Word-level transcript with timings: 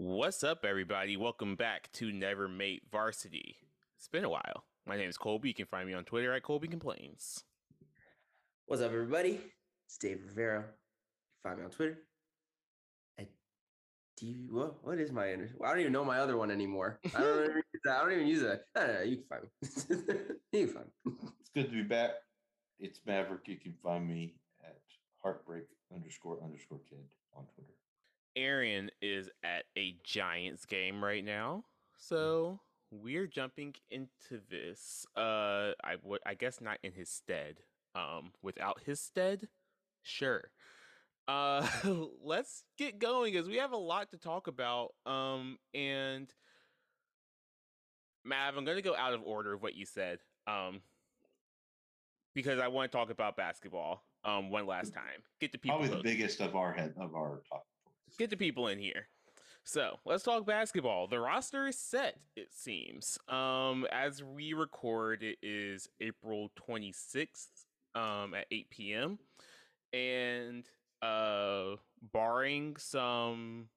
What's 0.00 0.44
up, 0.44 0.64
everybody? 0.64 1.16
Welcome 1.16 1.56
back 1.56 1.90
to 1.94 2.12
Never 2.12 2.46
Mate 2.46 2.84
Varsity. 2.88 3.56
It's 3.96 4.06
been 4.06 4.24
a 4.24 4.28
while. 4.28 4.62
My 4.86 4.96
name 4.96 5.08
is 5.08 5.18
Colby. 5.18 5.48
You 5.48 5.54
can 5.54 5.66
find 5.66 5.88
me 5.88 5.92
on 5.92 6.04
Twitter 6.04 6.32
at 6.32 6.44
Colby 6.44 6.68
Complains. 6.68 7.42
What's 8.66 8.80
up, 8.80 8.92
everybody? 8.92 9.40
It's 9.86 9.98
Dave 9.98 10.20
Rivera. 10.24 10.60
You 10.60 10.62
can 11.42 11.50
find 11.50 11.58
me 11.58 11.64
on 11.64 11.72
Twitter. 11.72 11.98
At 13.18 13.26
D. 14.16 14.46
What? 14.52 14.76
What 14.84 15.00
is 15.00 15.10
my? 15.10 15.32
inter- 15.32 15.50
I 15.64 15.70
don't 15.70 15.80
even 15.80 15.92
know 15.92 16.04
my 16.04 16.20
other 16.20 16.36
one 16.36 16.52
anymore. 16.52 17.00
I 17.16 17.18
don't. 17.18 17.44
even, 17.50 17.56
use 17.72 17.82
that. 17.82 17.96
I 17.96 18.00
don't 18.02 18.12
even 18.12 18.28
use 18.28 18.42
that. 18.42 18.66
No, 18.76 18.86
no, 18.86 18.92
no, 18.92 19.02
you 19.02 19.16
can 19.16 19.24
find 19.28 19.42
me. 19.42 20.28
you 20.52 20.66
can 20.66 20.74
find 20.74 20.86
me. 21.06 21.12
It's 21.40 21.50
good 21.52 21.70
to 21.70 21.72
be 21.72 21.82
back. 21.82 22.10
It's 22.78 23.00
Maverick. 23.04 23.48
You 23.48 23.56
can 23.56 23.74
find 23.82 24.06
me 24.06 24.36
at 24.62 24.78
heartbreak 25.20 25.64
underscore 25.92 26.38
underscore 26.40 26.78
kid 26.88 27.02
on 27.36 27.46
Twitter. 27.52 27.77
Arian 28.38 28.90
is 29.02 29.28
at 29.42 29.64
a 29.76 29.96
Giants 30.04 30.64
game 30.64 31.02
right 31.02 31.24
now, 31.24 31.64
so 31.96 32.60
we're 32.90 33.26
jumping 33.26 33.74
into 33.90 34.40
this. 34.50 35.06
Uh, 35.16 35.72
I 35.82 35.96
would, 36.02 36.20
I 36.24 36.34
guess, 36.34 36.60
not 36.60 36.78
in 36.82 36.92
his 36.92 37.08
stead. 37.08 37.60
Um, 37.94 38.32
without 38.42 38.80
his 38.84 39.00
stead, 39.00 39.48
sure. 40.02 40.50
Uh, 41.26 41.66
let's 42.24 42.64
get 42.78 42.98
going 42.98 43.32
because 43.32 43.48
we 43.48 43.56
have 43.56 43.72
a 43.72 43.76
lot 43.76 44.10
to 44.10 44.18
talk 44.18 44.46
about. 44.46 44.94
Um, 45.04 45.58
and 45.74 46.32
Mav, 48.24 48.56
I'm 48.56 48.64
gonna 48.64 48.82
go 48.82 48.96
out 48.96 49.14
of 49.14 49.22
order 49.24 49.54
of 49.54 49.62
what 49.62 49.74
you 49.74 49.84
said. 49.84 50.20
Um, 50.46 50.80
because 52.34 52.60
I 52.60 52.68
want 52.68 52.92
to 52.92 52.96
talk 52.96 53.10
about 53.10 53.36
basketball. 53.36 54.04
Um, 54.24 54.50
one 54.50 54.66
last 54.66 54.94
time. 54.94 55.22
Get 55.40 55.52
the 55.52 55.58
people. 55.58 55.78
Probably 55.78 55.96
the 55.96 56.02
biggest 56.02 56.40
of 56.40 56.56
our 56.56 56.72
head 56.72 56.94
of 56.98 57.14
our 57.14 57.40
top. 57.48 57.66
Get 58.18 58.30
the 58.30 58.36
people 58.36 58.68
in 58.68 58.78
here. 58.78 59.08
So 59.64 59.98
let's 60.06 60.24
talk 60.24 60.46
basketball. 60.46 61.08
The 61.08 61.20
roster 61.20 61.66
is 61.66 61.78
set, 61.78 62.16
it 62.36 62.48
seems. 62.54 63.18
Um, 63.28 63.86
as 63.92 64.22
we 64.22 64.54
record, 64.54 65.22
it 65.22 65.36
is 65.42 65.90
April 66.00 66.50
26th 66.68 67.48
um, 67.94 68.32
at 68.32 68.46
8 68.50 68.70
p.m. 68.70 69.18
And 69.92 70.64
uh, 71.02 71.76
barring 72.12 72.76
some 72.78 73.68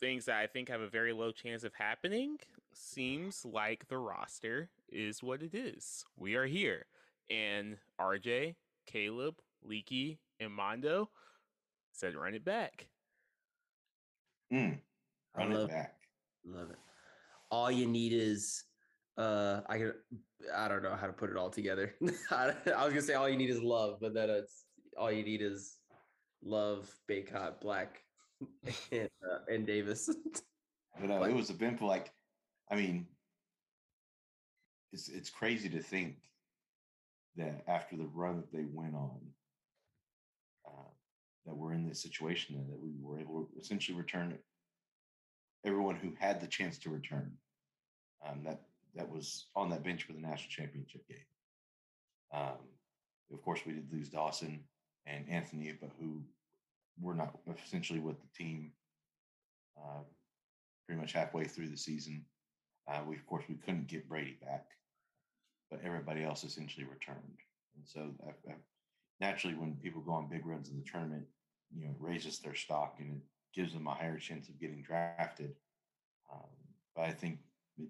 things 0.00 0.26
that 0.26 0.36
I 0.36 0.46
think 0.46 0.68
have 0.68 0.80
a 0.82 0.88
very 0.88 1.12
low 1.12 1.30
chance 1.32 1.64
of 1.64 1.72
happening, 1.74 2.36
seems 2.74 3.44
like 3.44 3.88
the 3.88 3.98
roster 3.98 4.68
is 4.90 5.22
what 5.22 5.42
it 5.42 5.54
is. 5.54 6.04
We 6.18 6.34
are 6.34 6.46
here. 6.46 6.86
And 7.30 7.76
RJ, 8.00 8.56
Caleb, 8.86 9.36
Leaky, 9.62 10.18
and 10.40 10.52
Mondo 10.52 11.10
said 11.92 12.14
run 12.14 12.34
it 12.34 12.44
back. 12.44 12.88
Mm, 14.52 14.78
I 15.36 15.44
love, 15.44 15.68
it 15.68 15.68
back. 15.70 15.94
love 16.44 16.70
it. 16.70 16.78
All 17.50 17.70
you 17.70 17.86
need 17.86 18.12
is, 18.12 18.64
uh, 19.16 19.60
I 19.68 19.78
can, 19.78 19.92
I 20.54 20.68
don't 20.68 20.82
know 20.82 20.94
how 20.94 21.06
to 21.06 21.12
put 21.12 21.30
it 21.30 21.36
all 21.36 21.50
together. 21.50 21.94
I, 22.30 22.52
I 22.76 22.84
was 22.84 22.92
gonna 22.92 23.02
say 23.02 23.14
all 23.14 23.28
you 23.28 23.36
need 23.36 23.50
is 23.50 23.62
love, 23.62 23.98
but 24.00 24.14
then 24.14 24.30
it's 24.30 24.64
all 24.96 25.12
you 25.12 25.24
need 25.24 25.42
is 25.42 25.78
love, 26.42 26.92
Bacot, 27.08 27.60
Black, 27.60 28.02
and, 28.92 29.10
uh, 29.30 29.52
and 29.52 29.66
Davis. 29.66 30.10
But 31.00 31.30
it 31.30 31.36
was 31.36 31.48
eventful. 31.48 31.88
Like, 31.88 32.12
I 32.70 32.74
mean, 32.74 33.06
it's 34.92 35.08
it's 35.08 35.30
crazy 35.30 35.68
to 35.70 35.80
think 35.80 36.16
that 37.36 37.62
after 37.68 37.96
the 37.96 38.08
run 38.12 38.36
that 38.36 38.52
they 38.52 38.66
went 38.70 38.94
on, 38.94 39.20
that 41.46 41.56
we're 41.56 41.72
in 41.72 41.88
this 41.88 42.02
situation 42.02 42.56
and 42.56 42.70
that 42.70 42.80
we 42.80 42.90
were 43.00 43.18
able 43.18 43.44
to 43.44 43.60
essentially 43.60 43.96
return 43.96 44.36
everyone 45.64 45.96
who 45.96 46.12
had 46.18 46.40
the 46.40 46.46
chance 46.46 46.78
to 46.78 46.90
return. 46.90 47.32
Um, 48.26 48.42
that 48.44 48.60
that 48.94 49.08
was 49.08 49.46
on 49.54 49.70
that 49.70 49.84
bench 49.84 50.04
for 50.04 50.12
the 50.12 50.20
national 50.20 50.50
championship 50.50 51.06
game. 51.08 51.18
Um, 52.32 52.58
of 53.32 53.42
course, 53.42 53.60
we 53.64 53.72
did 53.72 53.92
lose 53.92 54.08
Dawson 54.08 54.60
and 55.06 55.28
Anthony, 55.28 55.72
but 55.80 55.90
who 55.98 56.22
were 57.00 57.14
not 57.14 57.38
essentially 57.64 58.00
with 58.00 58.16
the 58.20 58.44
team 58.44 58.72
uh, 59.78 60.02
pretty 60.86 61.00
much 61.00 61.12
halfway 61.12 61.44
through 61.44 61.68
the 61.68 61.76
season. 61.76 62.24
Uh, 62.88 63.00
we, 63.06 63.14
of 63.14 63.26
course, 63.26 63.44
we 63.48 63.54
couldn't 63.54 63.86
get 63.86 64.08
Brady 64.08 64.36
back, 64.42 64.66
but 65.70 65.80
everybody 65.84 66.24
else 66.24 66.44
essentially 66.44 66.84
returned. 66.84 67.38
And 67.76 67.86
so, 67.86 68.10
I, 68.26 68.50
I, 68.50 68.54
naturally, 69.20 69.56
when 69.56 69.74
people 69.76 70.00
go 70.00 70.12
on 70.12 70.28
big 70.28 70.46
runs 70.46 70.70
in 70.70 70.76
the 70.76 70.84
tournament, 70.84 71.24
you 71.74 71.84
know, 71.84 71.90
it 71.90 71.96
raises 72.00 72.38
their 72.38 72.54
stock 72.54 72.96
and 72.98 73.16
it 73.16 73.22
gives 73.54 73.72
them 73.72 73.86
a 73.86 73.94
higher 73.94 74.18
chance 74.18 74.48
of 74.48 74.60
getting 74.60 74.82
drafted. 74.82 75.54
Um, 76.32 76.48
but 76.96 77.04
I 77.04 77.12
think 77.12 77.38
it, 77.78 77.88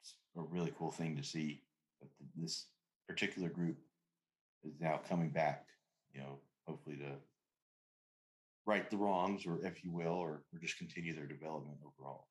it's 0.00 0.14
a 0.36 0.42
really 0.42 0.72
cool 0.78 0.90
thing 0.90 1.16
to 1.16 1.22
see 1.22 1.62
that 2.00 2.08
th- 2.18 2.30
this 2.36 2.66
particular 3.08 3.48
group 3.48 3.76
is 4.64 4.74
now 4.80 5.00
coming 5.08 5.30
back. 5.30 5.66
You 6.14 6.20
know, 6.20 6.38
hopefully 6.66 6.96
to 6.96 7.12
right 8.66 8.90
the 8.90 8.96
wrongs, 8.96 9.46
or 9.46 9.64
if 9.64 9.82
you 9.84 9.90
will, 9.90 10.14
or, 10.14 10.42
or 10.52 10.58
just 10.60 10.78
continue 10.78 11.14
their 11.14 11.26
development 11.26 11.78
overall. 11.84 12.26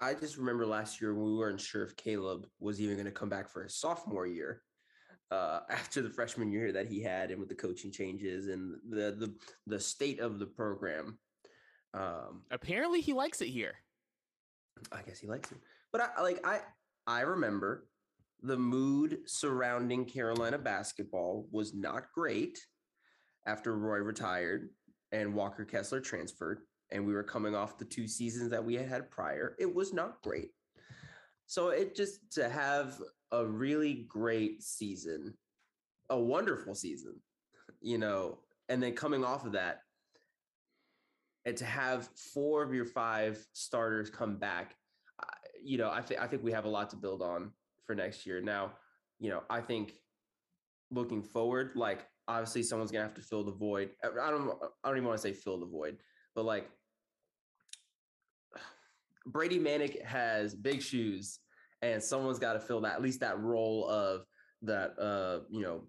I 0.00 0.14
just 0.14 0.38
remember 0.38 0.66
last 0.66 1.00
year 1.00 1.14
when 1.14 1.26
we 1.26 1.36
weren't 1.36 1.60
sure 1.60 1.84
if 1.84 1.94
Caleb 1.96 2.46
was 2.58 2.80
even 2.80 2.96
going 2.96 3.06
to 3.06 3.12
come 3.12 3.28
back 3.28 3.48
for 3.48 3.62
his 3.62 3.74
sophomore 3.74 4.26
year 4.26 4.62
uh, 5.30 5.60
after 5.70 6.02
the 6.02 6.10
freshman 6.10 6.50
year 6.52 6.72
that 6.72 6.86
he 6.86 7.02
had, 7.02 7.30
and 7.30 7.38
with 7.40 7.48
the 7.48 7.54
coaching 7.54 7.90
changes 7.90 8.48
and 8.48 8.76
the 8.88 9.16
the 9.18 9.34
the 9.66 9.80
state 9.80 10.20
of 10.20 10.38
the 10.38 10.46
program. 10.46 11.18
Um, 11.92 12.42
Apparently, 12.50 13.00
he 13.00 13.12
likes 13.12 13.40
it 13.40 13.48
here. 13.48 13.74
I 14.92 15.02
guess 15.02 15.18
he 15.18 15.26
likes 15.26 15.50
it, 15.52 15.58
but 15.92 16.00
I 16.00 16.22
like 16.22 16.46
I 16.46 16.60
I 17.06 17.20
remember 17.20 17.86
the 18.42 18.56
mood 18.56 19.18
surrounding 19.26 20.04
Carolina 20.04 20.58
basketball 20.58 21.46
was 21.50 21.74
not 21.74 22.10
great 22.14 22.58
after 23.46 23.76
Roy 23.76 23.98
retired 23.98 24.70
and 25.12 25.34
Walker 25.34 25.64
Kessler 25.64 26.00
transferred, 26.00 26.60
and 26.90 27.06
we 27.06 27.12
were 27.12 27.24
coming 27.24 27.54
off 27.54 27.78
the 27.78 27.84
two 27.84 28.06
seasons 28.06 28.50
that 28.50 28.64
we 28.64 28.74
had 28.74 28.88
had 28.88 29.10
prior. 29.10 29.56
It 29.58 29.74
was 29.74 29.92
not 29.92 30.22
great. 30.22 30.50
So 31.46 31.70
it 31.70 31.96
just 31.96 32.32
to 32.34 32.48
have 32.48 33.00
a 33.32 33.46
really 33.46 34.06
great 34.08 34.62
season, 34.62 35.34
a 36.08 36.18
wonderful 36.18 36.74
season, 36.74 37.14
you 37.80 37.98
know, 37.98 38.38
and 38.68 38.82
then 38.82 38.94
coming 38.94 39.24
off 39.24 39.44
of 39.44 39.52
that, 39.52 39.82
and 41.44 41.56
to 41.56 41.64
have 41.64 42.08
four 42.34 42.62
of 42.62 42.74
your 42.74 42.84
five 42.84 43.44
starters 43.52 44.10
come 44.10 44.36
back, 44.36 44.74
you 45.62 45.78
know, 45.78 45.90
I 45.90 46.00
think 46.00 46.20
I 46.20 46.26
think 46.26 46.42
we 46.42 46.52
have 46.52 46.64
a 46.64 46.68
lot 46.68 46.90
to 46.90 46.96
build 46.96 47.22
on 47.22 47.52
for 47.86 47.94
next 47.94 48.26
year. 48.26 48.40
Now, 48.40 48.72
you 49.18 49.30
know, 49.30 49.42
I 49.50 49.60
think 49.60 49.94
looking 50.90 51.22
forward, 51.22 51.72
like 51.74 52.06
obviously 52.28 52.62
someone's 52.62 52.90
gonna 52.90 53.04
have 53.04 53.14
to 53.14 53.22
fill 53.22 53.44
the 53.44 53.52
void. 53.52 53.90
I 54.02 54.08
I 54.08 54.30
don't 54.30 54.50
I 54.84 54.88
don't 54.88 54.96
even 54.96 55.08
want 55.08 55.20
to 55.20 55.22
say 55.22 55.32
fill 55.32 55.58
the 55.58 55.66
void, 55.66 55.98
but 56.34 56.44
like 56.44 56.68
Brady 59.26 59.58
Manek 59.58 60.02
has 60.04 60.54
big 60.54 60.82
shoes, 60.82 61.40
and 61.82 62.02
someone's 62.02 62.38
got 62.38 62.54
to 62.54 62.60
fill 62.60 62.80
that 62.82 62.94
at 62.94 63.02
least 63.02 63.20
that 63.20 63.38
role 63.40 63.88
of 63.88 64.24
that. 64.62 64.98
Uh, 64.98 65.40
you 65.50 65.62
know, 65.62 65.82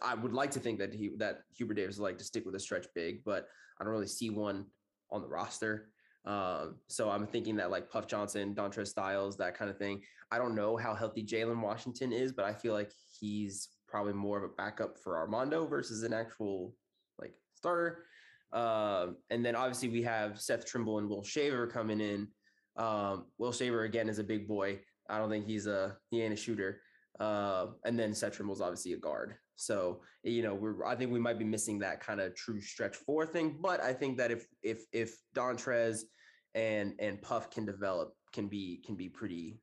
I 0.00 0.14
would 0.14 0.32
like 0.32 0.50
to 0.52 0.60
think 0.60 0.78
that 0.78 0.94
he 0.94 1.10
that 1.18 1.40
Hubert 1.56 1.74
Davis 1.74 1.98
would 1.98 2.04
like 2.04 2.18
to 2.18 2.24
stick 2.24 2.46
with 2.46 2.54
a 2.54 2.60
stretch 2.60 2.86
big, 2.94 3.22
but 3.24 3.46
I 3.78 3.84
don't 3.84 3.92
really 3.92 4.06
see 4.06 4.30
one 4.30 4.66
on 5.10 5.22
the 5.22 5.28
roster. 5.28 5.90
Um, 6.24 6.76
so 6.88 7.10
I'm 7.10 7.26
thinking 7.26 7.56
that 7.56 7.70
like 7.70 7.90
Puff 7.90 8.06
Johnson, 8.06 8.54
Dontrez 8.54 8.88
Styles, 8.88 9.36
that 9.38 9.56
kind 9.56 9.70
of 9.70 9.78
thing. 9.78 10.02
I 10.30 10.38
don't 10.38 10.54
know 10.54 10.76
how 10.76 10.94
healthy 10.94 11.24
Jalen 11.24 11.60
Washington 11.60 12.12
is, 12.12 12.32
but 12.32 12.44
I 12.44 12.52
feel 12.52 12.72
like 12.72 12.92
he's 13.18 13.68
probably 13.88 14.12
more 14.12 14.38
of 14.38 14.44
a 14.44 14.54
backup 14.54 14.98
for 14.98 15.16
Armando 15.16 15.66
versus 15.66 16.02
an 16.02 16.12
actual 16.12 16.74
like 17.18 17.34
starter. 17.54 18.04
Um, 18.52 19.16
and 19.30 19.44
then 19.44 19.56
obviously 19.56 19.88
we 19.88 20.02
have 20.02 20.40
Seth 20.40 20.66
Trimble 20.66 20.98
and 20.98 21.08
Will 21.08 21.22
Shaver 21.22 21.66
coming 21.66 22.00
in. 22.00 22.28
Um, 22.76 23.26
Will 23.38 23.52
Shaver 23.52 23.84
again 23.84 24.08
is 24.08 24.18
a 24.18 24.24
big 24.24 24.48
boy. 24.48 24.80
I 25.08 25.18
don't 25.18 25.30
think 25.30 25.46
he's 25.46 25.66
a 25.66 25.96
he 26.10 26.22
ain't 26.22 26.34
a 26.34 26.36
shooter. 26.36 26.80
Uh, 27.18 27.66
and 27.84 27.98
then 27.98 28.14
Seth 28.14 28.36
Trimble's 28.36 28.60
obviously 28.60 28.92
a 28.92 28.98
guard. 28.98 29.34
So 29.56 30.00
you 30.22 30.42
know 30.42 30.54
we're 30.54 30.84
I 30.84 30.96
think 30.96 31.12
we 31.12 31.20
might 31.20 31.38
be 31.38 31.44
missing 31.44 31.78
that 31.80 32.00
kind 32.00 32.20
of 32.20 32.34
true 32.34 32.60
stretch 32.60 32.96
four 32.96 33.26
thing. 33.26 33.58
But 33.60 33.80
I 33.80 33.92
think 33.92 34.16
that 34.18 34.30
if 34.30 34.46
if 34.62 34.84
if 34.92 35.16
Dontrez 35.34 36.02
and 36.54 36.94
and 36.98 37.20
Puff 37.20 37.50
can 37.50 37.64
develop, 37.64 38.14
can 38.32 38.48
be 38.48 38.82
can 38.86 38.96
be 38.96 39.08
pretty 39.08 39.60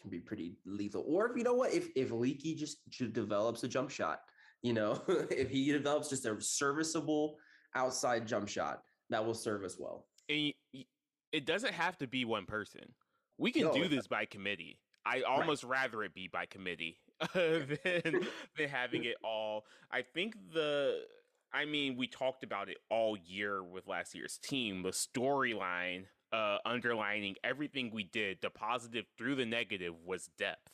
can 0.00 0.10
be 0.10 0.20
pretty 0.20 0.56
lethal. 0.64 1.04
Or 1.06 1.28
if 1.28 1.36
you 1.36 1.42
know 1.42 1.54
what, 1.54 1.72
if 1.72 1.88
if 1.96 2.10
Leaky 2.10 2.54
just, 2.54 2.78
just 2.88 3.12
develops 3.12 3.64
a 3.64 3.68
jump 3.68 3.90
shot, 3.90 4.20
you 4.62 4.72
know, 4.72 5.02
if 5.30 5.50
he 5.50 5.72
develops 5.72 6.08
just 6.08 6.26
a 6.26 6.40
serviceable 6.40 7.36
outside 7.74 8.26
jump 8.26 8.48
shot, 8.48 8.82
that 9.10 9.24
will 9.24 9.34
serve 9.34 9.64
us 9.64 9.76
well. 9.78 10.06
And 10.28 10.52
it 11.36 11.44
doesn't 11.44 11.74
have 11.74 11.98
to 11.98 12.06
be 12.06 12.24
one 12.24 12.46
person. 12.46 12.94
We 13.38 13.52
can 13.52 13.64
No, 13.64 13.72
do 13.74 13.88
this 13.88 14.06
by 14.06 14.24
committee. 14.24 14.78
I 15.04 15.20
almost 15.20 15.62
rather 15.62 16.02
it 16.02 16.14
be 16.14 16.28
by 16.28 16.46
committee 16.46 16.98
than 17.34 17.66
than 18.56 18.68
having 18.68 19.04
it 19.04 19.16
all. 19.22 19.66
I 19.90 20.00
think 20.02 20.34
the 20.54 21.02
I 21.52 21.66
mean, 21.66 21.96
we 21.96 22.06
talked 22.06 22.42
about 22.42 22.68
it 22.70 22.78
all 22.90 23.16
year 23.16 23.62
with 23.62 23.86
last 23.86 24.14
year's 24.14 24.38
team. 24.38 24.82
The 24.82 24.90
storyline 24.90 26.04
uh, 26.32 26.58
underlining 26.64 27.36
everything 27.44 27.90
we 27.92 28.04
did, 28.04 28.38
the 28.40 28.50
positive 28.50 29.04
through 29.16 29.36
the 29.36 29.46
negative, 29.46 29.94
was 30.04 30.28
depth. 30.38 30.72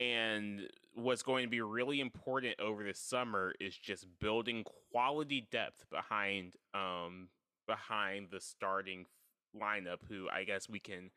And 0.00 0.68
what's 0.94 1.22
going 1.22 1.44
to 1.44 1.50
be 1.50 1.60
really 1.60 2.00
important 2.00 2.54
over 2.60 2.82
the 2.82 2.94
summer 2.94 3.52
is 3.60 3.76
just 3.76 4.06
building 4.20 4.64
quality 4.92 5.46
depth 5.50 5.84
behind 5.90 6.54
um, 6.74 7.28
behind 7.66 8.28
the 8.30 8.40
starting 8.40 9.06
lineup. 9.56 9.98
Who 10.08 10.28
I 10.30 10.44
guess 10.44 10.68
we 10.68 10.80
can 10.80 11.10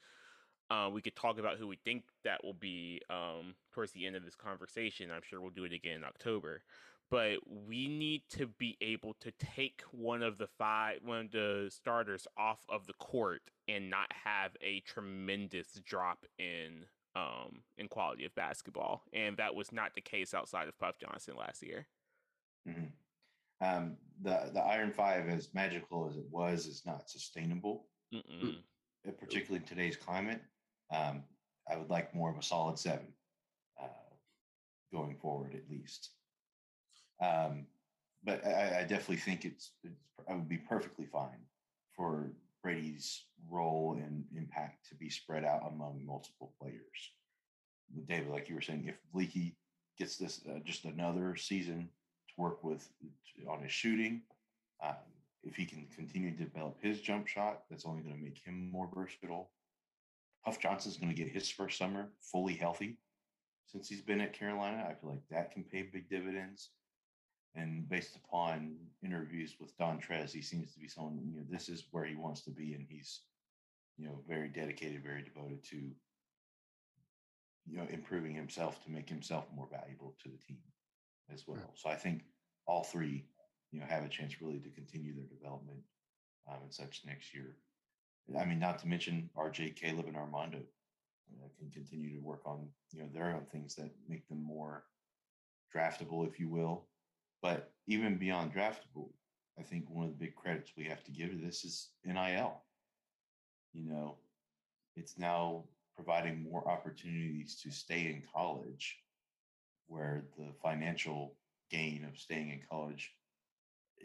uh, 0.70 0.90
we 0.92 1.02
could 1.02 1.16
talk 1.16 1.40
about 1.40 1.58
who 1.58 1.68
we 1.68 1.78
think 1.84 2.04
that 2.24 2.44
will 2.44 2.54
be 2.54 3.02
um, 3.10 3.56
towards 3.74 3.92
the 3.92 4.06
end 4.06 4.16
of 4.16 4.24
this 4.24 4.36
conversation. 4.36 5.12
I'm 5.12 5.22
sure 5.24 5.42
we'll 5.42 5.50
do 5.52 5.66
it 5.66 5.74
again 5.74 5.98
in 5.98 6.04
October 6.04 6.62
but 7.12 7.40
we 7.68 7.88
need 7.90 8.24
to 8.30 8.48
be 8.48 8.78
able 8.80 9.14
to 9.20 9.32
take 9.32 9.84
one 9.92 10.24
of 10.24 10.38
the 10.38 10.48
five 10.48 11.00
one 11.04 11.26
of 11.26 11.32
the 11.32 11.70
starters 11.70 12.26
off 12.38 12.62
of 12.70 12.88
the 12.88 12.94
court 12.94 13.42
and 13.68 13.90
not 13.90 14.08
have 14.24 14.52
a 14.62 14.80
tremendous 14.82 15.80
drop 15.86 16.26
in 16.40 16.86
um 17.16 17.62
in 17.78 17.88
quality 17.88 18.26
of 18.26 18.34
basketball 18.34 19.04
and 19.14 19.38
that 19.38 19.54
was 19.54 19.72
not 19.72 19.94
the 19.94 20.02
case 20.02 20.34
outside 20.34 20.68
of 20.68 20.80
puff 20.80 20.96
johnson 20.98 21.36
last 21.38 21.62
year 21.62 21.86
mm-hmm. 22.68 22.86
um 23.66 23.98
the 24.22 24.50
the 24.54 24.62
iron 24.62 24.92
five 24.92 25.28
as 25.28 25.54
magical 25.54 26.08
as 26.10 26.16
it 26.16 26.26
was 26.32 26.66
is 26.66 26.84
not 26.86 27.10
sustainable 27.10 27.86
Mm-mm. 28.14 28.56
particularly 29.20 29.58
in 29.58 29.64
today's 29.64 29.96
climate 29.96 30.42
um 30.94 31.24
i 31.70 31.78
would 31.78 31.90
like 31.90 32.14
more 32.14 32.30
of 32.30 32.38
a 32.38 32.44
solid 32.44 32.78
seven 32.78 33.08
uh 33.82 33.88
going 34.92 35.16
forward 35.16 35.56
at 35.56 35.70
least 35.70 36.10
um, 37.22 37.68
but 38.24 38.46
I, 38.46 38.80
I, 38.80 38.82
definitely 38.82 39.18
think 39.18 39.46
it's, 39.46 39.72
it's 39.84 40.02
I 40.28 40.34
would 40.34 40.50
be 40.50 40.58
perfectly 40.58 41.06
fine 41.06 41.46
for 41.96 42.32
Brady's 42.64 43.24
role 43.50 43.98
and 44.00 44.26
impact 44.36 44.90
to 44.90 44.96
be 44.96 45.10
spread 45.10 45.46
out 45.46 45.62
among 45.68 46.04
multiple 46.06 46.54
players. 46.60 47.12
David, 48.08 48.30
like 48.30 48.50
you 48.50 48.56
were 48.56 48.62
saying, 48.62 48.86
if 48.88 48.96
Leaky 49.14 49.56
gets 49.98 50.18
this 50.18 50.42
uh, 50.50 50.60
just 50.64 50.86
another 50.86 51.36
season 51.36 51.90
to 52.30 52.42
work 52.42 52.64
with 52.64 52.88
on 53.50 53.62
his 53.62 53.72
shooting, 53.72 54.22
um, 54.84 54.96
if 55.44 55.56
he 55.56 55.66
can 55.66 55.88
continue 55.96 56.32
to 56.32 56.44
develop 56.44 56.78
his 56.82 57.02
jump 57.02 57.28
shot, 57.28 57.64
that's 57.70 57.86
only 57.86 58.02
going 58.04 58.16
to 58.16 58.24
make 58.24 58.38
him 58.44 58.70
more 58.72 58.90
versatile. 58.94 59.52
Puff 60.46 60.60
Johnson's 60.60 60.98
going 60.98 61.14
to 61.14 61.20
get 61.20 61.32
his 61.32 61.50
first 61.50 61.78
summer 61.78 62.10
fully 62.22 62.54
healthy 62.54 62.98
since 63.66 63.88
he's 63.88 64.02
been 64.02 64.22
at 64.22 64.34
Carolina. 64.34 64.86
I 64.90 64.94
feel 64.94 65.10
like 65.10 65.28
that 65.30 65.52
can 65.52 65.64
pay 65.64 65.84
big 65.84 66.10
dividends. 66.10 66.70
And 67.56 67.88
based 67.90 68.16
upon 68.16 68.78
interviews 69.04 69.56
with 69.60 69.78
Dontrez, 69.78 70.32
he 70.32 70.42
seems 70.42 70.74
to 70.74 70.80
be 70.80 70.88
someone, 70.88 71.20
you 71.24 71.38
know, 71.38 71.46
this 71.50 71.70
is 71.70 71.86
where 71.92 72.06
he 72.06 72.16
wants 72.16 72.42
to 72.44 72.52
be. 72.52 72.74
And 72.74 72.86
he's, 72.88 73.22
you 73.98 74.06
know, 74.06 74.20
very 74.28 74.48
dedicated, 74.48 75.04
very 75.04 75.22
devoted 75.22 75.64
to, 75.66 75.76
you 77.68 77.78
know, 77.78 77.86
improving 77.90 78.34
himself 78.34 78.84
to 78.84 78.92
make 78.92 79.10
himself 79.10 79.46
more 79.56 79.68
valuable 79.70 80.16
to 80.24 80.30
the 80.30 80.38
team 80.38 80.60
as 81.34 81.44
well. 81.48 81.74
So 81.76 81.90
I 81.90 81.96
think 81.96 82.24
all 82.68 82.84
three, 82.84 83.26
you 83.72 83.80
know, 83.80 83.86
have 83.88 84.04
a 84.04 84.10
chance 84.10 84.42
really 84.42 84.60
to 84.60 84.70
continue 84.70 85.14
their 85.14 85.38
development 85.38 85.80
um, 86.50 86.58
and 86.64 86.74
such 86.74 87.02
next 87.06 87.34
year. 87.34 87.56
I 88.38 88.46
mean, 88.46 88.60
not 88.60 88.80
to 88.80 88.88
mention 88.88 89.30
RJ, 89.38 89.76
Caleb, 89.76 90.08
and 90.08 90.16
Armando 90.16 90.60
uh, 90.60 91.48
can 91.58 91.70
continue 91.72 92.16
to 92.16 92.24
work 92.24 92.42
on, 92.46 92.68
you 92.92 93.02
know, 93.02 93.10
their 93.14 93.32
own 93.36 93.46
things 93.52 93.76
that 93.76 93.90
make 94.08 94.28
them 94.28 94.44
more 94.44 94.84
draftable, 95.76 96.28
if 96.28 96.40
you 96.40 96.50
will, 96.50 96.86
but 97.42 97.72
even 97.88 98.18
beyond 98.18 98.54
draftable, 98.54 99.10
I 99.60 99.64
think 99.64 99.86
one 99.90 100.06
of 100.06 100.12
the 100.12 100.26
big 100.26 100.36
credits 100.36 100.72
we 100.78 100.86
have 100.86 101.04
to 101.04 101.12
give 101.12 101.32
to 101.32 101.38
this 101.38 101.64
is 101.64 101.90
NIL. 102.06 102.62
You 103.74 103.90
know, 103.90 104.18
it's 104.96 105.18
now 105.18 105.64
providing 105.96 106.44
more 106.44 106.68
opportunities 106.70 107.60
to 107.64 107.72
stay 107.72 108.02
in 108.02 108.24
college 108.34 108.98
where 109.88 110.24
the 110.38 110.48
financial 110.62 111.36
gain 111.70 112.06
of 112.06 112.18
staying 112.18 112.50
in 112.50 112.62
college 112.70 113.14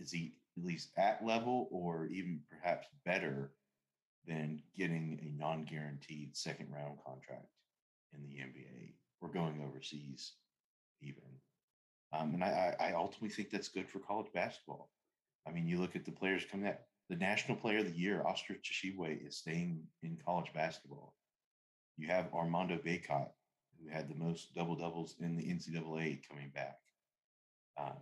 is 0.01 0.11
he 0.11 0.35
at 0.57 0.65
least 0.65 0.91
at 0.97 1.25
level 1.25 1.69
or 1.71 2.07
even 2.07 2.41
perhaps 2.51 2.87
better 3.05 3.53
than 4.27 4.63
getting 4.77 5.19
a 5.23 5.41
non-guaranteed 5.41 6.37
second 6.37 6.69
round 6.73 6.99
contract 7.05 7.49
in 8.15 8.23
the 8.23 8.35
NBA 8.35 8.95
or 9.21 9.29
going 9.29 9.63
overseas 9.65 10.33
even 11.03 11.23
um, 12.13 12.35
and 12.35 12.45
I, 12.45 12.75
I 12.79 12.93
ultimately 12.93 13.31
think 13.31 13.51
that's 13.51 13.69
good 13.69 13.89
for 13.89 13.99
college 13.99 14.33
basketball. 14.33 14.91
I 15.47 15.51
mean, 15.51 15.67
you 15.67 15.81
look 15.81 15.97
at 15.97 16.05
the 16.05 16.13
players 16.13 16.45
coming 16.51 16.69
out, 16.69 16.79
the 17.09 17.17
national 17.17 17.57
player 17.57 17.79
of 17.79 17.87
the 17.87 17.99
year, 17.99 18.23
Oscar 18.25 18.55
Tshiebwe, 18.55 19.27
is 19.27 19.37
staying 19.37 19.83
in 20.03 20.19
college 20.25 20.53
basketball. 20.55 21.15
You 21.97 22.09
have 22.09 22.33
Armando 22.35 22.77
Bacot, 22.77 23.29
who 23.81 23.91
had 23.91 24.09
the 24.09 24.15
most 24.15 24.55
double 24.55 24.77
doubles 24.77 25.15
in 25.21 25.37
the 25.37 25.45
NCAA 25.45 26.21
coming 26.29 26.51
back. 26.55 26.79
Um, 27.79 27.97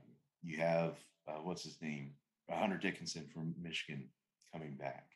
you 0.44 0.58
have, 0.58 0.94
uh, 1.26 1.40
what's 1.42 1.62
his 1.62 1.80
name? 1.80 2.12
Hunter 2.50 2.76
Dickinson 2.76 3.26
from 3.32 3.54
Michigan 3.60 4.08
coming 4.52 4.76
back. 4.76 5.06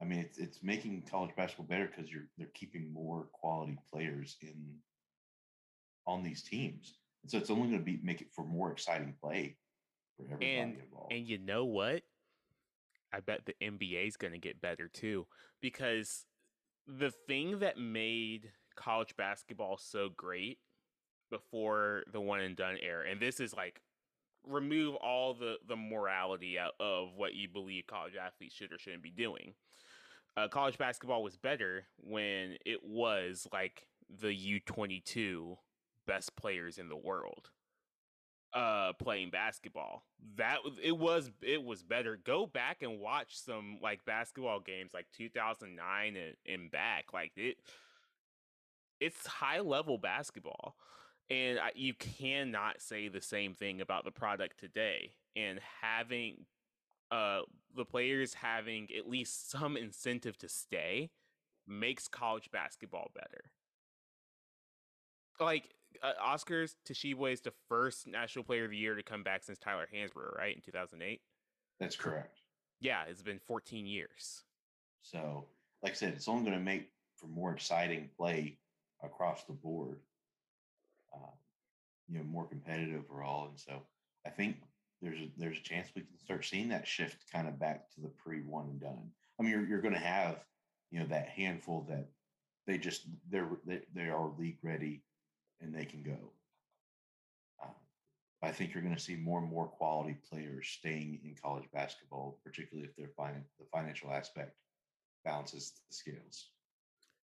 I 0.00 0.04
mean, 0.04 0.20
it's, 0.20 0.38
it's 0.38 0.62
making 0.62 1.02
college 1.10 1.34
basketball 1.36 1.66
better 1.66 1.86
because 1.94 2.10
you're 2.10 2.28
they're 2.36 2.48
keeping 2.54 2.92
more 2.92 3.28
quality 3.32 3.78
players 3.90 4.36
in 4.42 4.76
on 6.06 6.22
these 6.22 6.42
teams. 6.42 6.94
And 7.22 7.30
so 7.30 7.38
it's 7.38 7.50
only 7.50 7.68
going 7.68 7.78
to 7.78 7.84
be 7.84 8.00
make 8.02 8.20
it 8.20 8.28
for 8.32 8.44
more 8.44 8.72
exciting 8.72 9.14
play 9.20 9.56
for 10.16 10.24
everybody 10.24 10.56
and, 10.56 10.78
involved. 10.78 11.12
And 11.12 11.26
you 11.26 11.38
know 11.38 11.64
what? 11.64 12.02
I 13.12 13.20
bet 13.20 13.46
the 13.46 13.54
NBA 13.62 14.08
is 14.08 14.16
going 14.16 14.32
to 14.32 14.38
get 14.38 14.60
better 14.60 14.88
too 14.88 15.26
because 15.62 16.26
the 16.86 17.10
thing 17.26 17.60
that 17.60 17.78
made 17.78 18.50
college 18.76 19.16
basketball 19.16 19.78
so 19.78 20.10
great 20.14 20.58
before 21.30 22.04
the 22.12 22.20
one 22.20 22.40
and 22.40 22.56
done 22.56 22.76
era, 22.80 23.04
and 23.10 23.20
this 23.20 23.40
is 23.40 23.54
like 23.54 23.80
remove 24.46 24.94
all 24.96 25.34
the 25.34 25.56
the 25.68 25.76
morality 25.76 26.58
out 26.58 26.74
of 26.80 27.10
what 27.16 27.34
you 27.34 27.48
believe 27.48 27.86
college 27.86 28.14
athletes 28.16 28.54
should 28.54 28.72
or 28.72 28.78
shouldn't 28.78 29.02
be 29.02 29.10
doing. 29.10 29.54
Uh, 30.36 30.48
college 30.48 30.76
basketball 30.78 31.22
was 31.22 31.36
better 31.36 31.84
when 31.96 32.56
it 32.66 32.84
was 32.84 33.46
like 33.52 33.86
the 34.20 34.32
U 34.34 34.60
twenty 34.60 35.00
two 35.00 35.56
best 36.06 36.36
players 36.36 36.78
in 36.78 36.88
the 36.88 36.96
world 36.96 37.50
uh 38.56 38.92
playing 38.94 39.30
basketball. 39.30 40.04
That 40.36 40.58
it 40.82 40.96
was 40.96 41.30
it 41.42 41.62
was 41.62 41.82
better. 41.82 42.18
Go 42.24 42.46
back 42.46 42.82
and 42.82 43.00
watch 43.00 43.38
some 43.38 43.78
like 43.82 44.04
basketball 44.04 44.60
games 44.60 44.92
like 44.94 45.06
2009 45.16 46.16
and, 46.16 46.36
and 46.46 46.70
back. 46.70 47.12
Like 47.12 47.32
it 47.36 47.58
it's 48.98 49.26
high 49.26 49.60
level 49.60 49.98
basketball 49.98 50.76
and 51.30 51.58
I, 51.58 51.72
you 51.74 51.94
cannot 51.94 52.80
say 52.80 53.08
the 53.08 53.20
same 53.20 53.54
thing 53.54 53.80
about 53.80 54.04
the 54.04 54.10
product 54.10 54.58
today 54.58 55.12
and 55.34 55.60
having 55.82 56.46
uh 57.10 57.40
the 57.76 57.84
players 57.84 58.34
having 58.34 58.88
at 58.96 59.08
least 59.08 59.50
some 59.50 59.76
incentive 59.76 60.36
to 60.38 60.48
stay 60.48 61.10
makes 61.68 62.08
college 62.08 62.50
basketball 62.50 63.10
better 63.14 63.50
like 65.40 65.70
uh, 66.02 66.12
Oscars 66.22 66.74
Tshiebwe 66.88 67.32
is 67.32 67.40
the 67.40 67.52
first 67.68 68.06
National 68.06 68.44
Player 68.44 68.64
of 68.64 68.70
the 68.70 68.76
Year 68.76 68.94
to 68.94 69.02
come 69.02 69.22
back 69.22 69.42
since 69.42 69.58
Tyler 69.58 69.88
Hansbrough, 69.92 70.36
right 70.36 70.54
in 70.54 70.62
2008. 70.62 71.20
That's 71.78 71.96
correct. 71.96 72.40
Yeah, 72.80 73.04
it's 73.08 73.22
been 73.22 73.38
14 73.38 73.86
years. 73.86 74.42
So, 75.02 75.46
like 75.82 75.92
I 75.92 75.94
said, 75.94 76.14
it's 76.14 76.28
only 76.28 76.44
going 76.44 76.58
to 76.58 76.64
make 76.64 76.90
for 77.16 77.26
more 77.26 77.52
exciting 77.52 78.10
play 78.16 78.58
across 79.02 79.44
the 79.44 79.52
board. 79.52 79.98
Uh, 81.16 81.30
you 82.08 82.18
know, 82.18 82.24
more 82.24 82.46
competitive 82.46 83.02
overall, 83.10 83.48
and 83.48 83.58
so 83.58 83.82
I 84.26 84.30
think 84.30 84.56
there's 85.02 85.18
a, 85.18 85.28
there's 85.36 85.58
a 85.58 85.62
chance 85.62 85.88
we 85.94 86.02
can 86.02 86.18
start 86.18 86.44
seeing 86.44 86.68
that 86.68 86.86
shift 86.86 87.16
kind 87.32 87.48
of 87.48 87.58
back 87.58 87.90
to 87.94 88.00
the 88.00 88.08
pre 88.08 88.40
one 88.40 88.66
and 88.66 88.80
done. 88.80 89.10
I 89.38 89.42
mean, 89.42 89.52
you're 89.52 89.66
you're 89.66 89.80
going 89.80 89.94
to 89.94 90.00
have 90.00 90.44
you 90.90 91.00
know 91.00 91.06
that 91.06 91.28
handful 91.28 91.86
that 91.88 92.06
they 92.66 92.78
just 92.78 93.02
they're 93.30 93.48
they, 93.66 93.80
they 93.94 94.08
are 94.08 94.32
league 94.38 94.58
ready 94.62 95.02
and 95.60 95.74
they 95.74 95.84
can 95.84 96.02
go. 96.02 96.32
Uh, 97.62 97.68
I 98.42 98.52
think 98.52 98.74
you're 98.74 98.82
going 98.82 98.94
to 98.94 99.00
see 99.02 99.16
more 99.16 99.40
and 99.40 99.50
more 99.50 99.66
quality 99.66 100.16
players 100.30 100.68
staying 100.68 101.20
in 101.24 101.34
college 101.42 101.64
basketball, 101.72 102.38
particularly 102.44 102.88
if 102.88 102.96
their 102.96 103.10
fin- 103.16 103.44
the 103.58 103.66
financial 103.72 104.12
aspect 104.12 104.54
balances 105.24 105.72
the 105.88 105.94
scales. 105.94 106.50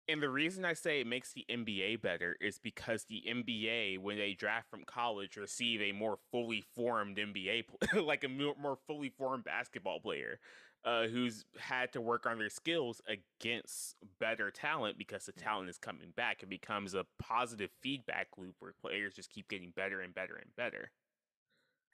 And 0.09 0.23
the 0.23 0.31
reason 0.31 0.65
I 0.65 0.75
say 0.75 1.01
it 1.01 1.07
makes 1.07 1.33
the 1.33 1.45
NBA 1.51 2.01
better 2.01 2.37
is 2.41 2.59
because 2.59 3.05
the 3.05 3.25
NBA, 3.29 3.99
when 3.99 4.17
they 4.17 4.35
draft 4.35 4.71
from 4.71 4.85
college, 4.85 5.37
receive 5.37 5.81
a 5.81 5.91
more 5.93 6.19
fully 6.31 6.63
formed 6.77 7.17
NBA, 7.17 7.65
like 8.05 8.23
a 8.23 8.29
more 8.29 8.79
fully 8.87 9.09
formed 9.09 9.45
basketball 9.45 9.99
player 9.99 10.39
uh, 10.85 11.09
who's 11.09 11.45
had 11.59 11.93
to 11.93 12.01
work 12.01 12.25
on 12.27 12.39
their 12.39 12.49
skills 12.49 13.03
against 13.09 13.97
better 14.21 14.53
talent 14.53 14.97
because 14.97 15.27
the 15.27 15.33
talent 15.33 15.69
is 15.69 15.79
coming 15.79 16.13
back. 16.17 16.43
It 16.43 16.49
becomes 16.49 16.95
a 16.95 17.05
positive 17.19 17.71
feedback 17.83 18.29
loop 18.39 18.55
where 18.61 18.75
players 18.81 19.15
just 19.15 19.31
keep 19.31 19.49
getting 19.49 19.73
better 19.75 20.01
and 20.01 20.15
better 20.15 20.37
and 20.37 20.55
better. 20.57 20.93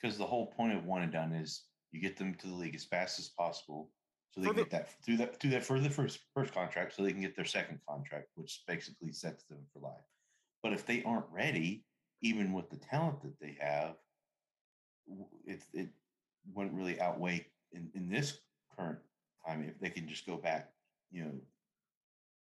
because 0.01 0.19
the 0.19 0.27
whole 0.27 0.47
point 0.47 0.77
of 0.77 0.85
one 0.85 1.03
and 1.03 1.13
done 1.13 1.33
is 1.33 1.63
you 1.93 2.01
get 2.01 2.19
them 2.19 2.35
to 2.35 2.47
the 2.47 2.55
league 2.55 2.75
as 2.75 2.85
fast 2.85 3.19
as 3.19 3.31
possible, 3.31 3.91
so 4.33 4.41
they 4.41 4.49
can 4.49 4.57
the- 4.57 4.63
get 4.63 4.71
that 4.71 5.03
through 5.05 5.17
that 5.19 5.41
through 5.41 5.51
that 5.51 5.65
for 5.65 5.79
the 5.81 5.91
first 5.91 6.21
first 6.35 6.53
contract, 6.55 6.95
so 6.95 7.03
they 7.03 7.13
can 7.13 7.21
get 7.21 7.37
their 7.37 7.45
second 7.45 7.81
contract, 7.89 8.29
which 8.35 8.63
basically 8.67 9.13
sets 9.13 9.45
them 9.45 9.59
for 9.73 9.81
life. 9.81 10.05
But 10.63 10.73
if 10.73 10.87
they 10.87 11.03
aren't 11.05 11.27
ready, 11.31 11.85
even 12.23 12.53
with 12.53 12.71
the 12.71 12.79
talent 12.79 13.23
that 13.23 13.39
they 13.41 13.57
have, 13.61 13.97
it 15.47 15.63
it 15.73 15.89
wouldn't 16.55 16.75
really 16.75 17.01
outweigh 17.01 17.47
in, 17.73 17.91
in 17.95 18.09
this 18.09 18.41
current 18.77 18.99
time 19.47 19.63
if 19.65 19.79
they 19.81 19.91
can 19.91 20.09
just 20.09 20.27
go 20.27 20.37
back, 20.37 20.73
you 21.11 21.25
know, 21.25 21.33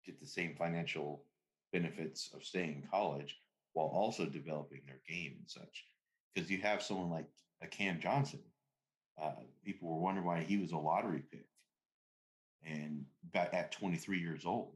get 0.04 0.18
the 0.18 0.26
same 0.26 0.54
financial 0.54 1.24
benefits 1.72 2.30
of 2.34 2.44
staying 2.44 2.82
in 2.82 2.88
college 2.90 3.38
while 3.72 3.86
also 3.86 4.24
developing 4.26 4.80
their 4.86 5.00
game 5.08 5.34
and 5.38 5.48
such. 5.48 5.84
Because 6.34 6.50
you 6.50 6.58
have 6.58 6.82
someone 6.82 7.10
like 7.10 7.26
a 7.62 7.66
Cam 7.66 8.00
Johnson, 8.00 8.40
uh, 9.20 9.32
people 9.64 9.88
were 9.88 10.00
wondering 10.00 10.26
why 10.26 10.42
he 10.42 10.56
was 10.58 10.72
a 10.72 10.76
lottery 10.76 11.22
pick, 11.30 11.46
and 12.66 13.04
back 13.32 13.50
at 13.54 13.72
23 13.72 14.18
years 14.18 14.44
old, 14.44 14.74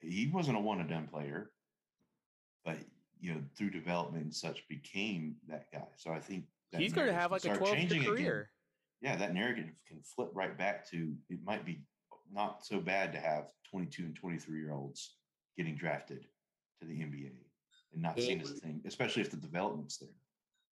he 0.00 0.28
wasn't 0.32 0.56
a 0.56 0.60
one 0.60 0.80
and 0.80 0.88
done 0.88 1.06
player, 1.06 1.50
but 2.64 2.76
you 3.20 3.32
know 3.32 3.40
through 3.56 3.70
development 3.70 4.24
and 4.24 4.34
such 4.34 4.66
became 4.68 5.36
that 5.48 5.70
guy. 5.72 5.86
So 5.96 6.10
I 6.10 6.18
think 6.18 6.44
that 6.72 6.80
He's 6.80 6.92
going 6.92 7.06
to 7.06 7.14
have 7.14 7.30
like 7.30 7.40
a 7.40 7.54
start 7.54 7.58
12 7.58 7.74
year 7.74 7.80
changing 7.80 8.00
again 8.02 8.14
career. 8.16 8.50
yeah, 9.00 9.16
that 9.16 9.34
narrative 9.34 9.70
can 9.86 10.00
flip 10.02 10.30
right 10.34 10.56
back 10.58 10.88
to 10.90 11.14
it 11.30 11.38
might 11.44 11.64
be 11.64 11.80
not 12.32 12.64
so 12.64 12.80
bad 12.80 13.12
to 13.12 13.20
have 13.20 13.44
22 13.70 14.02
and 14.04 14.16
23 14.16 14.58
year 14.58 14.72
olds 14.72 15.16
getting 15.56 15.76
drafted 15.76 16.26
to 16.80 16.86
the 16.86 16.94
NBA 16.94 17.30
and 17.92 18.02
not 18.02 18.18
seen 18.18 18.40
as 18.40 18.50
a 18.50 18.54
thing, 18.54 18.80
especially 18.86 19.22
if 19.22 19.30
the 19.30 19.36
development's 19.36 19.98
there. 19.98 20.08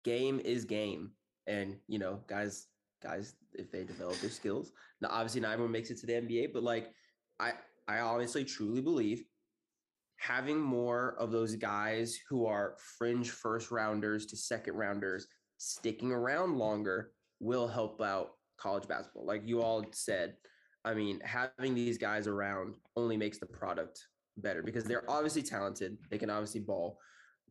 game 0.04 0.40
is 0.44 0.66
game 0.66 1.12
and 1.48 1.78
you 1.88 2.00
know 2.00 2.20
guys 2.28 2.68
guys 3.04 3.36
if 3.54 3.72
they 3.72 3.84
develop 3.84 4.20
their 4.20 4.30
skills. 4.30 4.72
Now 5.02 5.10
obviously 5.12 5.42
not 5.42 5.52
everyone 5.52 5.72
makes 5.72 5.92
it 5.92 5.98
to 6.00 6.06
the 6.06 6.14
nba 6.14 6.54
but 6.54 6.64
like 6.64 6.92
i 7.40 7.52
i 7.88 8.00
honestly 8.00 8.44
truly 8.44 8.82
believe 8.82 9.24
having 10.18 10.60
more 10.60 11.16
of 11.20 11.32
those 11.32 11.56
guys 11.56 12.18
who 12.30 12.46
are 12.46 12.76
fringe 12.98 13.30
first 13.30 13.72
rounders 13.72 14.26
to 14.28 14.38
second 14.38 14.76
rounders 14.76 15.28
sticking 15.58 16.12
around 16.12 16.58
longer 16.58 17.12
will 17.40 17.68
help 17.68 18.02
out 18.02 18.32
college 18.58 18.88
basketball. 18.88 19.26
Like 19.26 19.44
you 19.46 19.62
all 19.62 19.86
said 19.92 20.36
i 20.86 20.94
mean 20.94 21.20
having 21.24 21.76
these 21.76 21.98
guys 21.98 22.28
around 22.28 22.74
only 22.96 23.18
makes 23.18 23.38
the 23.38 23.46
product 23.46 24.08
better 24.38 24.64
because 24.64 24.84
they're 24.84 25.10
obviously 25.10 25.44
talented. 25.44 25.98
They 26.10 26.18
can 26.18 26.30
obviously 26.30 26.62
ball 26.62 27.00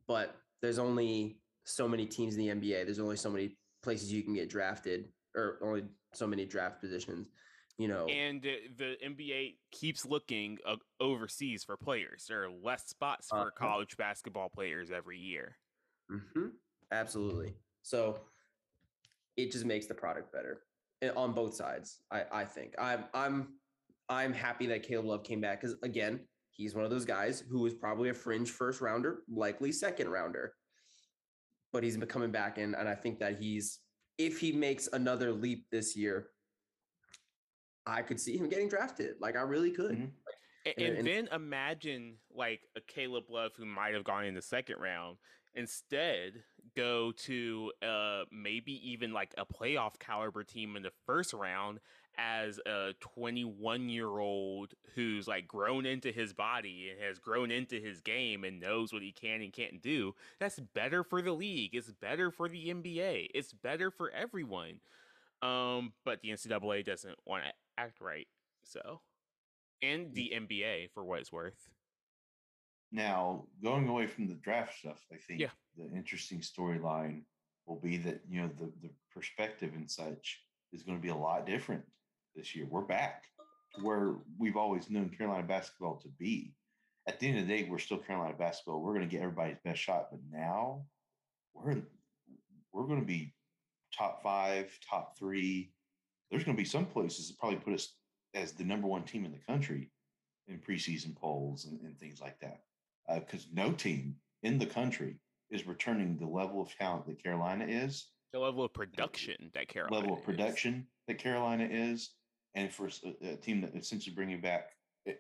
but 0.07 0.37
there's 0.61 0.79
only 0.79 1.39
so 1.65 1.89
many 1.89 2.07
teams 2.07 2.37
in 2.37 2.41
the 2.41 2.49
NBA. 2.49 2.85
There's 2.85 2.99
only 2.99 3.17
so 3.17 3.31
many 3.31 3.57
places 3.83 4.13
you 4.13 4.23
can 4.23 4.35
get 4.35 4.49
drafted, 4.49 5.09
or 5.35 5.59
only 5.63 5.85
so 6.13 6.27
many 6.27 6.45
draft 6.45 6.81
positions. 6.81 7.29
You 7.79 7.89
know, 7.89 8.07
And 8.07 8.45
uh, 8.45 8.51
the 8.77 8.97
NBA 9.05 9.57
keeps 9.73 10.05
looking 10.05 10.59
uh, 10.67 10.77
overseas 11.01 11.65
for 11.65 11.77
players. 11.77 12.27
There 12.29 12.45
are 12.45 12.51
less 12.51 12.87
spots 12.89 13.29
for 13.29 13.39
Uh-huh. 13.39 13.51
college 13.67 13.97
basketball 13.97 14.51
players 14.51 14.91
every 14.91 15.19
year. 15.19 15.57
hmm 16.11 16.49
absolutely. 16.91 17.55
So 17.83 18.21
it 19.37 19.51
just 19.51 19.65
makes 19.65 19.87
the 19.87 19.95
product 19.95 20.33
better 20.33 20.63
eh, 21.01 21.11
on 21.17 21.33
both 21.33 21.55
sides. 21.55 22.03
I 22.11 22.25
I 22.31 22.45
think 22.45 22.75
I'm 22.79 23.05
I'm 23.15 23.55
I'm 24.09 24.33
happy 24.35 24.67
that 24.67 24.83
Caleb 24.83 25.07
Love 25.07 25.25
came 25.25 25.41
back 25.41 25.63
because 25.63 25.77
again, 25.83 26.21
he's 26.51 26.75
one 26.75 26.85
of 26.85 26.91
those 26.91 27.07
guys 27.07 27.43
who 27.51 27.61
was 27.61 27.73
probably 27.73 28.11
a 28.11 28.15
fringe 28.15 28.51
first 28.51 28.83
rounder, 28.83 29.23
likely 29.29 29.73
second 29.73 30.11
rounder, 30.11 30.55
but 31.73 31.83
he's 31.83 31.97
been 31.97 32.09
coming 32.09 32.31
back 32.31 32.59
in, 32.59 32.75
and 32.75 32.87
I 32.89 32.95
think 32.95 33.19
that 33.21 33.39
he's 33.39 33.79
if 34.19 34.39
he 34.39 34.53
makes 34.53 34.89
another 34.93 35.33
leap 35.33 35.67
this 35.71 35.97
year, 35.97 36.29
I 37.87 38.03
could 38.03 38.21
see 38.21 38.37
him 38.37 38.49
getting 38.49 38.69
drafted. 38.69 39.17
Like 39.21 39.37
I 39.37 39.43
really 39.43 39.71
could. 39.71 39.93
Mhm. 39.99 40.13
A- 40.67 40.69
And- 40.79 40.87
And, 40.89 40.99
and- 40.99 41.07
then 41.07 41.29
imagine 41.33 42.19
like 42.31 42.61
a 42.77 42.81
Caleb 42.81 43.25
Love 43.29 43.53
who 43.57 43.67
might 43.67 43.95
have 43.95 44.05
gone 44.05 44.25
in 44.25 44.35
the 44.35 44.43
second 44.43 44.79
round 44.79 45.19
instead 45.55 46.43
go 46.77 47.13
to 47.13 47.73
uh 47.83 48.23
maybe 48.31 48.73
even 48.89 49.13
like 49.13 49.35
a 49.37 49.45
playoff 49.45 49.99
caliber 49.99 50.43
team 50.43 50.77
in 50.77 50.83
the 50.83 50.93
first 51.07 51.33
round 51.33 51.81
as 52.17 52.59
a 52.67 52.93
21 53.01 53.89
year 53.89 54.09
old 54.09 54.75
who's 54.95 55.27
like 55.27 55.47
grown 55.49 55.87
into 55.87 56.13
his 56.13 56.33
body 56.33 56.89
and 56.91 57.03
has 57.03 57.19
grown 57.19 57.51
into 57.51 57.81
his 57.81 58.01
game 58.01 58.45
and 58.45 58.61
knows 58.61 58.93
what 58.93 59.03
he 59.03 59.13
can 59.13 59.41
and 59.41 59.53
can't 59.53 59.83
do 59.83 60.15
that's 60.39 60.61
better 60.75 61.03
for 61.05 61.23
the 61.23 61.33
league 61.33 61.75
it's 61.75 61.91
better 61.91 62.31
for 62.31 62.49
the 62.49 62.69
nba 62.69 63.29
it's 63.35 63.53
better 63.53 63.91
for 63.91 64.11
everyone 64.11 64.81
um 65.43 65.93
but 66.05 66.21
the 66.23 66.31
ncaa 66.31 66.85
doesn't 66.85 67.19
want 67.27 67.43
to 67.45 67.51
act 67.79 68.01
right 68.01 68.29
so 68.63 69.01
and 69.83 70.15
the 70.15 70.33
NBA 70.35 70.91
for 70.95 71.05
what 71.05 71.21
it's 71.21 71.33
worth. 71.33 71.69
Now, 72.93 73.47
going 73.63 73.89
away 73.89 74.07
from 74.07 74.29
the 74.29 74.35
draft 74.35 74.79
stuff, 74.79 75.03
I 75.11 75.17
think 75.17 75.41
Yeah. 75.41 75.51
the 75.77 75.89
interesting 75.97 76.41
storyline 76.41 77.25
will 77.67 77.81
be 77.81 77.97
that 77.97 78.21
you 78.29 78.43
know 78.43 78.49
the 78.49 78.67
the 78.83 78.91
perspective 79.11 79.73
and 79.75 79.91
such 79.91 80.45
is 80.73 80.83
going 80.83 80.99
to 80.99 81.03
be 81.03 81.09
a 81.09 81.17
lot 81.17 81.47
different 81.47 81.85
this 82.35 82.55
year. 82.55 82.67
We're 82.67 82.83
back 82.83 83.25
to 83.75 83.83
where 83.83 84.17
we've 84.39 84.57
always 84.57 84.91
known 84.91 85.09
Carolina 85.09 85.47
basketball 85.47 85.97
to 86.01 86.09
be. 86.09 86.55
At 87.07 87.19
the 87.19 87.29
end 87.29 87.39
of 87.39 87.47
the 87.49 87.57
day, 87.57 87.69
we're 87.69 87.79
still 87.79 87.99
Carolina 87.99 88.35
basketball. 88.37 88.81
We're 88.81 88.95
going 88.95 89.09
to 89.09 89.11
get 89.11 89.23
everybody's 89.23 89.59
best 89.65 89.81
shot, 89.81 90.11
but 90.11 90.21
now 90.31 90.87
we're 91.55 91.83
we're 92.73 92.87
going 92.87 93.01
to 93.01 93.07
be 93.07 93.35
top 93.97 94.23
five, 94.23 94.79
top 94.89 95.17
three. 95.19 95.73
There's 96.31 96.45
going 96.45 96.57
to 96.57 96.63
be 96.63 96.69
some 96.69 96.87
places 96.87 97.29
that 97.29 97.39
probably 97.39 97.59
put 97.59 97.75
us 97.75 97.95
as 98.35 98.53
the 98.53 98.65
number 98.65 98.87
one 98.87 99.05
team 99.05 99.25
in 99.25 99.33
the 99.33 99.39
country 99.39 99.91
in 100.49 100.59
preseason 100.59 101.15
polls 101.15 101.67
and, 101.67 101.81
and 101.83 101.99
things 101.99 102.21
like 102.21 102.39
that 102.41 102.65
because 103.09 103.47
no 103.53 103.73
team 103.73 104.17
in 104.43 104.59
the 104.59 104.67
country 104.67 105.17
is 105.51 105.67
returning 105.67 106.17
the 106.19 106.27
level 106.27 106.63
of 106.63 106.75
talent 106.77 107.07
that 107.07 107.23
Carolina 107.23 107.67
is, 107.69 108.09
The 108.33 108.39
level 108.39 108.65
of 108.65 108.73
production 108.73 109.51
that 109.55 109.69
Carolina 109.69 109.95
level 109.97 110.13
of 110.15 110.21
is. 110.21 110.25
production 110.25 110.87
that 111.09 111.19
Carolina 111.19 111.69
is, 111.71 112.11
and 112.55 112.73
for 112.73 112.89
a 113.23 113.37
team 113.37 113.61
that 113.63 113.75
essentially 113.75 114.15
bringing 114.15 114.41
back 114.41 114.71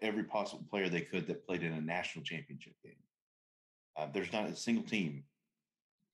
every 0.01 0.25
possible 0.25 0.65
player 0.71 0.89
they 0.89 1.01
could 1.03 1.27
that 1.27 1.45
played 1.47 1.62
in 1.62 1.73
a 1.73 1.81
national 1.81 2.25
championship 2.25 2.73
game. 2.85 2.95
Uh, 3.97 4.07
there's 4.15 4.33
not 4.33 4.49
a 4.49 4.57
single 4.57 4.85
team 4.85 5.25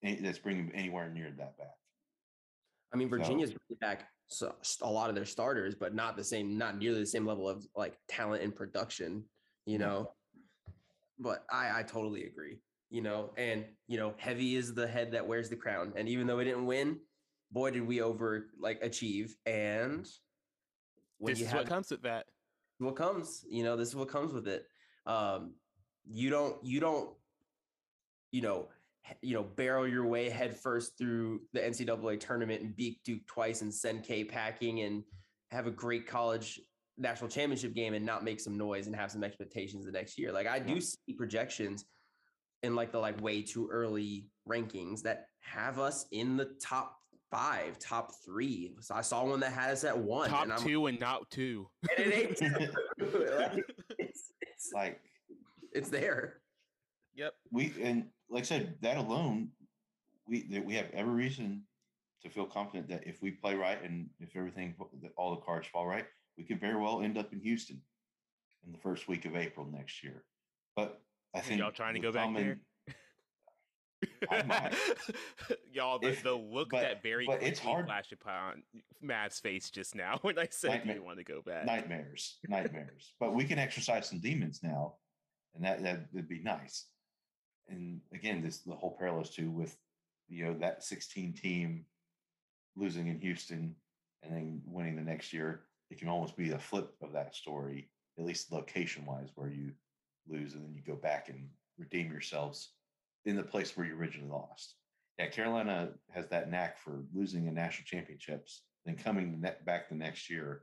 that's 0.03 0.39
bringing 0.39 0.71
anywhere 0.75 1.11
near 1.11 1.31
that 1.37 1.57
back. 1.59 1.75
I 2.93 2.97
mean, 2.97 3.09
So- 3.09 3.17
Virginia's 3.19 3.51
bringing 3.51 3.79
back 3.81 4.09
so, 4.31 4.55
a 4.83 4.91
lot 4.91 5.09
of 5.09 5.15
their 5.17 5.25
starters, 5.25 5.75
but 5.75 5.95
not 5.95 6.17
the 6.17 6.25
same, 6.25 6.59
not 6.59 6.77
nearly 6.77 7.01
the 7.01 7.07
same 7.07 7.25
level 7.27 7.49
of 7.49 7.67
like 7.77 7.95
talent 8.09 8.43
and 8.43 8.55
production, 8.55 9.25
you 9.65 9.79
know. 9.79 10.13
But 11.19 11.45
I, 11.51 11.81
I 11.81 11.83
totally 11.83 12.25
agree, 12.25 12.59
you 12.91 13.03
know, 13.03 13.31
and 13.37 13.65
you 13.87 13.99
know, 13.99 14.15
heavy 14.19 14.55
is 14.57 14.75
the 14.75 14.87
head 14.87 15.13
that 15.13 15.27
wears 15.27 15.49
the 15.49 15.57
crown. 15.57 15.93
And 15.97 16.09
even 16.09 16.27
though 16.27 16.37
we 16.37 16.45
didn't 16.45 16.67
win, 16.67 17.01
boy, 17.51 17.71
did 17.73 17.87
we 17.87 18.01
over 18.03 18.51
like 18.61 18.79
achieve. 18.83 19.35
And 19.47 20.07
when 21.19 21.33
This 21.33 21.41
you 21.41 21.47
is 21.47 21.51
have 21.51 21.61
what 21.61 21.69
comes 21.69 21.91
with 21.91 22.03
that. 22.03 22.27
what 22.79 22.95
comes 22.97 23.45
you 23.51 23.65
know 23.65 23.77
this 23.77 23.89
is 23.89 23.97
what 23.97 24.09
comes 24.09 24.33
with 24.33 24.47
it 24.47 24.65
um 25.07 25.55
you 26.07 26.31
don't 26.31 26.63
you 26.65 26.79
don't 26.79 27.11
you 28.31 28.41
know 28.41 28.69
you 29.21 29.35
know 29.35 29.43
barrel 29.43 29.89
your 29.89 30.07
way 30.07 30.29
head 30.31 30.57
first 30.57 30.97
through 30.97 31.41
the 31.53 31.59
ncaa 31.61 32.21
tournament 32.21 32.63
and 32.63 32.77
beat 32.77 33.03
duke 33.05 33.27
twice 33.27 33.63
and 33.63 33.75
send 33.75 34.05
k 34.05 34.23
packing 34.23 34.81
and 34.83 35.03
have 35.51 35.67
a 35.67 35.71
great 35.73 36.07
college 36.07 36.61
national 36.99 37.28
championship 37.31 37.75
game 37.75 37.95
and 37.95 38.05
not 38.05 38.25
make 38.25 38.40
some 38.40 38.57
noise 38.57 38.87
and 38.87 38.97
have 38.97 39.11
some 39.11 39.23
expectations 39.25 39.85
the 39.85 39.93
next 39.93 40.19
year 40.19 40.33
like 40.33 40.47
i 40.47 40.59
do 40.59 40.81
see 40.81 41.14
projections 41.17 41.85
in 42.62 42.75
like 42.75 42.90
the 42.93 42.99
like 42.99 43.21
way 43.21 43.40
too 43.43 43.69
early 43.71 44.26
rankings 44.49 45.02
that 45.02 45.26
have 45.40 45.78
us 45.78 46.07
in 46.12 46.37
the 46.37 46.50
top 46.61 46.97
five 47.31 47.78
top 47.78 48.11
three 48.25 48.75
so 48.81 48.95
i 48.95 49.00
saw 49.00 49.25
one 49.25 49.38
that 49.38 49.52
had 49.52 49.71
us 49.71 49.85
at 49.85 49.97
one 49.97 50.28
Top 50.28 50.45
and 50.45 50.52
I'm, 50.52 50.61
two 50.61 50.87
and 50.87 50.99
not 50.99 51.28
two. 51.31 51.69
and 51.97 52.07
it 52.07 52.40
ain't 52.40 52.40
like, 53.38 53.64
it's, 53.99 54.33
it's, 54.40 54.71
Like 54.75 55.00
it's 55.73 55.90
there. 55.90 56.40
yep. 57.14 57.35
we 57.52 57.73
and 57.83 58.07
like 58.31 58.43
I 58.43 58.47
said, 58.47 58.75
that 58.83 58.97
alone, 58.97 59.49
we 60.26 60.47
that 60.50 60.64
we 60.64 60.75
have 60.75 60.87
every 60.93 61.14
reason 61.14 61.62
to 62.23 62.28
feel 62.28 62.47
confident 62.47 62.88
that 62.88 63.07
if 63.07 63.23
we 63.23 63.31
play 63.31 63.55
right 63.55 63.83
and 63.83 64.09
if 64.21 64.37
everything 64.37 64.75
all 65.17 65.35
the 65.35 65.40
cards 65.40 65.69
fall 65.69 65.87
right, 65.87 66.07
we 66.38 66.45
could 66.45 66.61
very 66.61 66.76
well 66.80 67.02
end 67.02 67.18
up 67.18 67.33
in 67.33 67.40
Houston 67.40 67.83
in 68.64 68.73
the 68.73 68.78
first 68.78 69.09
week 69.09 69.25
of 69.26 69.37
April 69.37 69.66
next 69.71 70.02
year. 70.04 70.23
But 70.76 71.02
I 71.35 71.40
think 71.40 71.59
y'all 71.61 71.73
trying 71.73 71.95
to 71.95 72.00
go 72.00 72.12
back 72.12 72.25
common- 72.26 72.42
there? 72.45 72.61
Y'all, 75.73 75.99
the, 75.99 76.11
If- 76.11 76.23
the 76.23 76.33
look 76.33 76.71
but- 76.71 76.83
that 76.83 77.02
Barry 77.02 77.26
but 77.26 77.42
it's 77.42 77.59
hard- 77.59 77.87
flashed 77.87 78.12
upon 78.12 78.62
Matt's 79.02 79.40
face 79.40 79.71
just 79.71 79.97
now 79.97 80.18
when 80.23 80.38
I 80.38 80.47
said 80.50 80.71
Nightmare- 80.71 80.97
you 80.97 81.02
want 81.02 81.18
to 81.18 81.25
go 81.25 81.42
back. 81.42 81.66
nightmares, 81.66 82.38
nightmares. 82.49 83.14
but 83.18 83.35
we 83.35 83.45
can 83.45 83.59
exercise 83.59 84.09
some 84.09 84.21
demons 84.21 84.61
now, 84.62 84.95
and 85.57 85.64
that 85.64 85.83
that 85.83 86.07
would 86.12 86.28
be 86.28 86.40
nice. 86.40 86.87
And 87.68 88.00
again, 88.14 88.40
this 88.40 88.59
the 88.61 88.75
whole 88.76 88.97
parallels 88.97 89.30
to 89.30 89.50
with 89.50 89.76
you 90.28 90.45
know 90.45 90.54
that 90.61 90.85
16 90.85 91.33
team 91.35 91.85
losing 92.76 93.09
in 93.09 93.18
Houston 93.21 93.75
and 94.23 94.33
then 94.33 94.62
winning 94.64 94.95
the 94.95 95.02
next 95.02 95.33
year, 95.33 95.62
it 95.90 95.99
can 95.99 96.09
almost 96.09 96.37
be 96.37 96.52
a 96.52 96.59
flip 96.59 96.95
of 97.02 97.12
that 97.12 97.35
story, 97.35 97.88
at 98.18 98.25
least 98.25 98.52
location 98.52 99.04
wise, 99.07 99.30
where 99.35 99.50
you 99.50 99.73
lose 100.28 100.54
and 100.54 100.64
then 100.64 100.75
you 100.75 100.83
go 100.87 100.97
back 101.00 101.28
and 101.28 101.49
redeem 101.78 102.11
yourselves 102.11 102.73
in 103.25 103.37
the 103.37 103.42
place 103.42 103.76
where 103.76 103.87
you 103.87 103.97
originally 103.97 104.30
lost. 104.30 104.75
Yeah, 105.18 105.28
Carolina 105.28 105.90
has 106.11 106.26
that 106.28 106.50
knack 106.50 106.78
for 106.78 107.02
losing 107.12 107.47
in 107.47 107.54
national 107.54 107.87
championships, 107.87 108.62
then 108.85 108.97
coming 108.97 109.42
back 109.64 109.88
the 109.88 109.95
next 109.95 110.30
year 110.30 110.62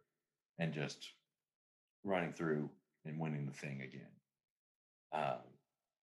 and 0.60 0.74
just 0.74 1.10
running 2.04 2.34
through 2.34 2.70
and 3.06 3.20
winning 3.20 3.46
the 3.46 3.52
thing 3.52 3.82
again. 3.82 4.08
Um, 5.12 5.42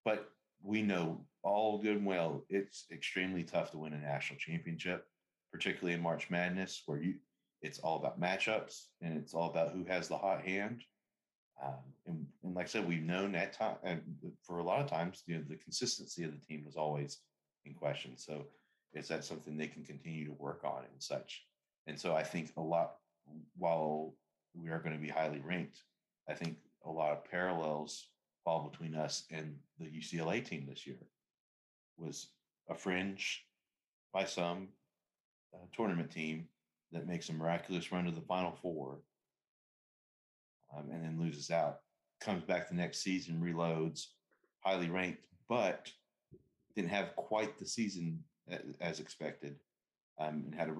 but 0.05 0.31
we 0.63 0.83
know 0.83 1.25
all 1.43 1.79
good 1.79 1.97
and 1.97 2.07
well 2.07 2.45
it's 2.49 2.87
extremely 2.93 3.43
tough 3.43 3.71
to 3.73 3.79
win 3.79 3.95
a 3.95 3.99
national 3.99 4.39
championship, 4.39 5.07
particularly 5.53 5.95
in 5.95 6.03
March 6.03 6.31
Madness, 6.31 6.83
where 6.87 7.01
you 7.01 7.15
it's 7.63 7.79
all 7.79 7.97
about 7.97 8.21
matchups 8.21 8.87
and 9.01 9.17
it's 9.17 9.35
all 9.35 9.49
about 9.49 9.73
who 9.73 9.85
has 9.85 10.09
the 10.09 10.19
hot 10.19 10.43
hand. 10.43 10.83
Um, 11.63 11.75
and, 12.07 12.27
and, 12.43 12.55
like 12.55 12.67
I 12.67 12.69
said, 12.69 12.89
we've 12.89 13.05
known 13.05 13.33
that 13.33 13.53
time, 13.53 13.77
and 13.85 14.03
for 14.43 14.59
a 14.59 14.65
lot 14.65 14.81
of 14.81 14.89
times, 14.89 15.23
you 15.27 15.37
know, 15.37 15.45
the 15.49 15.57
consistency 15.57 16.25
of 16.25 16.33
the 16.33 16.45
team 16.45 16.65
was 16.65 16.75
always 16.75 17.19
in 17.65 17.75
question. 17.75 18.17
So, 18.17 18.47
is 18.95 19.07
that 19.09 19.25
something 19.25 19.57
they 19.57 19.69
can 19.69 19.85
continue 19.85 20.27
to 20.27 20.33
work 20.33 20.63
on 20.65 20.83
and 20.91 21.01
such? 21.01 21.45
And 21.87 21.99
so, 21.99 22.17
I 22.17 22.25
think 22.25 22.51
a 22.57 22.61
lot, 22.61 22.95
while 23.57 24.15
we 24.55 24.71
are 24.71 24.81
going 24.81 24.97
to 24.97 25.01
be 25.01 25.09
highly 25.09 25.41
ranked, 25.41 25.85
I 26.29 26.35
think 26.35 26.57
a 26.85 26.91
lot 26.91 27.13
of 27.13 27.25
parallels 27.31 28.09
fall 28.45 28.69
between 28.69 28.97
us 28.97 29.25
and 29.31 29.55
the 29.79 29.87
UCLA 29.87 30.45
team 30.45 30.67
this 30.69 30.85
year. 30.85 30.99
Was 31.97 32.29
a 32.69 32.75
fringe 32.75 33.45
by 34.13 34.25
some 34.25 34.69
uh, 35.55 35.59
tournament 35.77 36.11
team 36.11 36.49
that 36.93 37.07
makes 37.07 37.29
a 37.29 37.33
miraculous 37.33 37.91
run 37.91 38.05
to 38.05 38.11
the 38.11 38.21
Final 38.21 38.53
Four 38.63 38.99
um, 40.77 40.91
and 40.91 41.05
then 41.05 41.21
loses 41.21 41.51
out. 41.51 41.81
Comes 42.21 42.45
back 42.45 42.69
the 42.69 42.75
next 42.75 43.01
season, 43.03 43.41
reloads, 43.43 44.07
highly 44.61 44.89
ranked, 44.89 45.25
but 45.49 45.91
didn't 46.77 46.91
have 46.91 47.17
quite 47.17 47.59
the 47.59 47.67
season 47.67 48.23
as 48.81 49.01
expected, 49.01 49.57
um, 50.19 50.45
and 50.47 50.55
had 50.55 50.69
a 50.69 50.75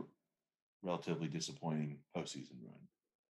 relatively 0.83 1.29
disappointing 1.29 1.99
postseason 2.17 2.57
run, 2.65 2.75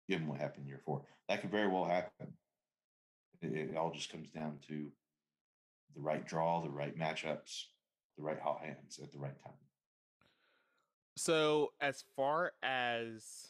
given 0.09 0.29
what 0.29 0.41
happened 0.41 0.67
year 0.67 0.81
four. 0.85 1.03
That 1.29 1.41
could 1.41 1.51
very 1.51 1.69
well 1.69 1.85
happen. 1.85 2.33
It, 3.43 3.53
it 3.53 3.77
all 3.77 3.93
just 3.93 4.11
comes 4.11 4.31
down 4.31 4.59
to 4.69 4.87
the 5.95 6.01
right 6.01 6.27
draw, 6.27 6.63
the 6.63 6.71
right 6.71 6.97
matchups, 6.99 7.65
the 8.17 8.25
right 8.25 8.41
hot 8.41 8.61
hands 8.63 8.99
at 9.03 9.13
the 9.13 9.19
right 9.19 9.37
time. 9.43 9.53
So, 11.17 11.73
as 11.81 12.05
far 12.15 12.53
as 12.63 13.49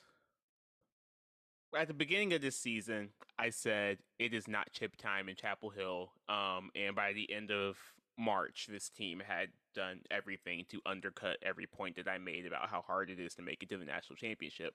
at 1.76 1.88
the 1.88 1.94
beginning 1.94 2.32
of 2.32 2.40
this 2.40 2.56
season, 2.56 3.10
I 3.38 3.50
said 3.50 3.98
it 4.18 4.32
is 4.32 4.48
not 4.48 4.72
chip 4.72 4.96
time 4.96 5.28
in 5.28 5.36
Chapel 5.36 5.70
Hill. 5.70 6.12
Um, 6.28 6.70
and 6.74 6.94
by 6.94 7.12
the 7.12 7.30
end 7.32 7.50
of 7.50 7.76
March, 8.18 8.68
this 8.70 8.88
team 8.88 9.20
had 9.26 9.48
done 9.74 10.00
everything 10.10 10.64
to 10.70 10.80
undercut 10.86 11.36
every 11.42 11.66
point 11.66 11.96
that 11.96 12.08
I 12.08 12.18
made 12.18 12.46
about 12.46 12.68
how 12.70 12.82
hard 12.82 13.10
it 13.10 13.20
is 13.20 13.34
to 13.34 13.42
make 13.42 13.62
it 13.62 13.68
to 13.70 13.76
the 13.76 13.84
national 13.84 14.16
championship. 14.16 14.72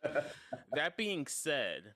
that 0.73 0.97
being 0.97 1.25
said, 1.27 1.93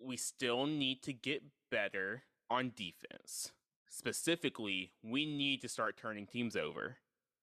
we 0.00 0.16
still 0.16 0.66
need 0.66 1.02
to 1.02 1.12
get 1.12 1.42
better 1.70 2.22
on 2.50 2.72
defense. 2.74 3.52
Specifically, 3.90 4.92
we 5.02 5.26
need 5.26 5.60
to 5.62 5.68
start 5.68 5.96
turning 5.96 6.26
teams 6.26 6.56
over. 6.56 6.96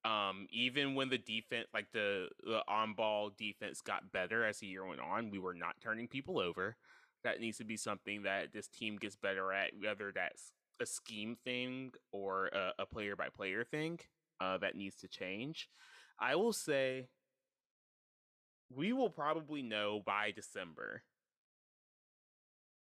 Um, 0.06 0.48
even 0.52 0.94
when 0.94 1.10
the 1.10 1.18
defense, 1.18 1.68
like 1.74 1.88
the, 1.92 2.30
the 2.44 2.62
on 2.68 2.94
ball 2.94 3.32
defense, 3.36 3.82
got 3.82 4.12
better 4.12 4.46
as 4.46 4.60
the 4.60 4.68
year 4.68 4.86
went 4.86 5.02
on, 5.02 5.32
we 5.32 5.40
were 5.40 5.56
not 5.56 5.76
turning 5.82 6.08
people 6.08 6.40
over. 6.40 6.78
That 7.24 7.42
needs 7.42 7.58
to 7.58 7.64
be 7.64 7.76
something 7.76 8.22
that 8.24 8.54
this 8.54 8.68
team 8.68 8.98
gets 8.98 9.16
better 9.16 9.52
at, 9.52 9.72
whether 9.82 10.12
that's 10.14 10.52
a 10.80 10.86
scheme 10.86 11.38
thing 11.44 11.94
or 12.12 12.52
a 12.78 12.86
player 12.86 13.16
by 13.16 13.30
player 13.30 13.64
thing. 13.64 14.00
Uh, 14.42 14.58
that 14.58 14.76
needs 14.76 14.98
to 14.98 15.08
change. 15.08 15.70
I 16.20 16.36
will 16.36 16.52
say 16.52 17.08
we 18.70 18.94
will 18.94 19.10
probably 19.10 19.62
know 19.62 20.02
by 20.06 20.32
December 20.32 21.04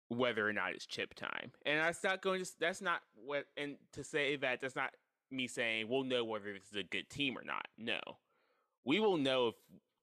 whether 0.08 0.48
or 0.48 0.52
not 0.52 0.72
it's 0.72 0.86
chip 0.86 1.14
time. 1.14 1.52
And 1.66 1.80
that's 1.80 2.02
not 2.02 2.22
going 2.22 2.44
to 2.44 2.50
that's 2.58 2.80
not 2.80 3.00
what 3.14 3.46
and 3.56 3.76
to 3.92 4.04
say 4.04 4.36
that 4.36 4.60
that's 4.60 4.76
not 4.76 4.90
me 5.30 5.46
saying 5.46 5.88
we'll 5.88 6.04
know 6.04 6.24
whether 6.24 6.52
this 6.52 6.70
is 6.70 6.76
a 6.76 6.82
good 6.82 7.08
team 7.08 7.36
or 7.36 7.44
not. 7.44 7.66
No. 7.76 8.00
We 8.84 9.00
will 9.00 9.16
know 9.16 9.48
if 9.48 9.54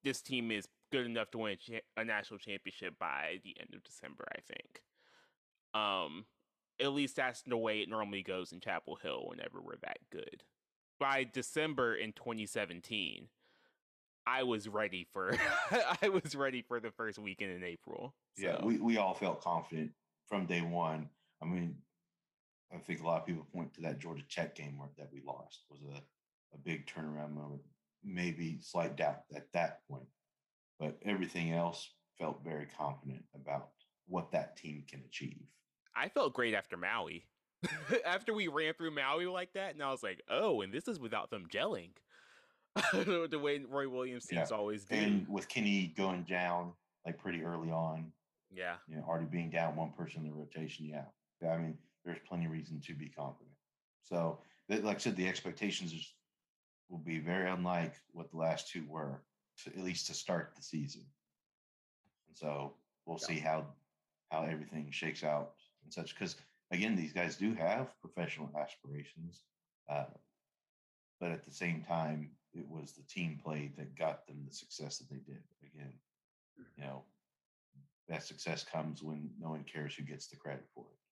this 0.03 0.21
team 0.21 0.51
is 0.51 0.67
good 0.91 1.05
enough 1.05 1.31
to 1.31 1.37
win 1.39 1.57
a, 1.97 2.05
national 2.05 2.39
championship 2.39 2.97
by 2.99 3.39
the 3.43 3.55
end 3.59 3.69
of 3.73 3.83
December, 3.83 4.25
I 4.35 4.41
think. 4.41 4.81
Um 5.73 6.25
at 6.79 6.91
least 6.91 7.15
that's 7.15 7.41
the 7.43 7.57
way 7.57 7.79
it 7.79 7.89
normally 7.89 8.21
goes 8.21 8.51
in 8.51 8.59
Chapel 8.59 8.97
Hill 9.01 9.25
whenever 9.27 9.61
we're 9.61 9.77
that 9.81 9.97
good. 10.11 10.43
By 10.99 11.23
December 11.23 11.95
in 11.95 12.11
2017, 12.11 13.29
I 14.27 14.43
was 14.43 14.67
ready 14.67 15.07
for 15.13 15.37
I 16.01 16.09
was 16.09 16.35
ready 16.35 16.61
for 16.61 16.79
the 16.79 16.91
first 16.91 17.19
weekend 17.19 17.51
in 17.51 17.63
April. 17.63 18.13
So. 18.37 18.45
Yeah, 18.45 18.63
we, 18.63 18.77
we 18.77 18.97
all 18.97 19.13
felt 19.13 19.41
confident 19.41 19.91
from 20.27 20.45
day 20.45 20.61
one. 20.61 21.09
I 21.41 21.45
mean, 21.45 21.75
I 22.73 22.77
think 22.79 23.01
a 23.01 23.05
lot 23.05 23.21
of 23.21 23.27
people 23.27 23.47
point 23.53 23.73
to 23.75 23.81
that 23.81 23.99
Georgia 23.99 24.23
Tech 24.29 24.55
game 24.55 24.77
where, 24.77 24.89
that 24.97 25.09
we 25.13 25.21
lost 25.25 25.61
was 25.69 25.81
a, 25.83 25.97
a 26.53 26.57
big 26.63 26.87
turnaround 26.87 27.33
moment. 27.33 27.61
Maybe 28.03 28.59
slight 28.61 28.95
doubt 28.95 29.21
at 29.35 29.51
that 29.53 29.79
point, 29.89 30.07
but 30.79 30.97
everything 31.03 31.53
else 31.53 31.89
felt 32.19 32.43
very 32.43 32.67
confident 32.77 33.23
about 33.33 33.69
what 34.07 34.31
that 34.31 34.57
team 34.57 34.83
can 34.87 35.01
achieve. 35.05 35.41
I 35.95 36.09
felt 36.09 36.33
great 36.33 36.53
after 36.53 36.77
Maui. 36.77 37.25
after 38.05 38.33
we 38.33 38.47
ran 38.47 38.73
through 38.73 38.91
Maui 38.91 39.25
like 39.25 39.53
that, 39.53 39.73
and 39.73 39.81
I 39.81 39.91
was 39.91 40.03
like, 40.03 40.21
oh, 40.29 40.61
and 40.61 40.71
this 40.73 40.87
is 40.87 40.99
without 40.99 41.29
them 41.29 41.45
gelling. 41.51 41.91
the 42.93 43.39
way 43.41 43.61
Roy 43.67 43.87
Williams 43.87 44.25
seems 44.25 44.51
yeah. 44.51 44.57
always 44.57 44.83
do. 44.83 44.95
And 44.95 45.25
with 45.29 45.47
Kenny 45.47 45.93
going 45.95 46.23
down 46.23 46.73
like 47.05 47.17
pretty 47.17 47.43
early 47.43 47.71
on. 47.71 48.11
Yeah. 48.53 48.75
You 48.87 48.97
know, 48.97 49.03
already 49.07 49.27
being 49.27 49.49
down 49.49 49.75
one 49.75 49.91
person 49.91 50.21
in 50.21 50.27
the 50.27 50.33
rotation. 50.33 50.85
Yeah. 50.85 51.05
I 51.49 51.57
mean, 51.57 51.77
there's 52.05 52.19
plenty 52.27 52.45
of 52.45 52.51
reason 52.51 52.79
to 52.85 52.93
be 52.93 53.09
confident. 53.09 53.55
So, 54.03 54.39
like 54.69 54.97
I 54.97 54.99
said, 54.99 55.15
the 55.15 55.27
expectations 55.27 55.91
is, 55.91 56.13
will 56.89 56.99
be 56.99 57.19
very 57.19 57.49
unlike 57.49 57.95
what 58.11 58.29
the 58.29 58.37
last 58.37 58.69
two 58.69 58.85
were, 58.87 59.21
to, 59.63 59.69
at 59.71 59.83
least 59.83 60.07
to 60.07 60.13
start 60.13 60.53
the 60.55 60.61
season. 60.61 61.01
And 62.27 62.37
so 62.37 62.73
we'll 63.05 63.19
yeah. 63.21 63.27
see 63.27 63.39
how 63.39 63.65
how 64.31 64.43
everything 64.43 64.87
shakes 64.91 65.23
out 65.23 65.53
and 65.83 65.93
such. 65.93 66.13
Because 66.13 66.35
again, 66.71 66.95
these 66.95 67.13
guys 67.13 67.35
do 67.35 67.53
have 67.53 67.99
professional 68.01 68.49
aspirations, 68.59 69.41
uh, 69.89 70.05
but 71.19 71.31
at 71.31 71.45
the 71.45 71.51
same 71.51 71.83
time, 71.87 72.29
it 72.53 72.67
was 72.67 72.91
the 72.91 73.03
team 73.03 73.39
play 73.43 73.71
that 73.77 73.97
got 73.97 74.25
them 74.27 74.43
the 74.47 74.53
success 74.53 74.97
that 74.97 75.09
they 75.09 75.19
did. 75.25 75.41
Again, 75.63 75.93
you 76.77 76.83
know, 76.83 77.03
that 78.07 78.23
success 78.23 78.63
comes 78.63 79.01
when 79.01 79.29
no 79.39 79.49
one 79.49 79.63
cares 79.63 79.95
who 79.95 80.03
gets 80.03 80.27
the 80.27 80.35
credit 80.35 80.65
for 80.73 80.85
it. 80.91 81.04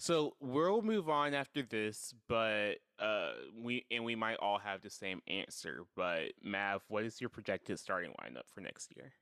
So 0.00 0.34
we'll 0.40 0.80
move 0.80 1.10
on 1.10 1.34
after 1.34 1.62
this, 1.62 2.14
but 2.26 2.76
uh, 2.98 3.32
we 3.54 3.84
and 3.90 4.02
we 4.02 4.14
might 4.16 4.36
all 4.36 4.58
have 4.58 4.80
the 4.80 4.88
same 4.88 5.20
answer. 5.28 5.84
But 5.94 6.32
Mav, 6.42 6.80
what 6.88 7.04
is 7.04 7.20
your 7.20 7.28
projected 7.28 7.78
starting 7.78 8.12
lineup 8.12 8.48
for 8.54 8.62
next 8.62 8.96
year? 8.96 9.12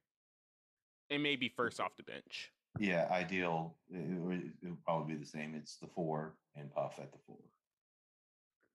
And 1.10 1.20
maybe 1.20 1.48
first 1.48 1.80
off 1.80 1.96
the 1.96 2.04
bench. 2.04 2.52
Yeah, 2.78 3.08
ideal. 3.10 3.74
It, 3.90 3.96
it, 3.96 4.52
it 4.62 4.68
would 4.68 4.84
probably 4.84 5.14
be 5.14 5.18
the 5.18 5.26
same. 5.26 5.56
It's 5.56 5.78
the 5.78 5.88
four 5.88 6.36
and 6.54 6.72
Puff 6.72 7.00
at 7.00 7.10
the 7.10 7.18
four. 7.26 7.38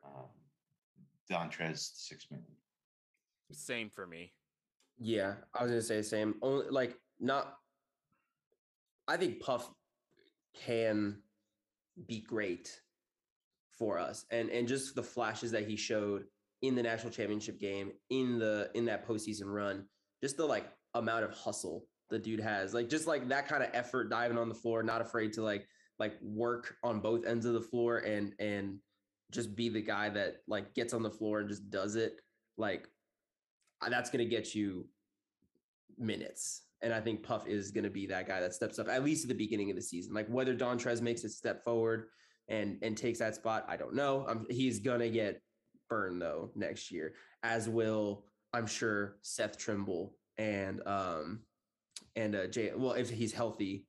Um, 0.05 0.25
Dontrez 1.31 1.89
six 1.95 2.27
man. 2.29 2.41
Same 3.53 3.89
for 3.89 4.05
me. 4.05 4.33
Yeah, 4.99 5.35
I 5.53 5.63
was 5.63 5.71
gonna 5.71 5.81
say 5.81 6.01
same. 6.01 6.35
Only 6.41 6.65
like 6.69 6.97
not. 7.21 7.59
I 9.07 9.15
think 9.15 9.39
Puff 9.39 9.71
can 10.53 11.19
be 12.08 12.21
great 12.21 12.69
for 13.77 13.97
us, 13.97 14.25
and 14.32 14.49
and 14.49 14.67
just 14.67 14.95
the 14.95 15.03
flashes 15.03 15.51
that 15.51 15.67
he 15.67 15.75
showed 15.75 16.23
in 16.62 16.75
the 16.75 16.84
national 16.84 17.12
championship 17.12 17.60
game, 17.60 17.91
in 18.10 18.39
the 18.39 18.69
in 18.73 18.86
that 18.86 19.08
postseason 19.08 19.45
run, 19.45 19.86
just 20.21 20.38
the 20.38 20.45
like 20.45 20.65
amount 20.93 21.23
of 21.23 21.32
hustle 21.32 21.86
the 22.10 22.19
dude 22.19 22.39
has, 22.39 22.73
like 22.73 22.89
just 22.89 23.08
like 23.08 23.27
that 23.29 23.47
kind 23.47 23.63
of 23.63 23.69
effort 23.73 24.10
diving 24.10 24.38
on 24.38 24.49
the 24.49 24.56
floor, 24.56 24.84
not 24.84 25.01
afraid 25.01 25.34
to 25.34 25.41
like 25.43 25.67
like 25.99 26.13
work 26.21 26.75
on 26.84 26.99
both 26.99 27.25
ends 27.25 27.45
of 27.45 27.53
the 27.53 27.62
floor 27.62 27.99
and 27.99 28.34
and 28.39 28.79
just 29.32 29.56
be 29.56 29.69
the 29.69 29.82
guy 29.82 30.10
that 30.10 30.38
like 30.47 30.73
gets 30.75 30.93
on 30.93 31.01
the 31.01 31.10
floor 31.10 31.39
and 31.39 31.49
just 31.49 31.69
does 31.69 31.95
it, 31.95 32.19
like 32.58 32.88
that's 33.89 34.10
going 34.10 34.23
to 34.23 34.29
get 34.29 34.56
you 34.56 34.88
minutes. 35.97 36.62
And 36.83 36.93
I 36.93 36.99
think 36.99 37.23
Puff 37.23 37.47
is 37.47 37.71
going 37.71 37.85
to 37.85 37.89
be 37.89 38.05
that 38.07 38.27
guy 38.27 38.39
that 38.41 38.53
steps 38.53 38.77
up 38.77 38.89
at 38.89 39.03
least 39.03 39.23
at 39.23 39.29
the 39.29 39.35
beginning 39.35 39.69
of 39.69 39.75
the 39.75 39.81
season. 39.81 40.13
Like 40.13 40.27
whether 40.27 40.53
Dontrez 40.53 41.01
makes 41.01 41.23
a 41.23 41.29
step 41.29 41.63
forward 41.63 42.07
and 42.49 42.77
and 42.81 42.97
takes 42.97 43.19
that 43.19 43.35
spot, 43.35 43.65
I 43.67 43.77
don't 43.77 43.95
know. 43.95 44.25
Um, 44.27 44.45
he's 44.49 44.79
gonna 44.79 45.09
get 45.09 45.41
burned 45.89 46.21
though 46.21 46.51
next 46.55 46.91
year, 46.91 47.13
as 47.41 47.69
will 47.69 48.25
I'm 48.53 48.67
sure 48.67 49.17
Seth 49.21 49.57
Trimble 49.57 50.15
and 50.37 50.85
um 50.85 51.41
and 52.15 52.35
uh 52.35 52.47
Jay 52.47 52.71
well 52.75 52.93
if 52.93 53.09
he's 53.09 53.33
healthy, 53.33 53.87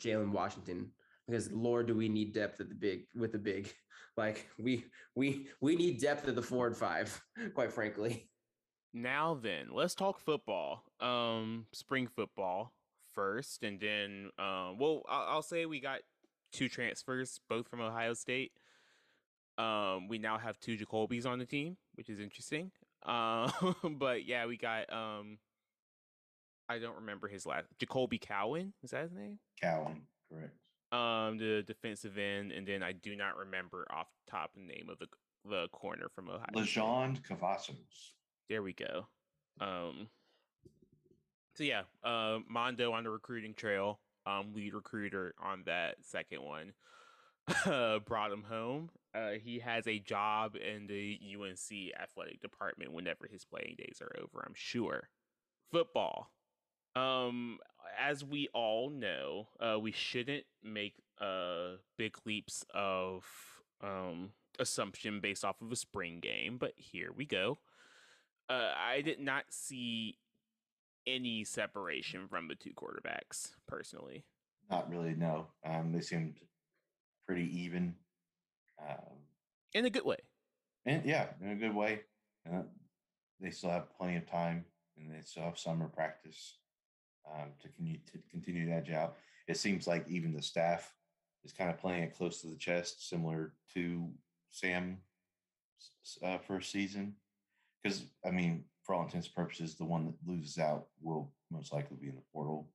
Jalen 0.00 0.30
Washington. 0.30 0.90
Because 1.26 1.50
Lord, 1.50 1.88
do 1.88 1.94
we 1.96 2.08
need 2.08 2.32
depth 2.32 2.60
at 2.60 2.68
the 2.68 2.74
big 2.74 3.06
with 3.14 3.32
the 3.32 3.38
big. 3.38 3.72
Like 4.18 4.48
we 4.58 4.86
we 5.14 5.48
we 5.60 5.76
need 5.76 6.00
depth 6.00 6.26
at 6.26 6.34
the 6.34 6.40
four 6.40 6.66
and 6.66 6.74
five, 6.74 7.20
quite 7.54 7.70
frankly. 7.70 8.30
Now 8.96 9.34
then, 9.34 9.66
let's 9.72 9.94
talk 9.94 10.18
football. 10.18 10.82
Um, 11.00 11.66
spring 11.72 12.06
football 12.06 12.72
first, 13.12 13.62
and 13.62 13.78
then 13.78 14.30
um, 14.38 14.78
well, 14.78 15.02
I'll, 15.06 15.26
I'll 15.28 15.42
say 15.42 15.66
we 15.66 15.80
got 15.80 16.00
two 16.50 16.70
transfers, 16.70 17.38
both 17.46 17.68
from 17.68 17.82
Ohio 17.82 18.14
State. 18.14 18.52
Um, 19.58 20.08
we 20.08 20.16
now 20.16 20.38
have 20.38 20.58
two 20.60 20.78
Jacobys 20.78 21.26
on 21.26 21.38
the 21.38 21.44
team, 21.44 21.76
which 21.96 22.08
is 22.08 22.20
interesting. 22.20 22.70
Um, 23.04 23.52
but 23.98 24.24
yeah, 24.24 24.46
we 24.46 24.56
got 24.56 24.90
um, 24.90 25.36
I 26.66 26.78
don't 26.78 26.96
remember 26.96 27.28
his 27.28 27.44
last 27.44 27.66
Jacoby 27.78 28.16
Cowan. 28.16 28.72
Is 28.82 28.92
that 28.92 29.02
his 29.02 29.12
name? 29.12 29.38
Cowan, 29.60 30.04
correct. 30.32 30.56
Um, 30.90 31.36
the 31.36 31.62
defensive 31.66 32.16
end, 32.16 32.50
and 32.50 32.66
then 32.66 32.82
I 32.82 32.92
do 32.92 33.14
not 33.14 33.36
remember 33.36 33.86
off 33.90 34.06
the 34.24 34.30
top 34.30 34.52
the 34.54 34.62
name 34.62 34.88
of 34.90 34.98
the 34.98 35.08
the 35.44 35.68
corner 35.68 36.08
from 36.14 36.30
Ohio. 36.30 36.46
Lejond 36.54 37.20
Cavazos. 37.22 38.14
There 38.48 38.62
we 38.62 38.72
go. 38.72 39.06
Um, 39.60 40.08
so 41.54 41.64
yeah, 41.64 41.82
uh, 42.04 42.38
Mondo 42.48 42.92
on 42.92 43.04
the 43.04 43.10
recruiting 43.10 43.54
trail, 43.54 43.98
um, 44.26 44.52
lead 44.54 44.74
recruiter 44.74 45.34
on 45.42 45.62
that 45.66 45.96
second 46.02 46.42
one, 46.42 46.72
uh, 47.64 47.98
brought 48.06 48.32
him 48.32 48.44
home. 48.48 48.90
Uh, 49.14 49.32
he 49.42 49.60
has 49.60 49.86
a 49.88 49.98
job 49.98 50.56
in 50.56 50.86
the 50.86 51.18
UNC 51.34 51.94
athletic 52.00 52.40
department 52.42 52.92
whenever 52.92 53.26
his 53.30 53.44
playing 53.44 53.76
days 53.78 54.02
are 54.02 54.14
over. 54.20 54.44
I'm 54.46 54.54
sure. 54.54 55.08
Football. 55.72 56.30
Um, 56.94 57.58
as 57.98 58.24
we 58.24 58.48
all 58.52 58.90
know, 58.90 59.48
uh, 59.60 59.78
we 59.78 59.92
shouldn't 59.92 60.44
make 60.62 60.94
uh 61.18 61.76
big 61.96 62.14
leaps 62.26 62.62
of 62.74 63.24
um 63.82 64.32
assumption 64.58 65.20
based 65.20 65.44
off 65.44 65.62
of 65.62 65.72
a 65.72 65.76
spring 65.76 66.20
game, 66.20 66.58
but 66.58 66.72
here 66.76 67.10
we 67.14 67.24
go. 67.24 67.58
Uh, 68.48 68.72
I 68.76 69.00
did 69.00 69.20
not 69.20 69.44
see 69.50 70.18
any 71.06 71.44
separation 71.44 72.28
from 72.28 72.48
the 72.48 72.54
two 72.54 72.72
quarterbacks 72.72 73.52
personally. 73.66 74.24
Not 74.70 74.90
really, 74.90 75.14
no. 75.14 75.46
Um, 75.64 75.92
they 75.92 76.00
seemed 76.00 76.34
pretty 77.26 77.48
even. 77.62 77.94
Um, 78.80 79.16
In 79.74 79.84
a 79.84 79.90
good 79.90 80.04
way. 80.04 80.18
and 80.84 81.04
yeah, 81.04 81.26
in 81.40 81.50
a 81.50 81.54
good 81.56 81.74
way. 81.74 82.02
Uh, 82.50 82.62
they 83.40 83.50
still 83.50 83.70
have 83.70 83.94
plenty 83.96 84.16
of 84.16 84.28
time, 84.30 84.64
and 84.96 85.10
they 85.12 85.20
still 85.22 85.42
have 85.44 85.58
summer 85.58 85.88
practice 85.88 86.58
um, 87.32 87.50
to 87.60 87.68
continue 87.68 87.98
to 88.12 88.18
continue 88.30 88.72
edge 88.72 88.90
out. 88.90 89.16
It 89.48 89.56
seems 89.56 89.86
like 89.86 90.04
even 90.08 90.32
the 90.32 90.42
staff 90.42 90.92
is 91.44 91.52
kind 91.52 91.70
of 91.70 91.78
playing 91.78 92.04
it 92.04 92.16
close 92.16 92.40
to 92.40 92.46
the 92.48 92.56
chest, 92.56 93.08
similar 93.08 93.52
to 93.74 94.08
Sam 94.50 94.98
uh, 96.22 96.38
first 96.38 96.70
season. 96.72 97.14
Because 97.86 98.02
I 98.24 98.32
mean, 98.32 98.64
for 98.82 98.96
all 98.96 99.04
intents 99.04 99.28
and 99.28 99.36
purposes, 99.36 99.76
the 99.76 99.84
one 99.84 100.06
that 100.06 100.14
loses 100.26 100.58
out 100.58 100.86
will 101.00 101.30
most 101.52 101.72
likely 101.72 101.96
be 102.00 102.08
in 102.08 102.16
the 102.16 102.22
portal 102.32 102.68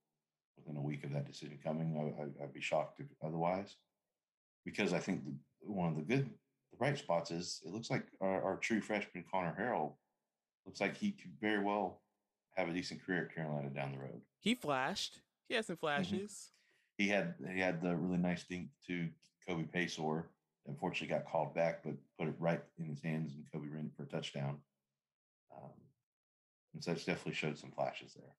within 0.55 0.77
a 0.77 0.81
week 0.81 1.03
of 1.03 1.11
that 1.11 1.27
decision 1.27 1.59
coming. 1.61 1.97
I, 1.97 2.43
I'd 2.43 2.53
be 2.53 2.61
shocked 2.61 3.01
if 3.01 3.07
otherwise, 3.21 3.75
because 4.63 4.93
I 4.93 4.99
think 4.99 5.25
the, 5.25 5.33
one 5.69 5.89
of 5.89 5.97
the 5.97 6.01
good, 6.03 6.29
the 6.71 6.77
bright 6.77 6.97
spots 6.97 7.29
is 7.29 7.59
it 7.65 7.73
looks 7.73 7.91
like 7.91 8.05
our, 8.21 8.41
our 8.41 8.55
true 8.55 8.79
freshman 8.79 9.25
Conner 9.29 9.53
Harrell 9.59 9.95
looks 10.65 10.79
like 10.79 10.95
he 10.95 11.11
could 11.11 11.31
very 11.41 11.61
well 11.61 11.99
have 12.55 12.69
a 12.69 12.73
decent 12.73 13.05
career 13.05 13.25
at 13.25 13.35
Carolina 13.35 13.69
down 13.69 13.91
the 13.91 13.97
road. 13.97 14.21
He 14.39 14.55
flashed. 14.55 15.19
He 15.49 15.55
had 15.55 15.65
some 15.65 15.75
mm-hmm. 15.75 15.87
flashes. 15.87 16.51
He 16.97 17.09
had 17.09 17.33
he 17.53 17.59
had 17.59 17.81
the 17.81 17.97
really 17.97 18.17
nice 18.17 18.43
thing 18.43 18.69
to 18.87 19.09
Kobe 19.45 19.63
Paysour. 19.63 20.23
Unfortunately, 20.67 21.13
got 21.13 21.29
called 21.29 21.53
back, 21.53 21.83
but 21.83 21.95
put 22.17 22.29
it 22.29 22.35
right 22.39 22.61
in 22.79 22.85
his 22.85 23.01
hands, 23.01 23.33
and 23.33 23.43
Kobe 23.51 23.67
ran 23.73 23.91
for 23.97 24.03
a 24.03 24.05
touchdown. 24.05 24.59
Um, 25.55 25.71
and 26.73 26.83
so 26.83 26.91
it's 26.91 27.05
definitely 27.05 27.33
showed 27.33 27.57
some 27.57 27.71
flashes 27.71 28.13
there. 28.13 28.35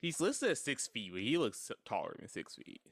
He's 0.00 0.20
listed 0.20 0.50
as 0.50 0.60
six 0.60 0.86
feet, 0.86 1.12
but 1.12 1.22
he 1.22 1.38
looks 1.38 1.70
taller 1.84 2.14
than 2.18 2.28
six 2.28 2.54
feet. 2.54 2.82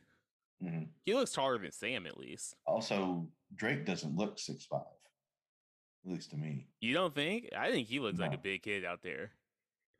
Mhm. 0.63 0.89
He 1.05 1.15
looks 1.15 1.33
taller 1.33 1.59
than 1.59 1.73
Sam 1.73 2.07
at 2.07 2.17
least. 2.19 2.55
Also, 2.67 3.31
Drake 3.55 3.85
doesn't 3.85 4.17
look 4.17 4.39
six 4.39 4.65
five, 4.65 4.87
at 6.05 6.11
least 6.11 6.31
to 6.31 6.37
me. 6.37 6.69
You 6.81 6.95
don't 6.95 7.15
think? 7.15 7.51
I 7.57 7.71
think 7.71 7.89
he 7.89 8.01
looks 8.01 8.19
like 8.19 8.35
a 8.35 8.39
big 8.39 8.63
kid 8.63 8.85
out 8.85 9.03
there. 9.03 9.33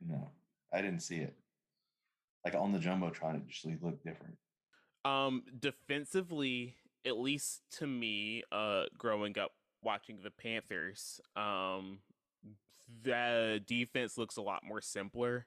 No, 0.01 0.33
I 0.73 0.81
didn't 0.81 1.01
see 1.01 1.17
it. 1.17 1.37
Like 2.45 2.55
on 2.55 2.73
the 2.73 2.79
jumbotron, 2.79 3.37
it 3.37 3.47
just 3.47 3.65
looked 3.83 4.05
different. 4.05 4.39
Um, 5.05 5.45
defensively, 5.59 6.77
at 7.05 7.19
least 7.19 7.63
to 7.73 7.87
me, 7.87 8.43
uh, 8.51 8.85
growing 8.97 9.39
up 9.39 9.53
watching 9.83 10.21
the 10.23 10.31
Panthers, 10.31 11.21
um, 11.37 12.03
the 13.03 13.61
defense 13.66 14.18
looks 14.18 14.37
a 14.37 14.42
lot 14.42 14.62
more 14.64 14.81
simpler. 14.81 15.47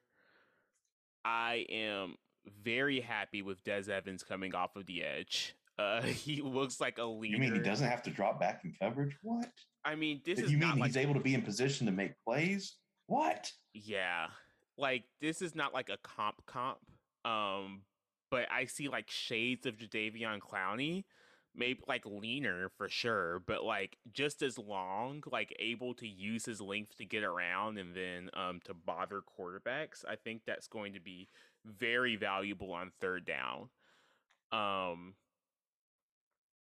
I 1.24 1.66
am 1.70 2.16
very 2.62 3.00
happy 3.00 3.42
with 3.42 3.62
Des 3.64 3.90
Evans 3.90 4.22
coming 4.22 4.54
off 4.54 4.76
of 4.76 4.86
the 4.86 5.02
edge. 5.02 5.54
Uh, 5.78 6.02
he 6.02 6.40
looks 6.40 6.80
like 6.80 6.98
a 6.98 7.04
leader. 7.04 7.36
You 7.36 7.40
mean 7.40 7.54
he 7.54 7.60
doesn't 7.60 7.88
have 7.88 8.02
to 8.04 8.10
drop 8.10 8.40
back 8.40 8.62
in 8.64 8.74
coverage? 8.80 9.16
What? 9.22 9.48
I 9.84 9.94
mean, 9.94 10.20
this 10.24 10.38
is 10.38 10.50
you 10.50 10.58
mean 10.58 10.78
like 10.78 10.88
he's 10.88 10.96
able 10.96 11.14
to 11.14 11.20
be 11.20 11.34
in 11.34 11.42
position 11.42 11.86
to 11.86 11.92
make 11.92 12.12
plays? 12.26 12.76
What? 13.06 13.50
Yeah. 13.72 14.26
Like 14.76 15.04
this 15.20 15.40
is 15.42 15.54
not 15.54 15.72
like 15.72 15.88
a 15.88 15.98
comp 16.02 16.36
comp. 16.46 16.78
Um, 17.24 17.82
but 18.30 18.46
I 18.50 18.66
see 18.66 18.88
like 18.88 19.10
shades 19.10 19.66
of 19.66 19.76
Jadeveon 19.76 20.40
Clowney, 20.40 21.04
maybe 21.54 21.80
like 21.88 22.04
leaner 22.06 22.70
for 22.76 22.88
sure, 22.88 23.42
but 23.46 23.64
like 23.64 23.98
just 24.12 24.42
as 24.42 24.58
long, 24.58 25.22
like 25.30 25.54
able 25.58 25.94
to 25.94 26.06
use 26.06 26.44
his 26.44 26.60
length 26.60 26.96
to 26.98 27.04
get 27.04 27.24
around 27.24 27.78
and 27.78 27.94
then 27.94 28.30
um 28.34 28.60
to 28.64 28.74
bother 28.74 29.20
quarterbacks. 29.38 30.04
I 30.08 30.16
think 30.16 30.42
that's 30.46 30.68
going 30.68 30.94
to 30.94 31.00
be 31.00 31.28
very 31.64 32.16
valuable 32.16 32.72
on 32.72 32.92
third 33.00 33.26
down. 33.26 33.68
Um 34.52 35.14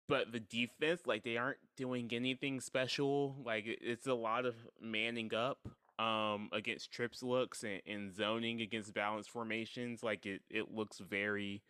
but 0.09 0.33
the 0.33 0.41
defense, 0.41 1.03
like 1.07 1.23
they 1.23 1.37
aren't 1.37 1.59
doing 1.77 2.09
anything 2.13 2.61
special. 2.61 3.37
Like 3.45 3.65
it's 3.67 4.09
a 4.09 4.15
lot 4.15 4.45
of 4.47 4.55
manning 4.81 5.35
up 5.35 5.69
um 5.99 6.49
against 6.53 6.91
trips 6.91 7.23
looks 7.23 7.63
and, 7.63 7.83
and 7.87 8.15
zoning 8.15 8.61
against 8.63 8.95
balance 8.95 9.29
formations. 9.29 10.03
Like 10.03 10.27
it 10.27 10.43
it 10.51 10.75
looks 10.75 10.99
very, 10.99 11.63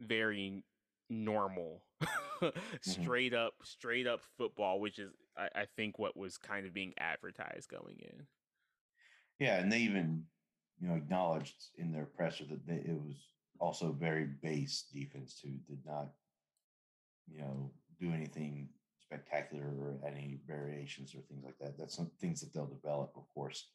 very 0.00 0.64
normal. 1.08 1.82
Mm-hmm. 2.42 3.02
straight 3.02 3.32
up, 3.32 3.54
straight 3.62 4.06
up 4.06 4.20
football, 4.36 4.78
which 4.78 4.98
is 4.98 5.10
I, 5.38 5.62
I 5.62 5.66
think 5.74 5.98
what 5.98 6.18
was 6.18 6.36
kind 6.36 6.66
of 6.66 6.74
being 6.74 6.92
advertised 6.98 7.70
going 7.70 7.96
in. 7.98 8.26
Yeah, 9.38 9.58
and 9.58 9.72
they 9.72 9.78
even, 9.78 10.24
you 10.78 10.88
know, 10.88 10.96
acknowledged 10.96 11.54
in 11.78 11.92
their 11.92 12.04
presser 12.04 12.44
that 12.50 12.66
they, 12.66 12.74
it 12.74 13.00
was 13.02 13.16
also 13.58 13.92
very 13.92 14.28
base 14.42 14.84
defense 14.92 15.40
too. 15.40 15.54
Did 15.66 15.78
not, 15.86 16.10
you 17.26 17.38
know, 17.38 17.70
do 17.98 18.12
anything 18.12 18.68
spectacular 19.00 19.64
or 19.64 19.98
any 20.06 20.40
variations 20.46 21.14
or 21.14 21.20
things 21.22 21.44
like 21.44 21.58
that. 21.60 21.78
That's 21.78 21.96
some 21.96 22.10
things 22.20 22.40
that 22.40 22.52
they'll 22.52 22.66
develop, 22.66 23.12
of 23.16 23.24
course, 23.34 23.68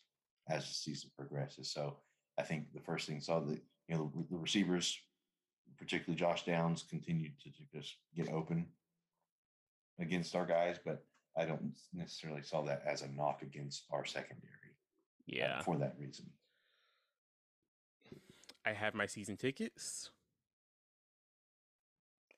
as 0.50 0.68
the 0.68 0.74
season 0.74 1.10
progresses. 1.18 1.72
So 1.72 1.98
I 2.38 2.44
think 2.44 2.74
the 2.74 2.82
first 2.82 3.08
thing 3.08 3.22
saw 3.22 3.40
that 3.40 3.60
you 3.88 3.96
know 3.96 4.12
the, 4.16 4.36
the 4.36 4.38
receivers, 4.38 4.98
particularly 5.82 6.16
Josh 6.18 6.46
Downs, 6.46 6.86
continued 6.88 7.34
to, 7.44 7.50
just 7.78 7.96
get 8.16 8.30
open 8.30 8.68
against 10.00 10.36
our 10.36 10.46
guys, 10.46 10.78
but 10.86 11.04
I 11.36 11.46
don't 11.46 11.74
necessarily 11.92 12.44
saw 12.44 12.62
that 12.66 12.84
as 12.86 13.02
a 13.02 13.08
knock 13.10 13.42
against 13.42 13.86
our 13.92 14.06
secondary 14.06 14.52
uh, 14.54 15.24
Yeah. 15.26 15.62
for 15.64 15.78
that 15.78 15.96
reason. 16.00 16.28
I 18.64 18.74
have 18.74 18.94
my 18.94 19.08
season 19.08 19.38
tickets. 19.38 20.12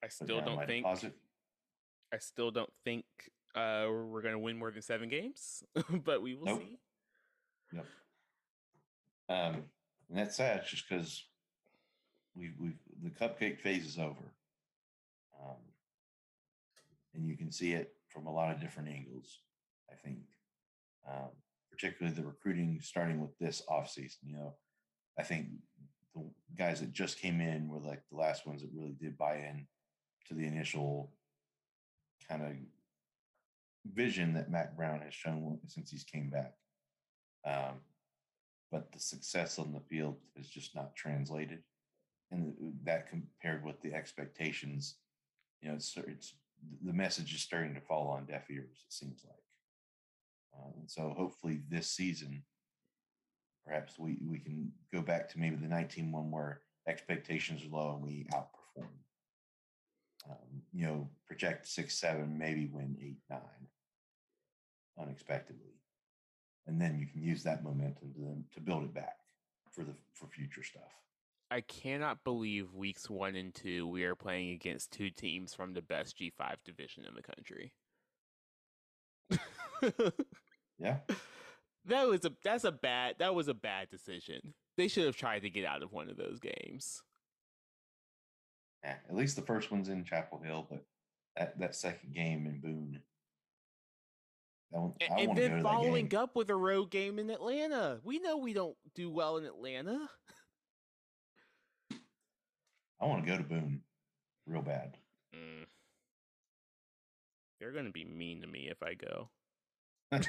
I 0.02 0.08
still 0.08 0.40
don't 0.40 0.66
think 0.66 0.86
deposit. 0.86 1.14
I 2.14 2.18
still 2.20 2.50
don't 2.52 2.72
think 2.86 3.04
uh, 3.56 3.88
we're 3.90 4.22
going 4.22 4.34
to 4.34 4.40
win 4.40 4.58
more 4.58 4.72
than 4.72 4.82
seven 4.82 5.10
games, 5.10 5.64
but 6.06 6.22
we 6.22 6.34
will 6.36 6.46
Nope. 6.46 6.62
see. 6.62 6.80
Yep. 7.74 7.86
Um, 9.30 9.64
and 10.10 10.18
that's 10.18 10.38
sad, 10.38 10.64
just 10.66 10.88
because 10.88 11.26
we 12.36 12.52
we 12.60 12.72
the 13.04 13.10
cupcake 13.10 13.60
phase 13.60 13.86
is 13.86 14.00
over, 14.00 14.34
um, 15.42 15.58
and 17.14 17.28
you 17.28 17.36
can 17.36 17.52
see 17.52 17.74
it 17.74 17.94
from 18.08 18.26
a 18.28 18.34
lot 18.34 18.54
of 18.54 18.62
different 18.62 18.90
angles. 18.90 19.40
I 19.92 19.96
think, 19.96 20.20
um, 21.08 21.30
particularly 21.70 22.16
the 22.16 22.26
recruiting 22.26 22.80
starting 22.82 23.20
with 23.20 23.38
this 23.40 23.62
offseason. 23.70 24.18
You 24.26 24.38
know, 24.38 24.54
I 25.20 25.24
think 25.24 25.48
the 26.16 26.24
guys 26.58 26.80
that 26.80 26.94
just 26.94 27.20
came 27.20 27.42
in 27.42 27.68
were 27.68 27.80
like 27.80 28.02
the 28.10 28.18
last 28.18 28.48
ones 28.48 28.62
that 28.62 28.72
really 28.74 28.96
did 29.00 29.18
buy 29.18 29.36
in 29.36 29.68
to 30.28 30.34
the 30.34 30.48
initial 30.48 31.12
kind 32.30 32.42
of 32.42 32.52
vision 33.94 34.34
that 34.34 34.50
Mack 34.50 34.78
Brown 34.78 35.02
has 35.02 35.14
shown 35.14 35.60
since 35.68 35.92
he's 35.92 36.06
came 36.06 36.30
back. 36.30 36.54
Um, 37.46 37.82
but 38.72 38.92
the 38.92 39.00
success 39.00 39.60
on 39.60 39.74
the 39.74 39.82
field 39.82 40.16
is 40.36 40.48
just 40.48 40.74
not 40.74 40.96
translated. 40.96 41.60
And 42.32 42.54
that 42.84 43.10
compared 43.10 43.64
with 43.64 43.82
the 43.82 43.94
expectations, 43.94 44.96
you 45.62 45.70
know, 45.70 45.76
it's, 45.76 45.96
it's 45.98 46.34
the 46.84 46.94
message 46.94 47.34
is 47.34 47.42
starting 47.42 47.76
to 47.76 47.82
fall 47.82 48.08
on 48.08 48.26
deaf 48.26 48.50
ears, 48.50 48.84
it 48.88 48.94
seems 48.94 49.22
like. 49.26 49.36
Uh, 50.56 50.72
and 50.80 50.90
so 50.90 51.14
hopefully 51.16 51.62
this 51.70 51.88
season, 51.88 52.44
perhaps 53.66 53.98
we, 54.00 54.18
we 54.28 54.40
can 54.40 54.72
go 54.94 55.02
back 55.02 55.30
to 55.30 55.40
maybe 55.40 55.56
the 55.56 55.68
19 55.68 56.12
one 56.12 56.32
where 56.32 56.62
expectations 56.88 57.64
are 57.64 57.76
low 57.76 57.94
and 57.94 58.04
we 58.04 58.28
outperform. 58.34 58.88
Um, 60.30 60.62
you 60.72 60.86
know, 60.86 61.10
project 61.28 61.68
six, 61.68 61.96
seven, 61.96 62.38
maybe 62.38 62.70
win 62.72 62.98
eight, 63.02 63.20
nine 63.30 63.68
unexpectedly. 65.00 65.74
And 66.68 66.80
then 66.80 66.98
you 66.98 67.08
can 67.08 67.22
use 67.22 67.44
that 67.44 67.64
momentum 67.64 68.14
to, 68.14 68.56
to 68.56 68.62
build 68.62 68.84
it 68.84 68.94
back 68.94 69.18
for 69.72 69.84
the 69.84 69.94
for 70.14 70.28
future 70.28 70.64
stuff. 70.64 70.84
I 71.54 71.62
cannot 71.62 72.24
believe 72.24 72.74
weeks 72.74 73.08
one 73.08 73.36
and 73.36 73.54
two 73.54 73.88
we 73.88 74.06
are 74.06 74.16
playing 74.16 74.50
against 74.54 74.92
two 74.92 75.12
teams 75.12 75.54
from 75.54 75.74
the 75.74 75.84
best 75.84 76.18
G 76.18 76.32
five 76.36 76.58
division 76.66 77.06
in 77.06 77.14
the 77.14 77.22
country. 77.22 77.74
yeah. 80.80 80.98
That 81.86 82.08
was 82.08 82.24
a 82.24 82.32
that's 82.42 82.64
a 82.64 82.72
bad 82.72 83.16
that 83.20 83.36
was 83.36 83.50
a 83.50 83.54
bad 83.54 83.90
decision. 83.90 84.54
They 84.78 84.88
should 84.88 85.04
have 85.04 85.18
tried 85.18 85.42
to 85.42 85.50
get 85.50 85.66
out 85.66 85.84
of 85.84 85.92
one 85.92 86.10
of 86.10 86.16
those 86.16 86.40
games. 86.40 87.04
Yeah, 88.86 88.96
at 89.10 89.14
least 89.14 89.36
the 89.36 89.42
first 89.42 89.70
one's 89.70 89.90
in 89.90 90.06
Chapel 90.06 90.40
Hill, 90.42 90.66
but 90.70 90.86
that, 91.36 91.60
that 91.60 91.76
second 91.76 92.14
game 92.14 92.48
in 92.48 92.62
Boone. 92.62 93.02
and, 94.74 94.94
and 95.20 95.38
then 95.38 95.62
following 95.62 96.16
up 96.16 96.38
with 96.38 96.50
a 96.50 96.56
road 96.56 96.90
game 96.90 97.20
in 97.20 97.30
Atlanta. 97.30 98.00
We 98.06 98.20
know 98.20 98.38
we 98.38 98.54
don't 98.54 98.78
do 98.96 99.12
well 99.12 99.36
in 99.36 99.44
Atlanta. 99.44 100.10
I 103.04 103.06
want 103.06 103.26
to 103.26 103.30
go 103.30 103.38
to 103.38 103.44
Boone 103.44 103.82
real 104.48 104.62
bad. 104.62 104.96
Mm. 105.36 105.66
They're 107.60 107.74
going 107.74 107.84
to 107.86 107.92
be 107.92 108.06
mean 108.06 108.40
to 108.42 108.48
me 108.48 108.70
if 108.72 108.82
I 108.82 108.94
go. 108.94 109.30
I 110.14 110.22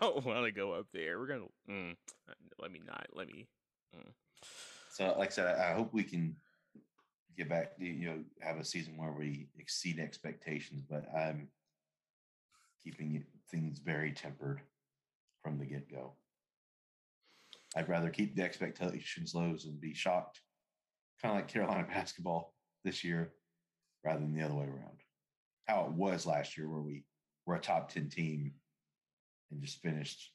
don't 0.00 0.24
want 0.24 0.44
to 0.46 0.52
go 0.52 0.72
up 0.72 0.86
there. 0.92 1.18
We're 1.18 1.26
gonna 1.26 1.44
mm, 1.70 1.94
let 2.58 2.72
me 2.72 2.80
not 2.84 3.06
let 3.12 3.26
me. 3.26 3.46
Mm. 3.94 4.10
So, 4.90 5.14
like 5.18 5.28
I 5.28 5.32
said, 5.32 5.58
I 5.58 5.74
hope 5.74 5.92
we 5.92 6.02
can 6.02 6.34
get 7.36 7.50
back. 7.50 7.76
to, 7.76 7.84
You 7.84 8.06
know, 8.06 8.24
have 8.40 8.56
a 8.56 8.64
season 8.64 8.96
where 8.96 9.12
we 9.12 9.48
exceed 9.58 10.00
expectations. 10.00 10.82
But 10.88 11.04
I'm 11.14 11.48
keeping 12.82 13.22
things 13.50 13.80
very 13.80 14.12
tempered 14.12 14.62
from 15.42 15.58
the 15.58 15.66
get 15.66 15.90
go. 15.90 16.14
I'd 17.76 17.88
rather 17.88 18.10
keep 18.10 18.36
the 18.36 18.42
expectations 18.42 19.34
low 19.34 19.56
and 19.64 19.80
be 19.80 19.94
shocked, 19.94 20.40
kind 21.22 21.32
of 21.32 21.42
like 21.42 21.48
Carolina 21.48 21.86
basketball 21.88 22.54
this 22.84 23.02
year, 23.02 23.32
rather 24.04 24.20
than 24.20 24.34
the 24.34 24.44
other 24.44 24.54
way 24.54 24.66
around. 24.66 25.00
How 25.66 25.84
it 25.86 25.92
was 25.92 26.26
last 26.26 26.58
year, 26.58 26.68
where 26.68 26.82
we 26.82 27.04
were 27.46 27.54
a 27.54 27.60
top 27.60 27.90
10 27.92 28.08
team 28.08 28.52
and 29.50 29.62
just 29.62 29.80
finished 29.80 30.32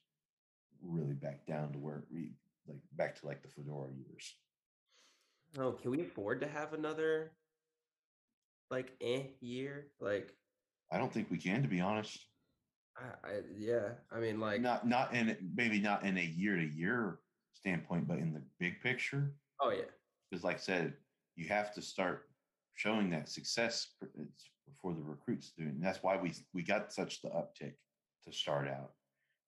really 0.82 1.14
back 1.14 1.46
down 1.46 1.74
to 1.74 1.80
where 1.80 2.04
we 2.12 2.34
like 2.68 2.78
back 2.96 3.20
to 3.20 3.26
like 3.26 3.42
the 3.42 3.50
Fedora 3.50 3.90
years. 3.92 4.36
Oh, 5.58 5.72
can 5.72 5.92
we 5.92 6.02
afford 6.02 6.42
to 6.42 6.48
have 6.48 6.74
another 6.74 7.32
like 8.70 8.94
eh 9.02 9.24
year? 9.40 9.88
Like 10.00 10.34
I 10.92 10.98
don't 10.98 11.12
think 11.12 11.30
we 11.30 11.38
can, 11.38 11.62
to 11.64 11.68
be 11.68 11.82
honest. 11.82 12.20
I, 12.98 13.28
I 13.28 13.32
yeah, 13.58 13.90
I 14.12 14.20
mean 14.20 14.40
like 14.40 14.62
not 14.62 14.88
not 14.88 15.14
in 15.14 15.36
maybe 15.56 15.80
not 15.80 16.04
in 16.04 16.18
a 16.18 16.24
year 16.24 16.56
to 16.56 16.66
year 16.66 17.20
standpoint, 17.58 18.08
but 18.08 18.18
in 18.18 18.34
the 18.34 18.42
big 18.60 18.82
picture. 18.82 19.34
Oh 19.62 19.72
yeah, 19.72 19.90
because 20.30 20.44
like 20.44 20.58
I 20.58 20.60
said, 20.60 20.94
you 21.36 21.48
have 21.50 21.74
to 21.74 21.82
start 21.82 22.28
showing 22.76 23.10
that 23.10 23.30
success 23.30 23.88
for 24.82 24.94
the 24.94 25.02
recruits 25.02 25.52
doing. 25.58 25.70
And 25.70 25.84
that's 25.84 26.04
why 26.04 26.18
we 26.18 26.34
we 26.54 26.64
got 26.64 26.94
such 26.94 27.22
the 27.22 27.30
uptick 27.30 27.74
to 28.26 28.32
start 28.32 28.68
out 28.68 28.92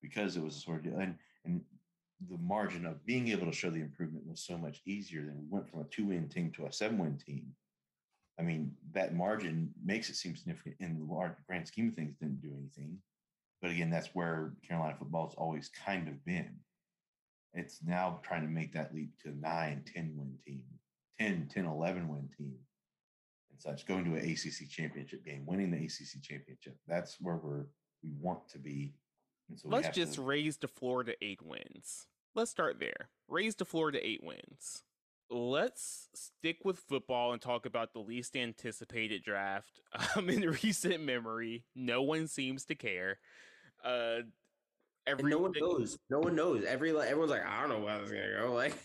because 0.01 0.35
it 0.35 0.43
was 0.43 0.57
a 0.57 0.59
sort 0.59 0.85
of 0.85 0.93
and 0.93 1.15
and 1.45 1.61
the 2.29 2.37
margin 2.37 2.85
of 2.85 3.05
being 3.05 3.29
able 3.29 3.45
to 3.45 3.53
show 3.53 3.69
the 3.69 3.79
improvement 3.79 4.27
was 4.27 4.41
so 4.41 4.57
much 4.57 4.81
easier 4.85 5.23
than 5.23 5.37
we 5.37 5.45
went 5.49 5.69
from 5.69 5.81
a 5.81 5.85
two 5.85 6.05
win 6.05 6.27
team 6.27 6.51
to 6.51 6.65
a 6.65 6.73
seven 6.73 6.97
win 6.97 7.17
team. 7.17 7.45
I 8.37 8.41
mean, 8.41 8.71
that 8.93 9.13
margin 9.13 9.71
makes 9.83 10.09
it 10.09 10.15
seem 10.15 10.35
significant 10.35 10.75
in 10.79 10.97
the 10.97 11.13
large 11.13 11.33
grand 11.47 11.67
scheme 11.67 11.89
of 11.89 11.95
things, 11.95 12.15
didn't 12.19 12.41
do 12.41 12.51
anything. 12.57 12.97
But 13.61 13.71
again, 13.71 13.89
that's 13.89 14.09
where 14.13 14.53
Carolina 14.65 14.95
football 14.97 15.27
has 15.27 15.35
always 15.35 15.69
kind 15.85 16.07
of 16.07 16.23
been. 16.25 16.55
It's 17.53 17.79
now 17.85 18.19
trying 18.23 18.41
to 18.41 18.47
make 18.47 18.73
that 18.73 18.93
leap 18.93 19.12
to 19.23 19.31
9, 19.31 19.83
10 19.93 20.13
win 20.15 20.38
team, 20.45 20.63
10, 21.19 21.49
10, 21.51 21.65
11 21.65 22.07
win 22.07 22.29
team 22.38 22.55
and 23.51 23.59
such, 23.59 23.85
going 23.85 24.05
to 24.05 24.15
an 24.15 24.29
ACC 24.29 24.69
championship 24.69 25.25
game, 25.25 25.45
winning 25.45 25.71
the 25.71 25.77
ACC 25.77 26.21
championship. 26.21 26.77
That's 26.88 27.17
where 27.19 27.38
we're, 27.38 27.65
we 28.03 28.12
want 28.19 28.47
to 28.49 28.59
be 28.59 28.93
so 29.55 29.69
Let's 29.69 29.89
just 29.89 30.15
to... 30.15 30.21
raise 30.21 30.57
the 30.57 30.67
floor 30.67 31.03
to 31.03 31.13
eight 31.23 31.41
wins. 31.41 32.07
Let's 32.35 32.51
start 32.51 32.79
there. 32.79 33.09
Raise 33.27 33.55
the 33.55 33.65
floor 33.65 33.91
to 33.91 34.05
eight 34.05 34.23
wins. 34.23 34.83
Let's 35.31 36.07
stick 36.15 36.57
with 36.63 36.79
football 36.79 37.33
and 37.33 37.41
talk 37.41 37.65
about 37.65 37.93
the 37.93 37.99
least 37.99 38.35
anticipated 38.35 39.23
draft 39.23 39.79
um, 40.15 40.29
in 40.29 40.41
recent 40.63 41.03
memory. 41.03 41.65
No 41.75 42.01
one 42.01 42.27
seems 42.27 42.65
to 42.65 42.75
care. 42.75 43.19
Uh, 43.83 44.21
every 45.07 45.29
no 45.29 45.39
one 45.39 45.53
knows. 45.59 45.97
No 46.09 46.19
one 46.19 46.35
knows. 46.35 46.63
Every 46.63 46.89
everyone's 46.89 47.31
like, 47.31 47.45
I 47.45 47.62
don't 47.62 47.69
know 47.69 47.85
where 47.85 47.99
it's 48.01 48.12
gonna 48.12 48.33
go. 48.38 48.69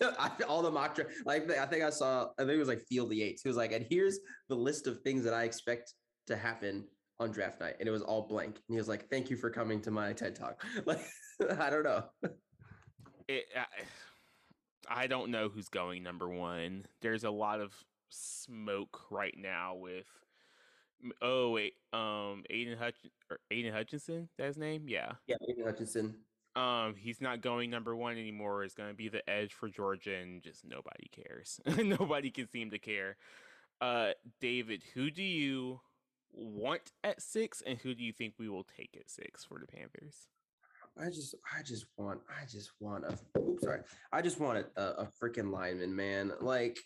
Like 0.00 0.48
all 0.48 0.62
the 0.62 0.70
mock 0.70 0.94
draft. 0.94 1.10
Like 1.26 1.50
I 1.50 1.66
think 1.66 1.82
I 1.82 1.90
saw. 1.90 2.28
I 2.38 2.42
think 2.42 2.52
it 2.52 2.58
was 2.58 2.68
like 2.68 2.82
Field 2.88 3.10
the 3.10 3.20
Eights. 3.20 3.42
He 3.42 3.48
was 3.48 3.56
like, 3.56 3.72
and 3.72 3.84
here's 3.90 4.20
the 4.48 4.54
list 4.54 4.86
of 4.86 5.00
things 5.00 5.24
that 5.24 5.34
I 5.34 5.42
expect 5.42 5.92
to 6.28 6.36
happen 6.36 6.84
on 7.18 7.32
draft 7.32 7.60
night 7.60 7.74
and 7.80 7.88
it 7.88 7.90
was 7.90 8.02
all 8.02 8.28
blank. 8.28 8.60
And 8.68 8.74
he 8.74 8.76
was 8.76 8.86
like, 8.88 9.10
"Thank 9.10 9.28
you 9.28 9.36
for 9.36 9.50
coming 9.50 9.80
to 9.82 9.90
my 9.90 10.12
TED 10.12 10.36
talk." 10.36 10.62
Like, 10.86 11.04
I 11.58 11.68
don't 11.68 11.82
know. 11.82 12.04
It, 13.26 13.46
I, 13.56 15.02
I 15.02 15.06
don't 15.08 15.30
know 15.30 15.48
who's 15.48 15.68
going 15.68 16.02
number 16.02 16.28
one. 16.28 16.86
There's 17.00 17.24
a 17.24 17.30
lot 17.30 17.60
of 17.60 17.74
smoke 18.10 19.10
right 19.10 19.34
now 19.36 19.74
with 19.74 20.06
oh 21.22 21.50
wait, 21.50 21.74
um, 21.92 22.44
Aidan 22.50 22.78
Hutch 22.78 22.96
or 23.30 23.38
Aidan 23.50 23.72
Hutchinson. 23.72 24.28
That's 24.36 24.48
his 24.48 24.56
name. 24.58 24.84
Yeah. 24.88 25.12
Yeah, 25.26 25.36
Aidan 25.48 25.64
Hutchinson. 25.64 26.14
Um, 26.56 26.94
he's 26.96 27.20
not 27.20 27.40
going 27.40 27.70
number 27.70 27.94
one 27.94 28.18
anymore. 28.18 28.64
It's 28.64 28.74
going 28.74 28.88
to 28.88 28.94
be 28.94 29.08
the 29.08 29.28
edge 29.30 29.52
for 29.52 29.68
Georgia, 29.68 30.16
and 30.16 30.42
just 30.42 30.64
nobody 30.64 31.08
cares. 31.12 31.60
nobody 31.76 32.30
can 32.30 32.48
seem 32.48 32.70
to 32.70 32.78
care. 32.78 33.16
Uh, 33.80 34.10
David, 34.40 34.82
who 34.94 35.10
do 35.10 35.22
you 35.22 35.80
want 36.32 36.90
at 37.04 37.22
six, 37.22 37.62
and 37.64 37.78
who 37.78 37.94
do 37.94 38.02
you 38.02 38.12
think 38.12 38.34
we 38.38 38.48
will 38.48 38.64
take 38.64 38.96
at 38.98 39.08
six 39.08 39.44
for 39.44 39.58
the 39.58 39.66
Panthers? 39.66 40.28
I 41.00 41.10
just, 41.10 41.36
I 41.56 41.62
just 41.62 41.86
want, 41.96 42.20
I 42.28 42.44
just 42.44 42.72
want 42.80 43.04
a. 43.04 43.16
Oops, 43.38 43.62
sorry. 43.62 43.82
I 44.12 44.20
just 44.20 44.40
want 44.40 44.66
a, 44.76 44.82
a 44.82 45.08
freaking 45.22 45.52
lineman, 45.52 45.94
man. 45.94 46.32
Like, 46.40 46.80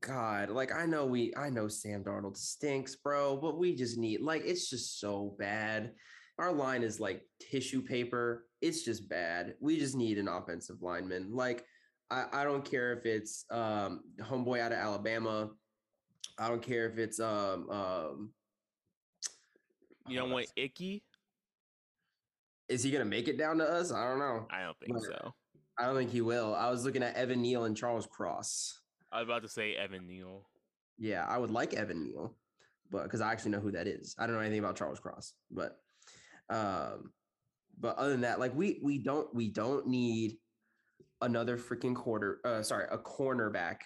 God, 0.00 0.50
like 0.50 0.72
I 0.72 0.86
know 0.86 1.06
we, 1.06 1.32
I 1.36 1.50
know 1.50 1.68
Sam 1.68 2.04
Darnold 2.04 2.36
stinks, 2.36 2.96
bro, 2.96 3.36
but 3.36 3.58
we 3.58 3.74
just 3.74 3.98
need, 3.98 4.20
like, 4.20 4.42
it's 4.44 4.68
just 4.68 5.00
so 5.00 5.34
bad. 5.38 5.92
Our 6.38 6.52
line 6.52 6.82
is 6.82 7.00
like 7.00 7.22
tissue 7.40 7.82
paper. 7.82 8.46
It's 8.60 8.82
just 8.84 9.08
bad. 9.08 9.54
We 9.60 9.78
just 9.78 9.96
need 9.96 10.18
an 10.18 10.28
offensive 10.28 10.82
lineman. 10.82 11.28
Like, 11.32 11.64
I, 12.10 12.24
I 12.32 12.44
don't 12.44 12.64
care 12.64 12.92
if 12.92 13.06
it's 13.06 13.44
um 13.50 14.00
homeboy 14.20 14.60
out 14.60 14.72
of 14.72 14.78
Alabama 14.78 15.50
I 16.38 16.48
don't 16.48 16.62
care 16.62 16.86
if 16.88 16.98
it's 16.98 17.20
um 17.20 17.70
um. 17.70 18.30
You 20.08 20.18
don't 20.18 20.30
want 20.30 20.46
Ickey? 20.56 21.02
Is 22.68 22.82
he 22.82 22.90
gonna 22.90 23.04
make 23.04 23.28
it 23.28 23.38
down 23.38 23.58
to 23.58 23.64
us? 23.64 23.92
I 23.92 24.08
don't 24.08 24.18
know. 24.18 24.46
I 24.50 24.62
don't 24.62 24.76
think 24.78 24.94
but 24.94 25.02
so. 25.02 25.34
I 25.78 25.86
don't 25.86 25.96
think 25.96 26.10
he 26.10 26.20
will. 26.20 26.54
I 26.54 26.70
was 26.70 26.84
looking 26.84 27.02
at 27.02 27.16
Evan 27.16 27.42
Neal 27.42 27.64
and 27.64 27.76
Charles 27.76 28.06
Cross. 28.06 28.80
I 29.14 29.20
was 29.20 29.28
about 29.28 29.42
to 29.42 29.48
say 29.48 29.74
Evan 29.74 30.06
Neal. 30.06 30.46
Yeah, 30.98 31.24
I 31.26 31.38
would 31.38 31.50
like 31.50 31.72
Evan 31.72 32.04
Neal, 32.04 32.36
but 32.90 33.04
because 33.04 33.20
I 33.20 33.32
actually 33.32 33.52
know 33.52 33.60
who 33.60 33.72
that 33.72 33.86
is. 33.86 34.14
I 34.18 34.26
don't 34.26 34.34
know 34.34 34.42
anything 34.42 34.58
about 34.58 34.76
Charles 34.76 35.00
Cross, 35.00 35.34
but 35.50 35.78
um, 36.50 37.12
but 37.78 37.96
other 37.96 38.10
than 38.10 38.22
that, 38.22 38.40
like 38.40 38.54
we 38.54 38.80
we 38.82 38.98
don't 38.98 39.32
we 39.34 39.48
don't 39.48 39.86
need 39.86 40.36
another 41.22 41.56
freaking 41.56 41.94
quarter. 41.94 42.40
Uh, 42.44 42.62
sorry, 42.62 42.86
a 42.90 42.98
cornerback 42.98 43.78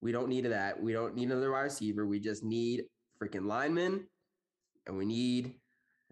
we 0.00 0.12
don't 0.12 0.28
need 0.28 0.44
that. 0.44 0.80
We 0.80 0.92
don't 0.92 1.14
need 1.14 1.30
another 1.30 1.52
wide 1.52 1.62
receiver. 1.62 2.06
We 2.06 2.20
just 2.20 2.44
need 2.44 2.84
freaking 3.20 3.46
linemen, 3.46 4.06
and 4.86 4.96
we 4.96 5.04
need 5.04 5.54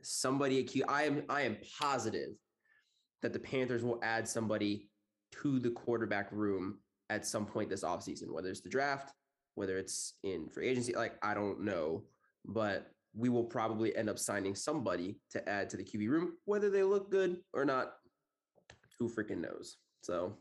somebody 0.02 0.60
acute. 0.60 0.86
I 0.88 1.04
am 1.04 1.22
I 1.28 1.42
am 1.42 1.58
positive 1.80 2.30
that 3.22 3.32
the 3.32 3.38
Panthers 3.38 3.84
will 3.84 4.00
add 4.02 4.28
somebody 4.28 4.88
to 5.42 5.58
the 5.58 5.70
quarterback 5.70 6.30
room 6.32 6.78
at 7.10 7.26
some 7.26 7.46
point 7.46 7.70
this 7.70 7.84
offseason, 7.84 8.32
whether 8.32 8.48
it's 8.48 8.60
the 8.60 8.68
draft, 8.68 9.12
whether 9.54 9.78
it's 9.78 10.14
in 10.22 10.48
free 10.48 10.68
agency. 10.68 10.94
Like 10.94 11.14
I 11.22 11.34
don't 11.34 11.60
know, 11.60 12.04
but 12.44 12.90
we 13.16 13.28
will 13.28 13.44
probably 13.44 13.94
end 13.96 14.10
up 14.10 14.18
signing 14.18 14.54
somebody 14.54 15.18
to 15.30 15.48
add 15.48 15.70
to 15.70 15.76
the 15.76 15.84
QB 15.84 16.08
room, 16.08 16.32
whether 16.44 16.68
they 16.70 16.82
look 16.82 17.10
good 17.10 17.38
or 17.52 17.64
not. 17.64 17.92
who 18.98 19.08
freaking 19.08 19.40
knows? 19.40 19.76
So 20.02 20.36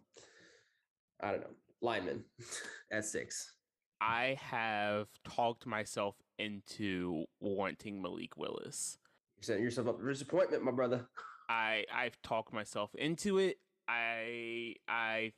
I 1.21 1.31
don't 1.31 1.41
know. 1.41 1.55
Lineman 1.81 2.23
at 2.91 3.05
six. 3.05 3.53
I 4.01 4.37
have 4.41 5.07
talked 5.23 5.65
myself 5.65 6.15
into 6.37 7.25
wanting 7.39 8.01
Malik 8.01 8.35
Willis. 8.37 8.97
You're 9.37 9.43
setting 9.43 9.63
yourself 9.63 9.87
up 9.87 9.99
for 9.99 10.09
disappointment, 10.09 10.63
my 10.63 10.71
brother. 10.71 11.07
I 11.49 11.85
I've 11.93 12.21
talked 12.21 12.53
myself 12.53 12.89
into 12.95 13.37
it. 13.37 13.57
I 13.87 14.75
I 14.87 15.33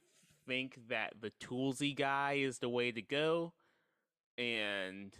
think 0.48 0.78
that 0.90 1.14
the 1.20 1.32
toolsy 1.42 1.96
guy 1.96 2.34
is 2.34 2.60
the 2.60 2.70
way 2.70 2.92
to 2.92 3.02
go, 3.02 3.54
and 4.38 5.14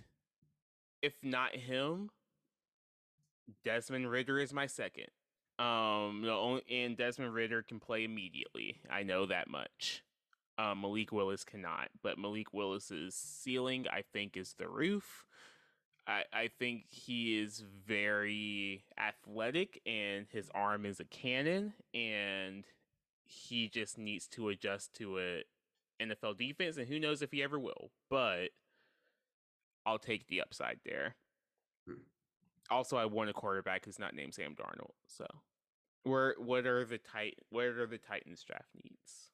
if 1.02 1.14
not 1.24 1.56
him, 1.56 2.10
Desmond 3.64 4.10
Ridder 4.10 4.40
is 4.40 4.54
my 4.54 4.68
second. 4.68 5.08
Um, 5.58 6.22
the 6.24 6.32
only, 6.32 6.64
and 6.70 6.98
Desmond 6.98 7.34
Ridder 7.34 7.64
can 7.64 7.80
play 7.80 8.04
immediately. 8.04 8.82
I 8.90 9.04
know 9.04 9.26
that 9.28 9.50
much. 9.50 10.04
Um, 10.58 10.82
Malik 10.82 11.12
Willis 11.12 11.44
cannot, 11.44 11.90
but 12.02 12.18
Malik 12.18 12.54
Willis's 12.54 13.16
ceiling, 13.16 13.86
I 13.92 14.04
think, 14.14 14.38
is 14.38 14.56
the 14.58 14.68
roof. 14.68 15.26
I, 16.08 16.24
I 16.32 16.50
think 16.60 16.86
he 16.90 17.40
is 17.40 17.64
very 17.88 18.84
athletic 18.98 19.82
and 19.86 20.28
his 20.32 20.50
arm 20.54 20.86
is 20.86 21.00
a 21.00 21.06
cannon 21.06 21.74
and 21.94 22.64
he 23.26 23.68
just 23.68 23.98
needs 23.98 24.28
to 24.30 24.50
adjust 24.50 24.94
to 24.96 25.20
a 25.20 25.44
NFL 26.02 26.38
defense 26.38 26.78
and 26.78 26.88
who 26.88 27.00
knows 27.00 27.22
if 27.22 27.32
he 27.32 27.44
ever 27.44 27.60
will. 27.60 27.92
But 28.10 28.50
I'll 29.86 30.00
take 30.00 30.28
the 30.28 30.42
upside 30.42 30.80
there. 30.86 31.16
Hmm. 31.88 32.02
Also, 32.70 32.98
I 32.98 33.06
want 33.06 33.30
a 33.30 33.34
quarterback 33.34 33.86
who's 33.86 34.00
not 34.00 34.16
named 34.16 34.34
Sam 34.34 34.56
Darnold. 34.56 34.94
So, 35.08 35.26
where 36.04 36.36
what 36.38 36.66
are 36.66 36.86
the 36.86 36.98
tight 36.98 37.36
what 37.50 37.66
are 37.66 37.86
the 37.86 37.98
Titans 37.98 38.44
draft 38.44 38.70
needs? 38.84 39.32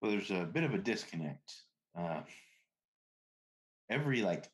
Well, 0.00 0.10
there's 0.10 0.30
a 0.30 0.44
bit 0.44 0.64
of 0.64 0.74
a 0.74 0.78
disconnect. 0.78 1.54
Uh, 1.96 2.22
every 3.88 4.22
like 4.22 4.50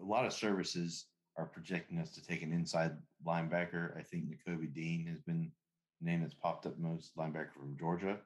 a 0.00 0.04
lot 0.04 0.26
of 0.26 0.32
services 0.32 1.06
are 1.36 1.46
projecting 1.46 1.98
us 1.98 2.10
to 2.12 2.24
take 2.24 2.42
an 2.42 2.52
inside 2.52 2.92
linebacker. 3.26 3.96
I 3.96 4.02
think 4.02 4.24
Nakobe 4.24 4.72
Dean 4.72 5.06
has 5.06 5.20
been 5.20 5.52
name 6.00 6.20
that's 6.20 6.34
popped 6.34 6.66
up 6.66 6.78
most, 6.78 7.16
linebacker 7.16 7.52
from 7.58 7.76
Georgia. 7.78 8.18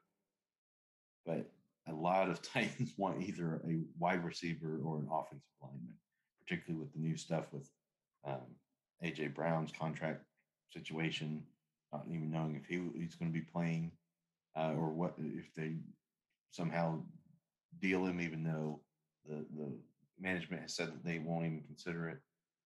But 1.27 1.51
a 1.89 1.93
lot 1.93 2.29
of 2.29 2.43
Titans 2.53 2.93
want 2.97 3.23
either 3.23 3.61
a 3.67 3.81
wide 3.99 4.25
receiver 4.25 4.81
or 4.85 4.99
an 4.99 5.09
offensive 5.11 5.49
lineman, 5.63 5.95
particularly 6.43 6.83
with 6.83 6.93
the 6.93 7.01
new 7.01 7.17
stuff 7.17 7.47
with 7.53 7.69
um, 8.27 8.57
AJ 9.05 9.35
Brown's 9.35 9.73
contract 9.79 10.25
situation, 10.73 11.43
not 11.93 12.05
even 12.09 12.31
knowing 12.31 12.57
if 12.57 12.67
he, 12.67 12.81
he's 12.99 13.15
going 13.15 13.33
to 13.33 13.39
be 13.39 13.45
playing 13.45 13.93
uh, 14.57 14.73
or 14.77 14.91
what 14.91 15.15
if 15.19 15.53
they 15.57 15.75
somehow 16.51 16.99
deal 17.81 18.05
him, 18.05 18.21
even 18.21 18.43
though 18.43 18.81
the 19.27 19.45
the 19.57 19.73
management 20.21 20.63
has 20.63 20.75
said 20.75 20.89
that 20.89 21.05
they 21.05 21.19
won't 21.19 21.47
even 21.47 21.63
consider 21.67 22.09
it. 22.09 22.19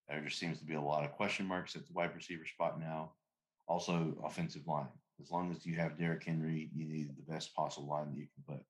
There 0.08 0.20
just 0.20 0.38
seems 0.38 0.58
to 0.58 0.64
be 0.64 0.74
a 0.74 0.80
lot 0.80 1.04
of 1.04 1.12
question 1.12 1.46
marks 1.46 1.76
at 1.76 1.86
the 1.86 1.92
wide 1.92 2.14
receiver 2.14 2.44
spot 2.46 2.78
now. 2.78 3.12
Also, 3.66 4.16
offensive 4.24 4.66
line. 4.66 4.88
As 5.22 5.30
long 5.30 5.50
as 5.50 5.64
you 5.64 5.76
have 5.76 5.98
Derrick 5.98 6.24
Henry, 6.24 6.70
you 6.74 6.86
need 6.86 7.08
the 7.16 7.32
best 7.32 7.54
possible 7.54 7.88
line 7.88 8.10
that 8.10 8.18
you 8.18 8.26
can 8.34 8.56
put. 8.56 8.64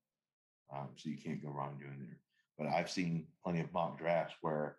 Um, 0.75 0.89
so 0.97 1.09
you 1.09 1.17
can't 1.17 1.43
go 1.43 1.51
wrong 1.51 1.77
doing 1.79 1.99
there. 1.99 2.19
But 2.59 2.69
I've 2.69 2.91
seen 2.91 3.27
plenty 3.43 3.61
of 3.61 3.73
mock 3.73 3.99
drafts 3.99 4.37
where, 4.41 4.77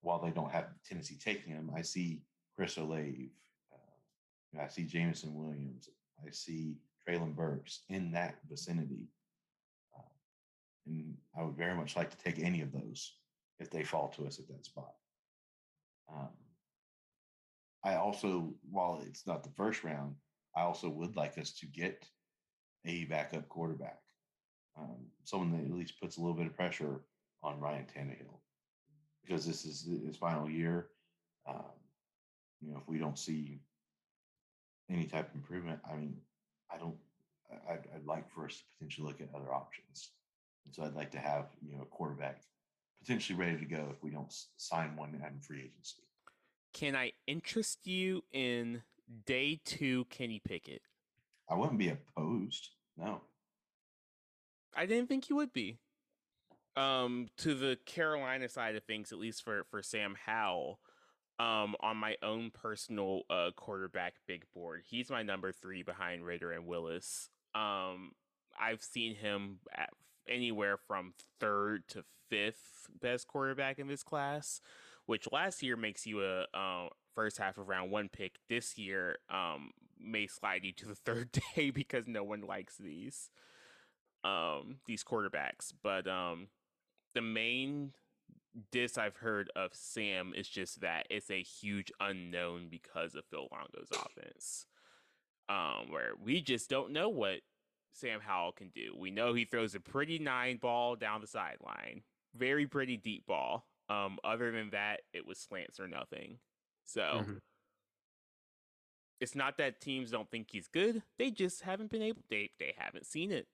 while 0.00 0.20
they 0.20 0.30
don't 0.30 0.50
have 0.50 0.66
Tennessee 0.88 1.18
taking 1.22 1.52
him, 1.52 1.70
I 1.76 1.82
see 1.82 2.22
Chris 2.56 2.76
Olave, 2.76 3.30
uh, 3.72 4.62
I 4.62 4.68
see 4.68 4.84
Jameson 4.84 5.34
Williams, 5.34 5.90
I 6.26 6.30
see 6.30 6.76
Treylon 7.06 7.34
Burks 7.34 7.82
in 7.88 8.12
that 8.12 8.36
vicinity. 8.48 9.08
Uh, 9.96 10.02
and 10.86 11.16
I 11.38 11.42
would 11.42 11.56
very 11.56 11.74
much 11.74 11.96
like 11.96 12.10
to 12.10 12.16
take 12.16 12.38
any 12.38 12.62
of 12.62 12.72
those 12.72 13.14
if 13.58 13.70
they 13.70 13.82
fall 13.82 14.08
to 14.16 14.26
us 14.26 14.38
at 14.38 14.48
that 14.48 14.64
spot. 14.64 14.92
Um, 16.10 16.28
I 17.88 17.96
also, 17.96 18.52
while 18.70 19.02
it's 19.06 19.26
not 19.26 19.42
the 19.42 19.56
first 19.56 19.82
round, 19.82 20.14
I 20.54 20.62
also 20.62 20.90
would 20.90 21.16
like 21.16 21.38
us 21.38 21.52
to 21.60 21.66
get 21.66 22.04
a 22.84 23.04
backup 23.04 23.48
quarterback, 23.48 24.00
um, 24.76 25.06
someone 25.24 25.52
that 25.52 25.64
at 25.70 25.76
least 25.76 26.00
puts 26.00 26.16
a 26.16 26.20
little 26.20 26.36
bit 26.36 26.46
of 26.46 26.54
pressure 26.54 27.00
on 27.42 27.60
Ryan 27.60 27.86
Tannehill, 27.86 28.40
because 29.24 29.46
this 29.46 29.64
is 29.64 29.88
his 30.04 30.16
final 30.16 30.50
year. 30.50 30.88
Um, 31.48 31.78
you 32.60 32.70
know, 32.70 32.78
if 32.78 32.88
we 32.88 32.98
don't 32.98 33.18
see 33.18 33.60
any 34.90 35.06
type 35.06 35.30
of 35.30 35.36
improvement, 35.36 35.80
I 35.90 35.96
mean, 35.96 36.16
I 36.70 36.76
don't. 36.76 36.96
I'd, 37.70 37.88
I'd 37.94 38.04
like 38.04 38.30
for 38.30 38.44
us 38.44 38.56
to 38.56 38.62
potentially 38.76 39.06
look 39.06 39.22
at 39.22 39.34
other 39.34 39.54
options, 39.54 40.10
and 40.66 40.74
so 40.74 40.82
I'd 40.82 40.94
like 40.94 41.10
to 41.12 41.18
have 41.18 41.46
you 41.66 41.74
know 41.74 41.82
a 41.82 41.86
quarterback 41.86 42.42
potentially 43.00 43.38
ready 43.38 43.56
to 43.56 43.64
go 43.64 43.88
if 43.90 44.02
we 44.02 44.10
don't 44.10 44.34
sign 44.58 44.94
one 44.96 45.14
in 45.14 45.40
free 45.40 45.60
agency. 45.60 46.02
Can 46.78 46.94
I 46.94 47.10
interest 47.26 47.88
you 47.88 48.22
in 48.32 48.82
day 49.26 49.60
two 49.64 50.04
Kenny 50.10 50.40
Pickett? 50.46 50.80
I 51.50 51.56
wouldn't 51.56 51.76
be 51.78 51.88
opposed. 51.88 52.68
No. 52.96 53.22
I 54.76 54.86
didn't 54.86 55.08
think 55.08 55.28
you 55.28 55.34
would 55.34 55.52
be. 55.52 55.78
Um, 56.76 57.26
to 57.38 57.56
the 57.56 57.78
Carolina 57.84 58.48
side 58.48 58.76
of 58.76 58.84
things, 58.84 59.10
at 59.10 59.18
least 59.18 59.42
for 59.42 59.64
for 59.68 59.82
Sam 59.82 60.14
Howell, 60.24 60.78
um, 61.40 61.74
on 61.80 61.96
my 61.96 62.14
own 62.22 62.52
personal 62.52 63.22
uh 63.28 63.50
quarterback 63.56 64.14
big 64.28 64.44
board, 64.54 64.82
he's 64.86 65.10
my 65.10 65.24
number 65.24 65.50
three 65.50 65.82
behind 65.82 66.24
Ridder 66.24 66.52
and 66.52 66.64
Willis. 66.64 67.28
Um, 67.56 68.12
I've 68.60 68.82
seen 68.82 69.16
him 69.16 69.58
at 69.76 69.90
anywhere 70.28 70.76
from 70.76 71.14
third 71.40 71.88
to 71.88 72.04
fifth 72.30 72.86
best 73.00 73.26
quarterback 73.26 73.80
in 73.80 73.88
this 73.88 74.04
class, 74.04 74.60
which 75.08 75.26
last 75.32 75.62
year 75.62 75.74
makes 75.74 76.06
you 76.06 76.22
a 76.22 76.42
uh, 76.52 76.88
first 77.14 77.38
half 77.38 77.56
of 77.56 77.66
round 77.66 77.90
one 77.90 78.10
pick. 78.10 78.36
This 78.50 78.76
year 78.76 79.16
um, 79.30 79.70
may 79.98 80.26
slide 80.26 80.64
you 80.64 80.72
to 80.72 80.86
the 80.86 80.94
third 81.06 81.40
day 81.56 81.70
because 81.70 82.06
no 82.06 82.22
one 82.22 82.42
likes 82.42 82.76
these 82.76 83.30
um, 84.22 84.80
these 84.86 85.02
quarterbacks. 85.02 85.72
But 85.82 86.06
um, 86.06 86.48
the 87.14 87.22
main 87.22 87.92
diss 88.70 88.98
I've 88.98 89.16
heard 89.16 89.50
of 89.56 89.70
Sam 89.72 90.34
is 90.36 90.46
just 90.46 90.82
that 90.82 91.06
it's 91.08 91.30
a 91.30 91.42
huge 91.42 91.90
unknown 92.00 92.68
because 92.70 93.14
of 93.14 93.24
Phil 93.30 93.48
Longo's 93.50 93.90
offense. 93.90 94.66
Um, 95.48 95.90
where 95.90 96.10
we 96.22 96.42
just 96.42 96.68
don't 96.68 96.92
know 96.92 97.08
what 97.08 97.40
Sam 97.94 98.20
Howell 98.20 98.52
can 98.52 98.68
do. 98.74 98.94
We 98.94 99.10
know 99.10 99.32
he 99.32 99.46
throws 99.46 99.74
a 99.74 99.80
pretty 99.80 100.18
nine 100.18 100.58
ball 100.58 100.96
down 100.96 101.22
the 101.22 101.26
sideline, 101.26 102.02
very 102.36 102.66
pretty 102.66 102.98
deep 102.98 103.26
ball. 103.26 103.64
Um, 103.88 104.18
other 104.22 104.52
than 104.52 104.70
that, 104.70 105.00
it 105.12 105.26
was 105.26 105.38
slants 105.38 105.80
or 105.80 105.88
nothing. 105.88 106.38
So 106.84 107.00
mm-hmm. 107.00 107.32
it's 109.20 109.34
not 109.34 109.58
that 109.58 109.80
teams 109.80 110.10
don't 110.10 110.30
think 110.30 110.48
he's 110.50 110.68
good; 110.68 111.02
they 111.18 111.30
just 111.30 111.62
haven't 111.62 111.90
been 111.90 112.02
able. 112.02 112.22
They 112.30 112.50
they 112.58 112.74
haven't 112.76 113.06
seen 113.06 113.32
it. 113.32 113.46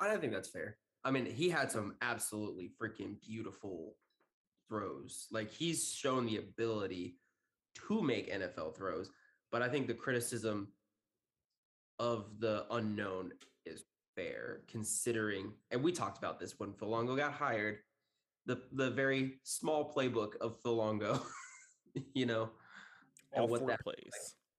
I 0.00 0.08
don't 0.08 0.20
think 0.20 0.32
that's 0.32 0.48
fair. 0.48 0.76
I 1.04 1.10
mean, 1.10 1.26
he 1.26 1.48
had 1.48 1.70
some 1.72 1.94
absolutely 2.00 2.70
freaking 2.80 3.20
beautiful 3.20 3.96
throws. 4.68 5.26
Like 5.30 5.50
he's 5.50 5.92
shown 5.92 6.26
the 6.26 6.36
ability 6.36 7.16
to 7.88 8.02
make 8.02 8.32
NFL 8.32 8.76
throws, 8.76 9.10
but 9.50 9.62
I 9.62 9.68
think 9.68 9.86
the 9.86 9.94
criticism 9.94 10.68
of 11.98 12.26
the 12.38 12.66
unknown 12.70 13.32
is 13.66 13.84
fair 14.16 14.60
considering, 14.68 15.52
and 15.70 15.82
we 15.82 15.92
talked 15.92 16.18
about 16.18 16.38
this 16.38 16.58
when 16.58 16.72
Phil 16.72 16.88
Longo 16.88 17.16
got 17.16 17.32
hired, 17.32 17.78
the 18.46 18.62
the 18.72 18.90
very 18.90 19.38
small 19.42 19.92
playbook 19.92 20.36
of 20.40 20.56
Phil 20.62 20.76
Longo, 20.76 21.22
you 22.14 22.26
know, 22.26 22.50
all 23.34 23.48
four 23.48 23.76
plays, 23.82 23.96
like. 24.02 24.12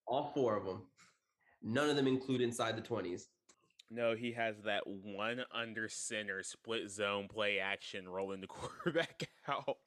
all 0.07 0.31
four 0.33 0.57
of 0.57 0.65
them. 0.65 0.83
None 1.61 1.89
of 1.89 1.95
them 1.95 2.07
include 2.07 2.41
inside 2.41 2.77
the 2.77 2.81
twenties. 2.81 3.27
No, 3.89 4.15
he 4.15 4.31
has 4.31 4.55
that 4.65 4.83
one 4.87 5.43
under 5.53 5.87
center 5.87 6.41
split 6.41 6.89
zone 6.89 7.27
play 7.27 7.59
action 7.59 8.09
rolling 8.09 8.41
the 8.41 8.47
quarterback 8.47 9.29
out. 9.47 9.77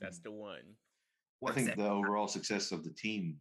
That's 0.00 0.18
mm. 0.18 0.24
the 0.24 0.32
one. 0.32 0.76
I 1.46 1.52
think 1.52 1.74
the 1.76 1.88
overall 1.88 2.28
success 2.28 2.70
of 2.70 2.84
the 2.84 2.90
team 2.90 3.38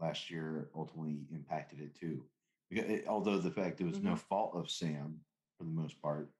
last 0.00 0.30
year 0.30 0.68
ultimately 0.74 1.18
impacted 1.30 1.80
it 1.80 1.94
too. 1.94 2.22
It, 2.70 3.04
although 3.06 3.38
the 3.38 3.50
fact 3.50 3.80
it 3.80 3.86
was 3.86 3.98
mm-hmm. 3.98 4.08
no 4.08 4.16
fault 4.16 4.52
of 4.54 4.70
Sam 4.70 5.20
for 5.58 5.64
the 5.64 5.70
most 5.70 6.00
part. 6.00 6.30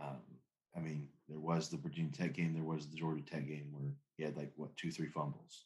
Um, 0.00 0.20
I 0.76 0.80
mean, 0.80 1.08
there 1.28 1.38
was 1.38 1.68
the 1.68 1.76
Virginia 1.76 2.12
Tech 2.12 2.34
game, 2.34 2.54
there 2.54 2.64
was 2.64 2.86
the 2.86 2.96
Georgia 2.96 3.22
Tech 3.22 3.46
game 3.46 3.68
where 3.72 3.90
he 4.16 4.24
had 4.24 4.36
like 4.36 4.52
what 4.56 4.76
two, 4.76 4.90
three 4.90 5.08
fumbles. 5.08 5.64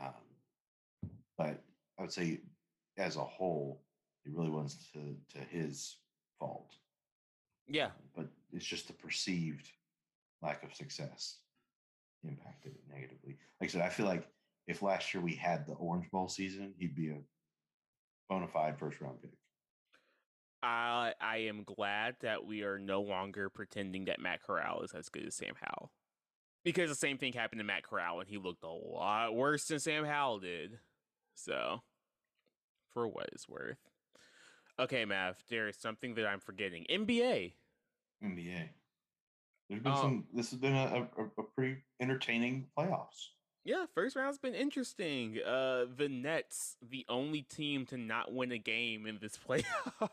Um, 0.00 1.10
but 1.36 1.62
I 1.98 2.02
would 2.02 2.12
say, 2.12 2.40
as 2.96 3.16
a 3.16 3.24
whole, 3.24 3.82
it 4.24 4.32
really 4.34 4.50
wasn't 4.50 4.82
to 4.92 5.38
to 5.38 5.44
his 5.46 5.96
fault. 6.38 6.72
Yeah, 7.66 7.90
but 8.14 8.26
it's 8.52 8.64
just 8.64 8.86
the 8.86 8.92
perceived 8.92 9.68
lack 10.42 10.62
of 10.62 10.74
success 10.74 11.38
impacted 12.24 12.72
it 12.72 12.82
negatively. 12.92 13.36
Like 13.60 13.70
I 13.70 13.72
said, 13.72 13.82
I 13.82 13.88
feel 13.88 14.06
like 14.06 14.26
if 14.66 14.82
last 14.82 15.12
year 15.12 15.22
we 15.22 15.34
had 15.34 15.66
the 15.66 15.74
Orange 15.74 16.10
Bowl 16.10 16.28
season, 16.28 16.74
he'd 16.78 16.94
be 16.94 17.10
a 17.10 17.18
bona 18.28 18.48
fide 18.48 18.78
first 18.78 19.00
round 19.00 19.20
pick. 19.20 19.32
I 20.64 21.12
I 21.20 21.36
am 21.38 21.62
glad 21.64 22.16
that 22.22 22.44
we 22.46 22.62
are 22.62 22.78
no 22.78 23.02
longer 23.02 23.48
pretending 23.50 24.06
that 24.06 24.20
Matt 24.20 24.42
Corral 24.42 24.82
is 24.82 24.92
as 24.92 25.08
good 25.08 25.26
as 25.26 25.34
Sam 25.34 25.54
Howell. 25.60 25.92
Because 26.64 26.88
the 26.88 26.96
same 26.96 27.18
thing 27.18 27.34
happened 27.34 27.58
to 27.60 27.64
Matt 27.64 27.82
Corral 27.82 28.20
and 28.20 28.28
he 28.28 28.38
looked 28.38 28.64
a 28.64 28.68
lot 28.68 29.34
worse 29.34 29.66
than 29.68 29.78
Sam 29.78 30.04
Howell 30.04 30.40
did. 30.40 30.78
So 31.34 31.82
for 32.92 33.06
what 33.06 33.28
it's 33.32 33.48
worth. 33.48 33.78
Okay, 34.78 35.04
Mav, 35.04 35.36
there 35.50 35.68
is 35.68 35.76
something 35.76 36.14
that 36.14 36.26
I'm 36.26 36.40
forgetting. 36.40 36.86
NBA. 36.90 37.52
NBA. 38.24 38.68
There's 39.68 39.82
been 39.82 39.92
Um, 39.92 39.98
some. 39.98 40.24
This 40.32 40.50
has 40.50 40.58
been 40.58 40.74
a, 40.74 41.06
a, 41.18 41.24
a 41.38 41.42
pretty 41.54 41.82
entertaining 42.00 42.66
playoffs. 42.76 43.28
Yeah, 43.66 43.86
first 43.94 44.16
round's 44.16 44.38
been 44.38 44.54
interesting. 44.54 45.38
Uh 45.44 45.84
the 45.94 46.08
Nets, 46.08 46.76
the 46.82 47.04
only 47.08 47.42
team 47.42 47.84
to 47.86 47.98
not 47.98 48.32
win 48.32 48.52
a 48.52 48.58
game 48.58 49.06
in 49.06 49.18
this 49.20 49.38
playoffs. 49.48 50.10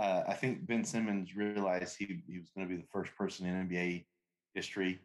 Uh, 0.00 0.24
I 0.26 0.32
think 0.32 0.66
Ben 0.66 0.82
Simmons 0.82 1.36
realized 1.36 1.98
he, 1.98 2.22
he 2.26 2.38
was 2.38 2.48
going 2.56 2.66
to 2.66 2.74
be 2.74 2.80
the 2.80 2.88
first 2.90 3.14
person 3.16 3.44
in 3.44 3.68
NBA 3.68 4.06
history 4.54 4.98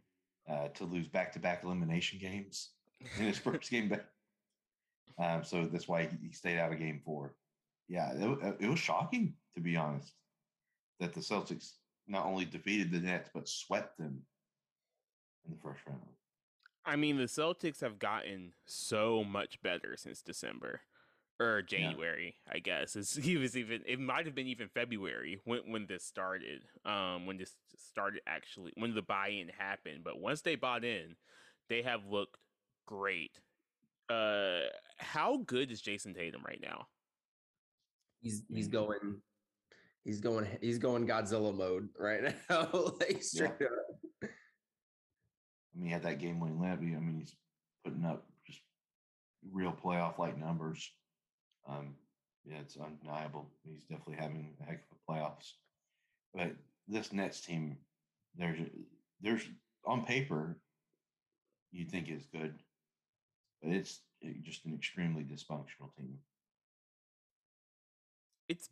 uh, 0.49 0.69
to 0.69 0.85
lose 0.85 1.09
back-to-back 1.09 1.65
elimination 1.65 2.17
games 2.17 2.69
in 3.19 3.25
his 3.25 3.37
first 3.37 3.69
game 3.69 3.89
back. 3.89 4.05
Um, 5.19 5.43
so 5.43 5.65
that's 5.65 5.87
why 5.87 6.03
he, 6.03 6.27
he 6.27 6.31
stayed 6.31 6.57
out 6.57 6.71
of 6.71 6.79
Game 6.79 7.01
Four. 7.03 7.35
Yeah, 7.89 8.13
it, 8.13 8.55
it 8.61 8.69
was 8.69 8.79
shocking 8.79 9.33
to 9.53 9.59
be 9.59 9.75
honest 9.75 10.13
that 10.99 11.13
the 11.13 11.19
Celtics 11.19 11.73
not 12.07 12.25
only 12.25 12.45
defeated 12.45 12.91
the 12.91 12.99
Nets 12.99 13.29
but 13.33 13.49
swept 13.49 13.97
them 13.97 14.21
in 15.45 15.51
the 15.51 15.59
first 15.61 15.81
round. 15.87 15.99
I 16.85 16.95
mean, 16.95 17.17
the 17.17 17.23
Celtics 17.23 17.81
have 17.81 17.99
gotten 17.99 18.53
so 18.65 19.23
much 19.23 19.61
better 19.61 19.95
since 19.97 20.21
December 20.21 20.81
or 21.39 21.61
January, 21.61 22.35
I 22.49 22.59
guess. 22.59 22.95
It's, 22.95 23.15
he 23.29 23.37
was 23.37 23.57
even 23.57 23.81
it 23.85 23.99
might 23.99 24.25
have 24.25 24.35
been 24.35 24.47
even 24.47 24.69
February 24.69 25.39
when 25.45 25.71
when 25.71 25.85
this 25.87 26.03
started. 26.03 26.61
Um 26.85 27.25
when 27.25 27.37
this 27.37 27.55
started 27.77 28.21
actually 28.27 28.71
when 28.75 28.93
the 28.95 29.01
buy-in 29.01 29.49
happened, 29.49 30.03
but 30.03 30.19
once 30.19 30.41
they 30.41 30.55
bought 30.55 30.83
in, 30.85 31.15
they 31.69 31.81
have 31.81 32.05
looked 32.05 32.37
great. 32.87 33.39
Uh 34.09 34.61
how 34.97 35.37
good 35.37 35.71
is 35.71 35.81
Jayson 35.81 36.13
Tatum 36.13 36.43
right 36.45 36.61
now? 36.61 36.87
He's 38.21 38.43
he's 38.49 38.67
Mhm. 38.69 38.71
going 38.71 39.21
he's 40.03 40.21
going 40.21 40.47
he's 40.61 40.77
going 40.79 41.07
Godzilla 41.07 41.53
mode 41.55 41.89
right 41.99 42.23
now. 42.49 42.69
like 42.99 43.21
straight 43.23 43.51
up. 43.51 43.59
I 44.23 44.27
mean, 45.77 45.87
he 45.87 45.91
had 45.91 46.03
that 46.03 46.19
game 46.19 46.39
winning 46.39 46.57
layup. 46.59 46.79
I 46.79 46.99
mean, 46.99 47.19
he's 47.19 47.35
putting 47.83 48.05
up 48.05 48.25
just 48.47 48.61
real 49.51 49.73
playoff 49.73 50.17
like 50.17 50.37
numbers. 50.37 50.93
Um, 51.67 51.95
yeah, 52.45 52.57
it's 52.61 52.77
undeniable. 52.77 53.47
He's 53.63 53.83
definitely 53.83 54.17
having 54.17 54.53
a 54.61 54.65
heck 54.65 54.83
of 54.91 54.97
a 54.97 55.11
playoffs. 55.11 55.53
But 56.33 56.55
this 56.87 57.11
Nets 57.11 57.41
team, 57.41 57.77
there's 58.37 58.59
there's 59.21 59.47
on 59.85 60.05
paper, 60.05 60.57
you 61.71 61.85
think 61.85 62.09
is 62.09 62.25
good, 62.31 62.55
but 63.61 63.71
it's 63.71 64.01
eh, 64.23 64.33
just 64.43 64.65
an 64.65 64.75
extremely 64.75 65.23
dysfunctional 65.23 65.95
team. 65.97 66.19
It's 68.47 68.69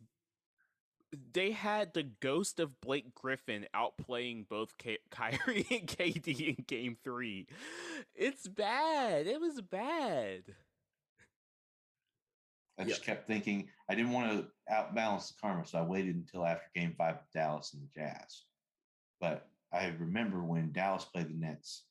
they 1.32 1.52
had 1.52 1.94
the 1.94 2.02
ghost 2.02 2.60
of 2.60 2.80
Blake 2.80 3.14
Griffin 3.14 3.66
outplaying 3.74 4.48
both 4.48 4.74
Kyrie 4.78 5.66
and 5.70 5.86
KD 5.86 6.56
in 6.58 6.64
game 6.66 6.96
3. 7.02 7.46
It's 8.14 8.48
bad. 8.48 9.26
It 9.26 9.40
was 9.40 9.60
bad. 9.60 10.42
I 12.78 12.82
Yeah. 12.82 12.88
just 12.88 13.04
kept 13.04 13.26
thinking 13.26 13.70
I 13.88 13.94
didn't 13.94 14.12
want 14.12 14.32
to 14.32 14.52
outbalance 14.72 15.28
the 15.28 15.40
karma, 15.40 15.64
so 15.66 15.78
I 15.78 15.82
waited 15.82 16.16
until 16.16 16.44
after 16.44 16.68
Game 16.74 16.94
Five 16.94 17.16
of 17.16 17.30
Dallas 17.32 17.72
and 17.74 17.82
the 17.82 17.88
Jazz. 17.88 18.46
But 19.20 19.48
I 19.72 19.86
remember 19.88 20.42
when 20.42 20.72
Dallas 20.72 21.04
played 21.04 21.28
the 21.28 21.34
Nets, 21.34 21.86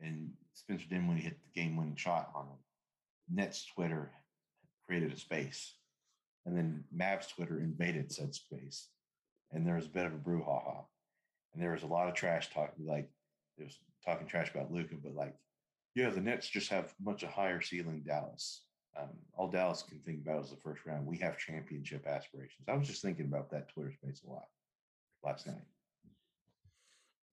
and 0.00 0.36
Spencer 0.54 0.86
Dinwiddie 0.88 1.22
hit 1.22 1.40
the 1.42 1.60
game-winning 1.60 1.96
shot 1.96 2.30
on 2.34 2.48
them. 2.48 2.58
Nets 3.28 3.64
Twitter 3.66 4.12
created 4.84 5.12
a 5.12 5.16
space, 5.16 5.76
and 6.44 6.56
then 6.56 6.84
Mavs 6.94 7.28
Twitter 7.28 7.60
invaded 7.60 8.10
said 8.12 8.34
space, 8.34 8.90
and 9.50 9.66
there 9.66 9.76
was 9.76 9.86
a 9.86 9.90
bit 9.90 10.06
of 10.06 10.14
a 10.14 10.18
brouhaha, 10.18 10.86
and 11.52 11.62
there 11.62 11.72
was 11.72 11.82
a 11.82 11.86
lot 11.88 12.08
of 12.08 12.14
trash 12.14 12.50
talking, 12.50 12.86
like 12.86 13.10
there 13.56 13.66
was 13.66 13.78
talking 14.04 14.26
trash 14.26 14.50
about 14.50 14.72
Luka, 14.72 14.96
but 14.96 15.14
like, 15.14 15.36
yeah, 15.94 16.10
the 16.10 16.20
Nets 16.20 16.48
just 16.48 16.70
have 16.70 16.94
much 17.00 17.22
a 17.22 17.28
higher 17.28 17.60
ceiling 17.60 18.02
Dallas. 18.02 18.64
Um, 18.98 19.08
all 19.36 19.48
Dallas 19.48 19.82
can 19.82 19.98
think 20.00 20.20
about 20.22 20.44
is 20.44 20.50
the 20.50 20.56
first 20.56 20.84
round. 20.84 21.06
We 21.06 21.18
have 21.18 21.38
championship 21.38 22.06
aspirations. 22.06 22.68
I 22.68 22.74
was 22.76 22.88
just 22.88 23.02
thinking 23.02 23.26
about 23.26 23.50
that 23.50 23.68
Twitter 23.72 23.92
space 23.92 24.22
a 24.26 24.30
lot 24.30 24.46
last 25.24 25.46
night. 25.46 25.62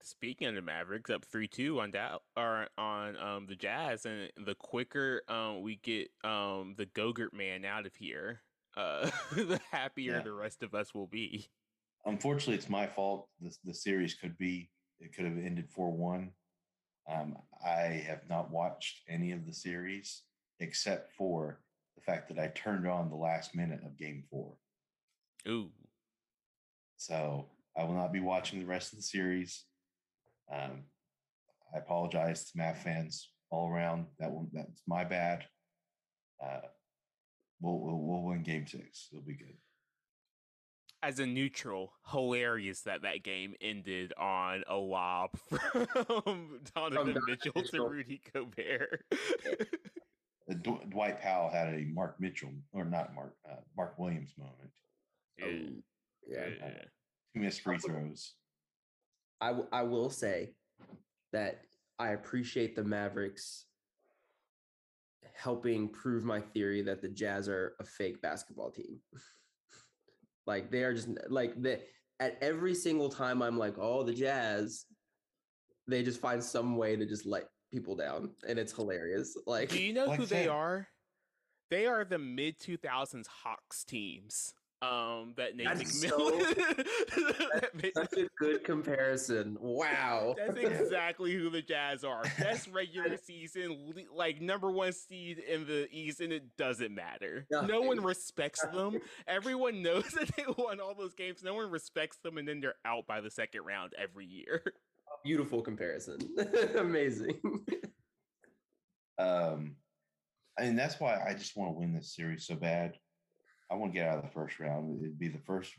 Speaking 0.03 0.47
of 0.47 0.55
the 0.55 0.62
Mavericks, 0.62 1.10
up 1.10 1.26
three 1.26 1.47
two 1.47 1.82
on 1.82 1.91
Dow- 1.91 2.22
or 2.38 2.68
on 2.78 3.18
um 3.18 3.45
the 3.47 3.55
Jazz, 3.55 4.05
and 4.05 4.30
the 4.45 4.55
quicker 4.55 5.22
um 5.28 5.62
we 5.62 5.78
get 5.78 6.10
um 6.24 6.76
the 6.78 6.86
Gogurt 6.86 7.34
man 7.34 7.66
out 7.66 7.86
of 7.86 7.93
here, 7.95 8.41
uh 8.78 9.10
the 9.36 9.60
happier 9.72 10.18
Yeah. 10.18 10.22
the 10.22 10.32
rest 10.32 10.64
of 10.64 10.74
us 10.76 10.93
will 10.93 11.08
be. 11.08 11.47
Unfortunately, 12.05 12.55
it's 12.55 12.70
my 12.70 12.88
fault. 12.88 13.28
The, 13.41 13.53
the 13.66 13.74
series 13.74 14.14
could 14.14 14.38
be, 14.38 14.70
it 15.01 15.14
could 15.14 15.26
have 15.26 15.38
ended 15.38 15.70
4 15.70 15.91
1. 15.91 16.32
Um, 17.12 17.36
I 17.66 18.01
have 18.08 18.22
not 18.30 18.49
watched 18.49 19.01
any 19.10 19.32
of 19.34 19.45
the 19.45 19.53
series 19.53 20.24
except 20.60 21.14
for 21.14 21.60
the 21.95 22.01
fact 22.01 22.30
that 22.30 22.39
I 22.39 22.47
turned 22.47 22.88
on 22.88 23.10
the 23.10 23.16
last 23.16 23.55
minute 23.55 23.82
of 23.86 23.97
game 23.97 24.24
four. 24.30 24.53
Ooh, 25.47 25.70
So 26.97 27.45
I 27.78 27.84
will 27.84 27.95
not 27.95 28.12
be 28.12 28.20
watching 28.20 28.60
the 28.60 28.66
rest 28.66 28.91
of 28.93 28.99
the 28.99 29.03
series. 29.03 29.64
Um, 30.51 30.84
I 31.74 31.78
apologize 31.78 32.45
to 32.51 32.58
Mav 32.58 32.78
fans 32.80 33.30
all 33.49 33.70
around. 33.70 34.08
That 34.20 34.32
one, 34.32 34.49
that's 34.53 34.82
my 34.88 35.03
bad. 35.03 35.45
Uh, 36.43 36.62
we'll, 37.62 37.80
we'll 37.80 37.97
we'll 37.99 38.24
win 38.24 38.43
game 38.43 38.68
six. 38.68 39.08
It'll 39.12 39.24
be 39.26 39.36
good. 39.36 39.55
as 41.03 41.20
a 41.20 41.26
neutral, 41.26 41.93
hilarious 42.12 42.82
that 42.82 43.03
that 43.03 43.24
game 43.24 43.53
ended 43.62 44.14
on 44.18 44.64
a 44.68 44.76
lob 44.76 45.32
from 45.49 46.60
Donovan 46.76 47.14
Donovan 47.14 47.22
Mitchell 47.28 47.64
to 47.64 47.88
Rudy 47.88 48.22
Gobert. 48.34 49.05
Uh, 50.50 50.54
Dw- 50.56 50.89
Dwight 50.89 51.22
Powell 51.22 51.50
had 51.50 51.74
a 51.74 51.86
Mark 51.93 52.20
Mitchell 52.20 52.52
or 52.72 52.86
not 52.86 53.14
Mark 53.14 53.36
uh, 53.50 53.56
Mark 53.76 53.98
Williams 54.00 54.34
moment. 54.38 54.72
Yeah, 55.38 55.45
Um, 55.45 55.84
yeah. 56.28 56.48
yeah. 56.60 56.84
Two 57.34 57.41
missed 57.41 57.62
free 57.62 57.78
throws. 57.78 58.34
I 59.41 59.48
w- 59.50 59.68
I 59.72 59.84
will 59.84 60.10
say 60.10 60.54
that 61.34 61.62
I 62.00 62.10
appreciate 62.10 62.76
the 62.76 62.84
Mavericks 62.84 63.66
helping 65.34 65.89
prove 65.89 66.24
my 66.24 66.39
theory 66.39 66.82
that 66.82 67.02
the 67.02 67.10
Jazz 67.10 67.48
are 67.50 67.76
a 67.80 67.84
fake 67.84 68.22
basketball 68.22 68.72
team. 68.72 69.00
like 70.48 70.72
they 70.72 70.84
are 70.84 70.93
just 70.93 71.10
like 71.30 71.62
the 71.62 71.82
at 72.20 72.38
every 72.41 72.74
single 72.74 73.10
time 73.10 73.41
I'm 73.41 73.58
like, 73.58 73.76
oh, 73.78 74.04
the 74.04 74.14
Jazz, 74.14 74.86
they 75.88 76.02
just 76.04 76.22
find 76.22 76.43
some 76.43 76.78
way 76.78 76.95
to 76.95 77.06
just 77.06 77.26
let 77.26 77.50
people 77.72 77.95
down, 77.95 78.32
and 78.47 78.57
it's 78.59 78.74
hilarious. 78.74 79.38
Like, 79.45 79.70
Do 79.70 79.82
you 79.82 79.93
know 79.93 80.05
Like 80.05 80.18
who 80.18 80.24
I 80.24 80.28
they 80.28 80.36
said- 80.43 80.47
are? 80.49 80.88
They 81.70 81.86
are 81.86 82.05
the 82.05 82.18
mid 82.18 82.59
two 82.59 82.78
thousands 82.78 83.28
Hawks 83.28 83.84
teams. 83.84 84.53
Um, 84.80 85.34
that 85.38 85.55
Nate 85.57 85.65
That's 85.74 86.05
McMillan. 86.05 86.55
that 86.55 87.70
made- 87.74 87.93
such 87.95 88.13
a 88.13 88.28
good 88.38 88.63
comparison. 88.63 89.57
Wow. 89.59 90.36
That's 90.38 90.55
exactly 90.59 91.34
who 91.34 91.49
the 91.49 91.63
Jazz 91.63 92.03
are. 92.03 92.22
Best 92.39 92.68
regular 92.72 93.18
season, 93.18 93.95
like 94.15 94.39
number 94.39 94.70
one 94.72 94.93
seed 94.93 95.39
in 95.39 95.65
the 95.65 95.88
East, 95.91 96.22
and 96.22 96.32
it 96.32 96.55
doesn't 96.57 96.93
matter. 96.93 97.47
Yeah. 97.49 97.61
No 97.61 97.82
one 97.82 98.01
respects 98.03 98.61
them. 98.72 98.99
Everyone 99.28 99.82
knows 99.82 100.05
that 100.11 100.30
they 100.38 100.45
won 100.57 100.80
all 100.80 100.93
those 100.93 101.15
games. 101.15 101.43
No 101.43 101.55
one 101.55 101.72
respects 101.72 102.18
them, 102.24 102.38
and 102.38 102.47
then 102.47 102.59
they're 102.61 102.76
out 102.86 103.07
by 103.07 103.20
the 103.20 103.32
second 103.32 103.61
round 103.65 103.93
every 103.97 104.26
year. 104.28 104.61
Beautiful 105.28 105.61
comparison. 105.61 106.19
Amazing. 106.78 107.38
Um, 109.19 109.75
and 110.57 110.80
that's 110.80 111.01
why 111.01 111.19
I 111.21 111.34
just 111.34 111.57
want 111.57 111.73
to 111.73 111.78
win 111.78 111.93
this 111.93 112.15
series 112.15 112.47
so 112.47 112.55
bad. 112.55 112.93
I 113.69 113.75
want 113.75 113.91
to 113.91 113.99
get 113.99 114.07
out 114.07 114.19
of 114.19 114.23
the 114.23 114.32
first 114.32 114.57
round. 114.57 115.01
It'd 115.01 115.19
be 115.19 115.28
the 115.28 115.38
first 115.39 115.73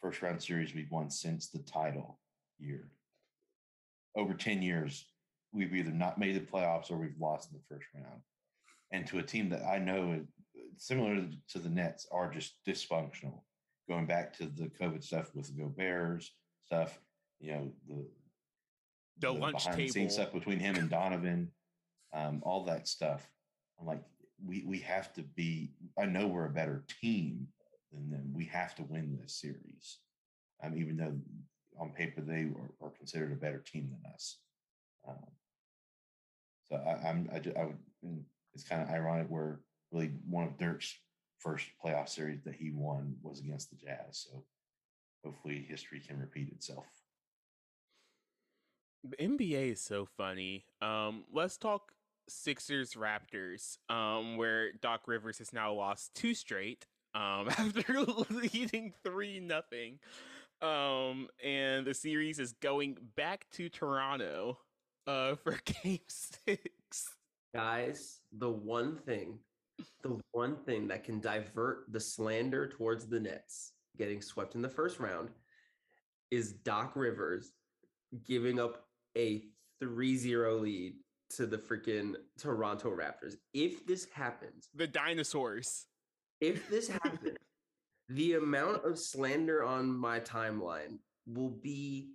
first 0.00 0.22
round 0.22 0.40
series 0.40 0.72
we've 0.72 0.92
won 0.92 1.10
since 1.10 1.48
the 1.48 1.58
title 1.64 2.20
year. 2.60 2.88
Over 4.16 4.34
10 4.34 4.62
years, 4.62 5.04
we've 5.52 5.74
either 5.74 5.90
not 5.90 6.20
made 6.20 6.36
the 6.36 6.40
playoffs 6.46 6.92
or 6.92 6.96
we've 6.96 7.18
lost 7.18 7.50
in 7.50 7.58
the 7.58 7.64
first 7.68 7.88
round. 7.92 8.20
And 8.92 9.04
to 9.08 9.18
a 9.18 9.22
team 9.24 9.48
that 9.48 9.64
I 9.64 9.78
know, 9.78 10.24
similar 10.76 11.26
to- 11.48 11.58
the 11.58 11.68
Nets, 11.68 12.06
are 12.12 12.30
just 12.30 12.60
dysfunctional. 12.64 13.40
Going 13.88 14.06
back 14.06 14.32
to 14.34 14.46
the 14.46 14.70
COVID 14.80 15.02
stuff 15.02 15.34
with 15.34 15.48
the 15.48 15.60
Gobert's 15.60 16.30
stuff, 16.66 17.00
you 17.40 17.52
know, 17.52 17.72
the, 17.88 18.06
The 19.18 19.32
lunch 19.32 19.64
behind-the-scenes 19.64 19.94
table. 19.94 20.10
stuff 20.10 20.32
between 20.32 20.58
him 20.58 20.76
and 20.76 20.90
Donovan, 20.90 21.50
um, 22.12 22.42
all 22.44 22.64
that 22.64 22.86
stuff. 22.86 23.28
I'm 23.80 23.86
like, 23.86 24.02
we 24.44 24.64
we 24.66 24.78
have 24.80 25.12
to 25.14 25.22
be. 25.22 25.70
I 25.98 26.06
know 26.06 26.26
we're 26.26 26.46
a 26.46 26.50
better 26.50 26.84
team 27.00 27.48
than 27.92 28.10
them. 28.10 28.32
we 28.34 28.44
have 28.46 28.74
to 28.76 28.82
win 28.82 29.18
this 29.20 29.40
series. 29.40 29.98
Um, 30.62 30.76
even 30.76 30.96
though 30.96 31.14
on 31.78 31.92
paper 31.92 32.20
they 32.20 32.42
are, 32.42 32.86
are 32.86 32.90
considered 32.90 33.32
a 33.32 33.36
better 33.36 33.58
team 33.58 33.90
than 33.90 34.12
us. 34.12 34.38
Um, 35.06 35.26
so 36.68 36.76
I, 36.76 37.08
I'm 37.08 37.28
I, 37.32 37.60
I 37.60 37.64
would 37.64 37.78
it's 38.54 38.64
kind 38.64 38.82
of 38.82 38.88
ironic 38.88 39.26
where 39.28 39.60
really 39.92 40.12
one 40.28 40.44
of 40.44 40.58
Dirk's 40.58 40.94
first 41.38 41.66
playoff 41.84 42.08
series 42.08 42.42
that 42.44 42.54
he 42.54 42.70
won 42.72 43.16
was 43.22 43.40
against 43.40 43.70
the 43.70 43.76
Jazz. 43.76 44.26
So 44.30 44.44
hopefully 45.24 45.66
history 45.68 46.00
can 46.00 46.18
repeat 46.18 46.48
itself. 46.48 46.86
The 49.04 49.16
NBA 49.16 49.72
is 49.72 49.80
so 49.80 50.06
funny. 50.16 50.64
Um, 50.82 51.24
let's 51.32 51.56
talk 51.56 51.92
Sixers 52.28 52.94
Raptors, 52.94 53.78
um, 53.88 54.36
where 54.36 54.72
Doc 54.72 55.02
Rivers 55.06 55.38
has 55.38 55.52
now 55.52 55.72
lost 55.72 56.14
two 56.14 56.34
straight 56.34 56.86
um, 57.14 57.48
after 57.48 58.00
leading 58.30 58.92
three 59.04 59.40
nothing. 59.40 59.98
Um, 60.62 61.28
and 61.44 61.86
the 61.86 61.94
series 61.94 62.38
is 62.38 62.52
going 62.52 62.96
back 63.14 63.46
to 63.52 63.68
Toronto 63.68 64.58
uh, 65.06 65.36
for 65.36 65.58
Game 65.82 66.00
Six. 66.08 67.08
Guys, 67.54 68.20
the 68.32 68.50
one 68.50 68.96
thing, 68.96 69.38
the 70.02 70.18
one 70.32 70.56
thing 70.56 70.88
that 70.88 71.04
can 71.04 71.20
divert 71.20 71.84
the 71.92 72.00
slander 72.00 72.68
towards 72.68 73.06
the 73.06 73.20
Nets 73.20 73.72
getting 73.96 74.20
swept 74.20 74.54
in 74.54 74.62
the 74.62 74.68
first 74.68 74.98
round 74.98 75.30
is 76.30 76.52
Doc 76.52 76.92
Rivers 76.96 77.52
giving 78.26 78.60
up 78.60 78.85
a 79.16 79.42
3-0 79.82 80.60
lead 80.60 80.94
to 81.30 81.46
the 81.46 81.58
freaking 81.58 82.14
Toronto 82.38 82.90
Raptors. 82.90 83.34
If 83.54 83.86
this 83.86 84.06
happens, 84.12 84.68
The 84.74 84.86
dinosaurs. 84.86 85.86
if 86.40 86.68
this 86.70 86.88
happens, 87.02 87.36
the 88.08 88.34
amount 88.34 88.84
of 88.84 88.98
slander 88.98 89.64
on 89.64 89.90
my 89.92 90.20
timeline 90.20 90.98
will 91.26 91.50
be 91.50 92.10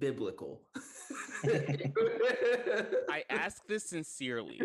biblical. 0.00 0.62
I 1.44 3.22
ask 3.30 3.64
this 3.68 3.84
sincerely. 3.84 4.60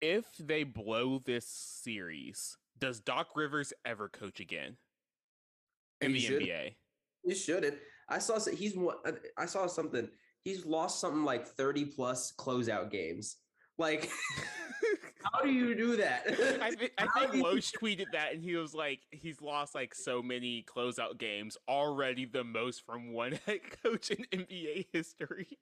If 0.00 0.24
they 0.38 0.62
blow 0.64 1.18
this 1.24 1.46
series, 1.46 2.56
does 2.78 3.00
Doc 3.00 3.28
Rivers 3.34 3.72
ever 3.84 4.08
coach 4.08 4.40
again 4.40 4.76
in 6.00 6.12
He 6.14 6.14
the 6.14 6.20
should. 6.20 6.42
NBA? 6.42 6.74
He 7.24 7.34
shouldn't. 7.34 7.76
I 8.08 8.18
saw 8.18 8.38
he's 8.40 8.76
uh, 8.76 9.12
I 9.36 9.46
saw 9.46 9.66
something. 9.66 10.08
He's 10.44 10.64
lost 10.64 11.00
something 11.00 11.24
like 11.24 11.46
thirty 11.46 11.84
plus 11.84 12.32
closeout 12.38 12.90
games. 12.90 13.36
Like, 13.78 14.10
how 15.32 15.42
do 15.42 15.50
you 15.50 15.74
do 15.74 15.96
that? 15.96 16.22
I, 16.62 16.70
thi- 16.70 16.90
I 16.96 17.06
think 17.18 17.34
you- 17.34 17.42
Loesch 17.44 17.72
tweeted 17.80 18.06
that, 18.12 18.32
and 18.32 18.42
he 18.42 18.56
was 18.56 18.72
like, 18.74 19.00
he's 19.10 19.42
lost 19.42 19.74
like 19.74 19.94
so 19.94 20.22
many 20.22 20.64
closeout 20.64 21.18
games, 21.18 21.56
already 21.68 22.24
the 22.24 22.44
most 22.44 22.86
from 22.86 23.12
one 23.12 23.32
head 23.46 23.60
coach 23.82 24.10
in 24.10 24.24
NBA 24.32 24.86
history. 24.92 25.58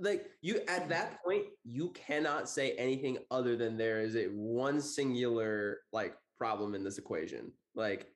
like 0.00 0.26
you 0.40 0.60
at 0.68 0.88
that 0.88 1.22
point, 1.24 1.46
you 1.64 1.90
cannot 1.90 2.48
say 2.48 2.72
anything 2.72 3.18
other 3.30 3.56
than 3.56 3.76
there 3.76 4.00
is 4.00 4.16
a 4.16 4.26
one 4.26 4.80
singular 4.80 5.78
like 5.92 6.14
problem 6.38 6.74
in 6.74 6.84
this 6.84 6.98
equation. 6.98 7.52
Like, 7.74 8.06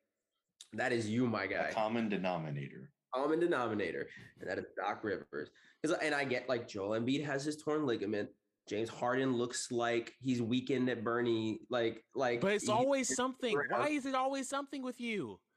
that 0.77 0.93
is 0.93 1.09
you, 1.09 1.27
my 1.27 1.45
A 1.45 1.49
guy. 1.49 1.71
common 1.73 2.09
denominator. 2.09 2.91
common 3.15 3.41
denominator, 3.41 4.09
and 4.41 4.49
that 4.51 4.59
is 4.59 4.67
Doc 4.77 5.03
Rivers. 5.05 5.51
Because 5.83 5.97
and 5.99 6.15
I 6.15 6.25
get 6.25 6.49
like 6.49 6.69
Joel 6.69 6.99
Embiid 7.01 7.25
has 7.25 7.45
his 7.45 7.57
torn 7.63 7.87
ligament. 7.87 8.29
James 8.69 8.89
Harden 8.89 9.37
looks 9.37 9.71
like 9.71 10.15
he's 10.21 10.43
weakened 10.43 10.89
at 10.91 11.05
Bernie. 11.05 11.61
Like 11.71 12.03
like, 12.15 12.41
But 12.41 12.53
it's 12.53 12.69
always 12.69 13.15
something. 13.15 13.57
around. 13.57 13.81
Why 13.81 13.89
is 13.91 14.07
it 14.07 14.15
always 14.15 14.49
something 14.49 14.83
with 14.83 15.01
you? 15.01 15.39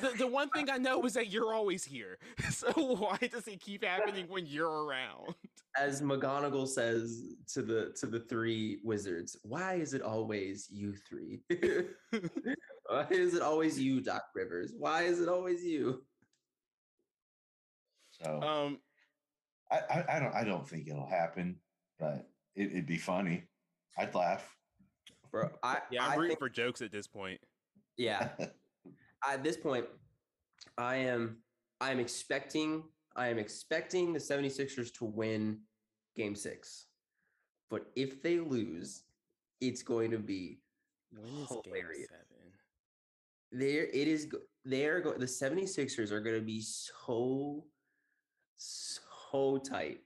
The, 0.00 0.08
the 0.16 0.26
one 0.26 0.48
thing 0.48 0.70
I 0.70 0.78
know 0.78 1.04
is 1.04 1.12
that 1.14 1.28
you're 1.28 1.52
always 1.52 1.84
here. 1.84 2.16
So 2.50 2.72
why 2.72 3.18
does 3.30 3.46
it 3.46 3.60
keep 3.60 3.84
happening 3.84 4.24
when 4.26 4.46
you're 4.46 4.84
around? 4.86 5.34
as 5.78 6.00
McGonagall 6.00 6.66
says 6.66 7.34
to 7.52 7.60
the 7.60 7.92
to 8.00 8.06
the 8.06 8.20
three 8.20 8.80
wizards, 8.82 9.36
why 9.42 9.74
is 9.74 9.92
it 9.92 10.00
always 10.00 10.66
you 10.70 10.94
three? 11.06 11.42
why 12.88 13.06
is 13.10 13.34
it 13.34 13.42
always 13.42 13.78
you, 13.80 14.00
Doc 14.00 14.24
Rivers? 14.34 14.72
Why 14.78 15.02
is 15.02 15.20
it 15.20 15.28
always 15.28 15.62
you? 15.64 16.04
So 18.10 18.40
Um, 18.42 18.78
I, 19.70 19.78
I, 19.90 20.16
I 20.16 20.20
don't 20.20 20.34
I 20.34 20.44
don't 20.44 20.68
think 20.68 20.88
it'll 20.88 21.06
happen, 21.08 21.56
but 21.98 22.28
it, 22.54 22.70
it'd 22.70 22.86
be 22.86 22.96
funny. 22.98 23.44
I'd 23.98 24.14
laugh. 24.14 24.54
Bro, 25.30 25.50
I 25.62 25.78
yeah, 25.90 26.04
I'm 26.04 26.12
I 26.12 26.14
rooting 26.16 26.28
think- 26.30 26.38
for 26.38 26.48
jokes 26.48 26.82
at 26.82 26.92
this 26.92 27.06
point. 27.06 27.40
yeah. 27.96 28.30
at 29.28 29.42
this 29.42 29.56
point, 29.56 29.86
I 30.78 30.96
am 30.96 31.38
I 31.80 31.90
am 31.90 31.98
expecting 32.00 32.84
I 33.16 33.28
am 33.28 33.38
expecting 33.38 34.12
the 34.12 34.18
76ers 34.18 34.92
to 34.98 35.04
win 35.04 35.60
game 36.16 36.34
six. 36.36 36.86
But 37.70 37.86
if 37.96 38.22
they 38.22 38.38
lose, 38.38 39.02
it's 39.60 39.82
going 39.82 40.10
to 40.12 40.18
be 40.18 40.60
When 41.10 41.24
is 41.42 41.48
Hilarious. 41.48 42.08
Game 43.52 43.60
seven? 43.60 43.60
there 43.60 43.84
it 43.84 44.08
is 44.08 44.28
they're 44.64 45.00
go- 45.00 45.14
the 45.16 45.26
76ers 45.26 46.10
are 46.10 46.20
going 46.20 46.36
to 46.36 46.44
be 46.44 46.60
so 46.60 47.64
so 48.56 49.58
tight 49.58 50.00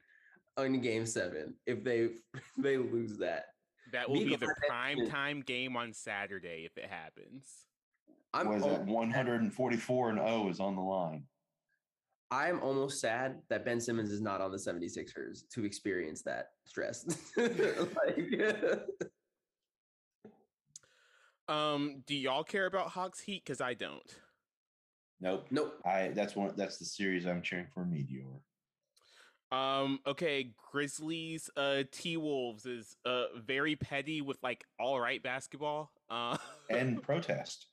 on 0.57 0.81
game 0.81 1.07
7 1.07 1.55
if 1.67 1.83
they 1.83 2.01
if 2.35 2.43
they 2.59 2.77
lose 2.77 3.17
that. 3.19 3.47
That 3.93 4.09
will 4.09 4.17
be 4.17 4.27
Meanwhile, 4.27 4.39
the 4.41 4.55
prime 4.69 5.09
time 5.09 5.41
game 5.41 5.77
on 5.77 5.93
Saturday 5.93 6.65
if 6.65 6.77
it 6.77 6.89
happens. 6.89 7.67
I'm 8.33 8.49
Was 8.49 8.63
that 8.63 8.85
144 8.85 10.11
and 10.11 10.19
0 10.19 10.49
is 10.49 10.61
on 10.61 10.77
the 10.77 10.83
line. 10.83 11.25
I'm 12.31 12.61
almost 12.61 13.01
sad 13.01 13.39
that 13.49 13.65
Ben 13.65 13.81
Simmons 13.81 14.13
is 14.13 14.21
not 14.21 14.41
on 14.41 14.53
the 14.53 14.57
76ers 14.57 15.49
to 15.53 15.65
experience 15.65 16.23
that 16.23 16.51
stress. 16.65 17.05
like, 17.37 17.51
Um, 21.51 22.03
do 22.07 22.15
y'all 22.15 22.45
care 22.45 22.67
about 22.67 22.89
Hawks 22.89 23.21
Heat? 23.21 23.43
Because 23.45 23.61
I 23.61 23.75
don't. 23.75 24.03
Nope. 25.21 25.47
nope. 25.51 25.75
I 25.85 26.09
that's 26.15 26.35
one 26.37 26.53
that's 26.57 26.79
the 26.79 26.85
series 26.85 27.27
I'm 27.27 27.43
cheering 27.43 27.67
for 27.75 27.85
Meteor. 27.85 28.25
Um, 29.53 29.99
okay, 30.07 30.53
Grizzlies, 30.71 31.51
uh, 31.57 31.83
T 31.91 32.17
Wolves 32.17 32.67
is 32.67 32.97
uh 33.05 33.25
very 33.45 33.75
petty 33.77 34.23
with 34.23 34.39
like 34.43 34.65
all 34.79 34.99
right 35.01 35.23
basketball. 35.23 35.91
Uh, 36.09 36.37
And 36.71 37.03
protest. 37.03 37.67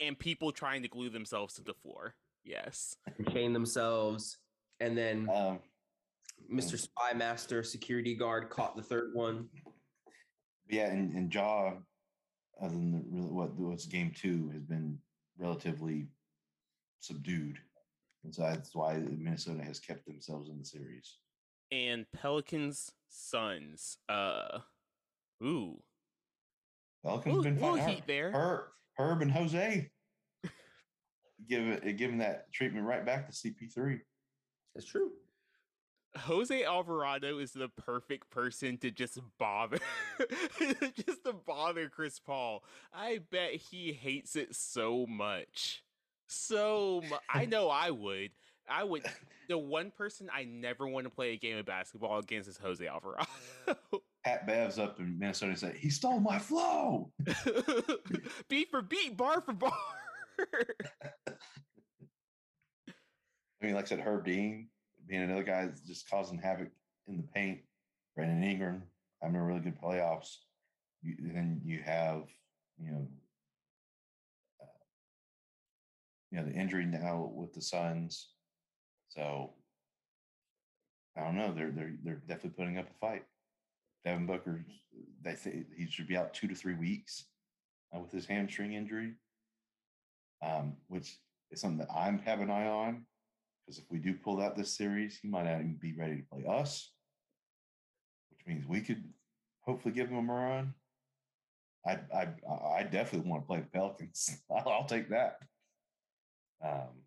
and 0.00 0.18
people 0.18 0.50
trying 0.50 0.82
to 0.82 0.88
glue 0.88 1.08
themselves 1.08 1.54
to 1.54 1.62
the 1.62 1.74
floor. 1.74 2.14
Yes. 2.44 2.96
Chain 3.32 3.52
themselves 3.52 4.38
and 4.80 4.96
then 4.98 5.28
Um 5.32 5.60
Mr. 6.52 6.78
Spy 6.78 7.12
Master 7.14 7.62
security 7.62 8.14
guard 8.14 8.48
caught 8.50 8.76
the 8.76 8.82
third 8.82 9.10
one. 9.14 9.48
yeah, 10.68 10.86
and, 10.90 11.12
and 11.14 11.32
Ja, 11.34 11.72
other 12.60 12.74
than 12.74 12.92
the, 12.92 13.02
really 13.10 13.30
what 13.32 13.56
was 13.56 13.86
game 13.86 14.12
two, 14.14 14.50
has 14.52 14.62
been 14.62 14.98
relatively 15.38 16.08
subdued. 17.00 17.58
And 18.24 18.34
so 18.34 18.42
that's 18.42 18.74
why 18.74 18.94
Minnesota 18.96 19.62
has 19.62 19.78
kept 19.78 20.06
themselves 20.06 20.50
in 20.50 20.58
the 20.58 20.64
series. 20.64 21.16
And 21.70 22.06
Pelicans, 22.12 22.90
Suns. 23.08 23.98
Uh, 24.08 24.58
ooh, 25.42 25.80
Pelicans 27.04 27.36
Little- 27.36 27.42
been 27.44 27.60
little 27.60 27.76
fine. 27.78 27.88
heat 27.88 28.02
there. 28.06 28.32
Herb, 28.32 28.64
Herb 28.98 29.22
and 29.22 29.30
Jose 29.30 29.90
give 31.48 31.66
it 31.68 31.96
give 31.96 32.10
him 32.10 32.18
that 32.18 32.52
treatment 32.52 32.86
right 32.86 33.04
back 33.06 33.26
to 33.26 33.32
CP3. 33.32 34.00
That's 34.74 34.86
true. 34.86 35.12
Jose 36.16 36.64
Alvarado 36.64 37.38
is 37.38 37.52
the 37.52 37.68
perfect 37.68 38.30
person 38.30 38.78
to 38.78 38.90
just 38.90 39.18
bother, 39.38 39.78
just 40.58 41.24
to 41.24 41.34
bother 41.46 41.88
Chris 41.88 42.18
Paul. 42.18 42.64
I 42.92 43.20
bet 43.30 43.52
he 43.52 43.92
hates 43.92 44.34
it 44.34 44.54
so 44.54 45.06
much. 45.06 45.84
So 46.26 47.02
mu- 47.08 47.16
I 47.28 47.44
know 47.46 47.68
I 47.68 47.90
would. 47.90 48.30
I 48.68 48.84
would. 48.84 49.04
The 49.48 49.56
one 49.56 49.90
person 49.90 50.28
I 50.34 50.44
never 50.44 50.86
want 50.86 51.04
to 51.04 51.10
play 51.10 51.32
a 51.32 51.36
game 51.36 51.56
of 51.56 51.66
basketball 51.66 52.18
against 52.18 52.48
is 52.48 52.58
Jose 52.58 52.86
Alvarado. 52.86 53.26
Pat 54.24 54.46
Bev's 54.46 54.78
up 54.78 54.98
in 54.98 55.18
Minnesota 55.18 55.50
and 55.50 55.58
said, 55.58 55.76
he 55.76 55.88
stole 55.88 56.20
my 56.20 56.38
flow. 56.38 57.10
beat 58.48 58.70
for 58.70 58.82
beat, 58.82 59.16
bar 59.16 59.40
for 59.40 59.54
bar. 59.54 59.72
I 60.38 60.64
mean, 63.62 63.74
like 63.74 63.86
I 63.86 63.88
said, 63.88 64.00
Herb 64.00 64.26
Dean 64.26 64.68
being 65.08 65.22
another 65.22 65.44
guy 65.44 65.66
that's 65.66 65.80
just 65.80 66.10
causing 66.10 66.38
havoc 66.38 66.68
in 67.08 67.16
the 67.16 67.22
paint. 67.34 67.60
Brandon 68.16 68.42
Ingram 68.42 68.82
having 69.22 69.36
a 69.36 69.44
really 69.44 69.60
good 69.60 69.80
playoffs. 69.80 70.36
You, 71.02 71.16
then 71.20 71.60
you 71.64 71.80
have, 71.84 72.24
you 72.78 72.92
know, 72.92 73.08
uh, 74.62 74.66
you 76.30 76.38
know 76.38 76.44
the 76.46 76.52
injury 76.54 76.86
now 76.86 77.30
with 77.34 77.54
the 77.54 77.62
Suns. 77.62 78.30
So 79.08 79.54
I 81.16 81.24
don't 81.24 81.36
know. 81.36 81.52
They're 81.54 81.70
they're 81.70 81.94
they're 82.04 82.22
definitely 82.26 82.50
putting 82.50 82.78
up 82.78 82.90
a 82.90 82.94
fight. 82.94 83.24
Devin 84.04 84.26
Booker, 84.26 84.64
they 85.22 85.34
think 85.34 85.66
he 85.76 85.86
should 85.86 86.08
be 86.08 86.16
out 86.16 86.34
two 86.34 86.48
to 86.48 86.54
three 86.54 86.74
weeks. 86.74 87.24
uh, 87.94 88.00
with 88.00 88.12
his 88.12 88.26
hamstring 88.26 88.74
injury, 88.74 89.14
um, 90.42 90.76
which 90.88 91.16
is 91.50 91.60
something 91.60 91.78
that 91.78 91.92
I'm 91.94 92.18
have 92.20 92.40
an 92.40 92.50
eye 92.50 92.66
on. 92.66 93.06
Because 93.68 93.84
if 93.84 93.90
we 93.90 93.98
do 93.98 94.14
pull 94.14 94.40
out 94.40 94.56
this 94.56 94.74
series, 94.74 95.18
he 95.20 95.28
might 95.28 95.44
not 95.44 95.56
even 95.56 95.76
be 95.78 95.92
ready 95.92 96.16
to 96.16 96.22
play 96.32 96.46
us, 96.48 96.90
which 98.30 98.40
means 98.46 98.66
we 98.66 98.80
could 98.80 99.04
hopefully 99.60 99.92
give 99.92 100.08
him 100.08 100.30
a 100.30 100.32
run. 100.32 100.72
I 101.86 101.98
I 102.14 102.28
I 102.78 102.82
definitely 102.84 103.28
want 103.30 103.42
to 103.42 103.46
play 103.46 103.60
the 103.60 103.66
Pelicans. 103.66 104.38
I'll, 104.50 104.68
I'll 104.70 104.84
take 104.86 105.10
that. 105.10 105.40
Um, 106.64 107.02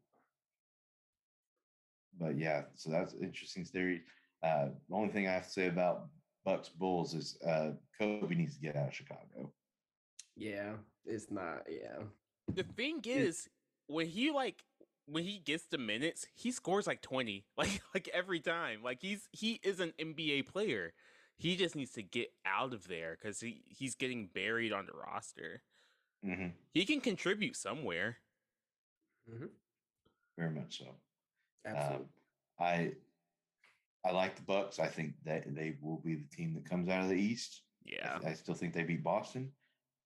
but 2.20 2.38
yeah, 2.38 2.66
so 2.76 2.92
that's 2.92 3.14
an 3.14 3.24
interesting 3.24 3.66
theory. 3.66 4.04
Uh, 4.44 4.68
the 4.88 4.96
only 4.96 5.10
thing 5.10 5.28
I 5.28 5.32
have 5.32 5.46
to 5.46 5.52
say 5.52 5.66
about 5.66 6.10
Bucks 6.46 6.70
Bulls 6.70 7.16
is 7.16 7.40
uh, 7.44 7.72
Kobe 8.00 8.36
needs 8.36 8.54
to 8.58 8.62
get 8.62 8.76
out 8.76 8.90
of 8.90 8.94
Chicago. 8.94 9.52
Yeah, 10.36 10.74
it's 11.06 11.32
not. 11.32 11.64
Yeah, 11.68 12.04
The 12.54 12.64
thing 12.64 13.02
is, 13.04 13.50
when 13.88 14.06
he 14.06 14.30
like 14.30 14.64
when 15.12 15.24
he 15.24 15.40
gets 15.40 15.66
the 15.66 15.78
minutes, 15.78 16.26
he 16.34 16.52
scores 16.52 16.88
like 16.88 17.02
twenty, 17.02 17.46
like 17.58 17.82
like 17.94 18.10
every 18.14 18.40
time. 18.40 18.82
Like 18.84 19.02
he's 19.02 19.28
he 19.32 19.60
is 19.64 19.80
an 19.80 19.94
NBA 20.00 20.48
player. 20.48 20.94
He 21.38 21.56
just 21.56 21.76
needs 21.76 21.92
to 21.94 22.04
get 22.04 22.34
out 22.46 22.74
of 22.74 22.88
there 22.88 23.18
because 23.20 23.40
he 23.40 23.64
he's 23.68 23.96
getting 23.96 24.28
buried 24.28 24.74
on 24.74 24.86
the 24.86 24.94
roster. 24.94 25.64
hmm 26.24 26.48
He 26.74 26.86
can 26.86 27.02
contribute 27.02 27.56
somewhere. 27.56 28.18
Very 30.38 30.52
much 30.52 30.80
so. 30.80 30.86
absolutely. 31.66 32.06
Um, 32.06 32.10
I 32.60 32.92
I 34.06 34.12
like 34.12 34.36
the 34.36 34.42
Bucks. 34.42 34.80
I 34.80 34.88
think 34.88 35.14
that 35.26 35.54
they 35.54 35.78
will 35.82 35.98
be 35.98 36.16
the 36.16 36.28
team 36.36 36.54
that 36.56 36.70
comes 36.70 36.90
out 36.90 37.04
of 37.04 37.10
the 37.10 37.16
East. 37.22 37.62
I 37.86 37.90
Yeah. 37.92 38.18
th- 38.20 38.32
I, 38.32 38.34
still 38.34 38.56
think 38.56 38.74
they 38.74 38.84
beat 38.84 39.04
Boston. 39.04 39.52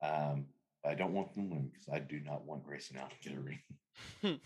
Um, 0.02 0.48
but 0.84 0.92
I 0.92 0.96
don't 0.96 1.14
want 1.14 1.34
them 1.34 1.50
to 1.50 1.56
win 1.56 1.70
because 1.70 1.90
I 1.90 2.00
do 2.00 2.20
not 2.20 2.46
want 2.46 2.66
Grayson 2.66 2.98
Allen 2.98 3.12
to 3.22 3.30
get 3.30 3.38
a 3.38 3.42
ring. 3.42 3.60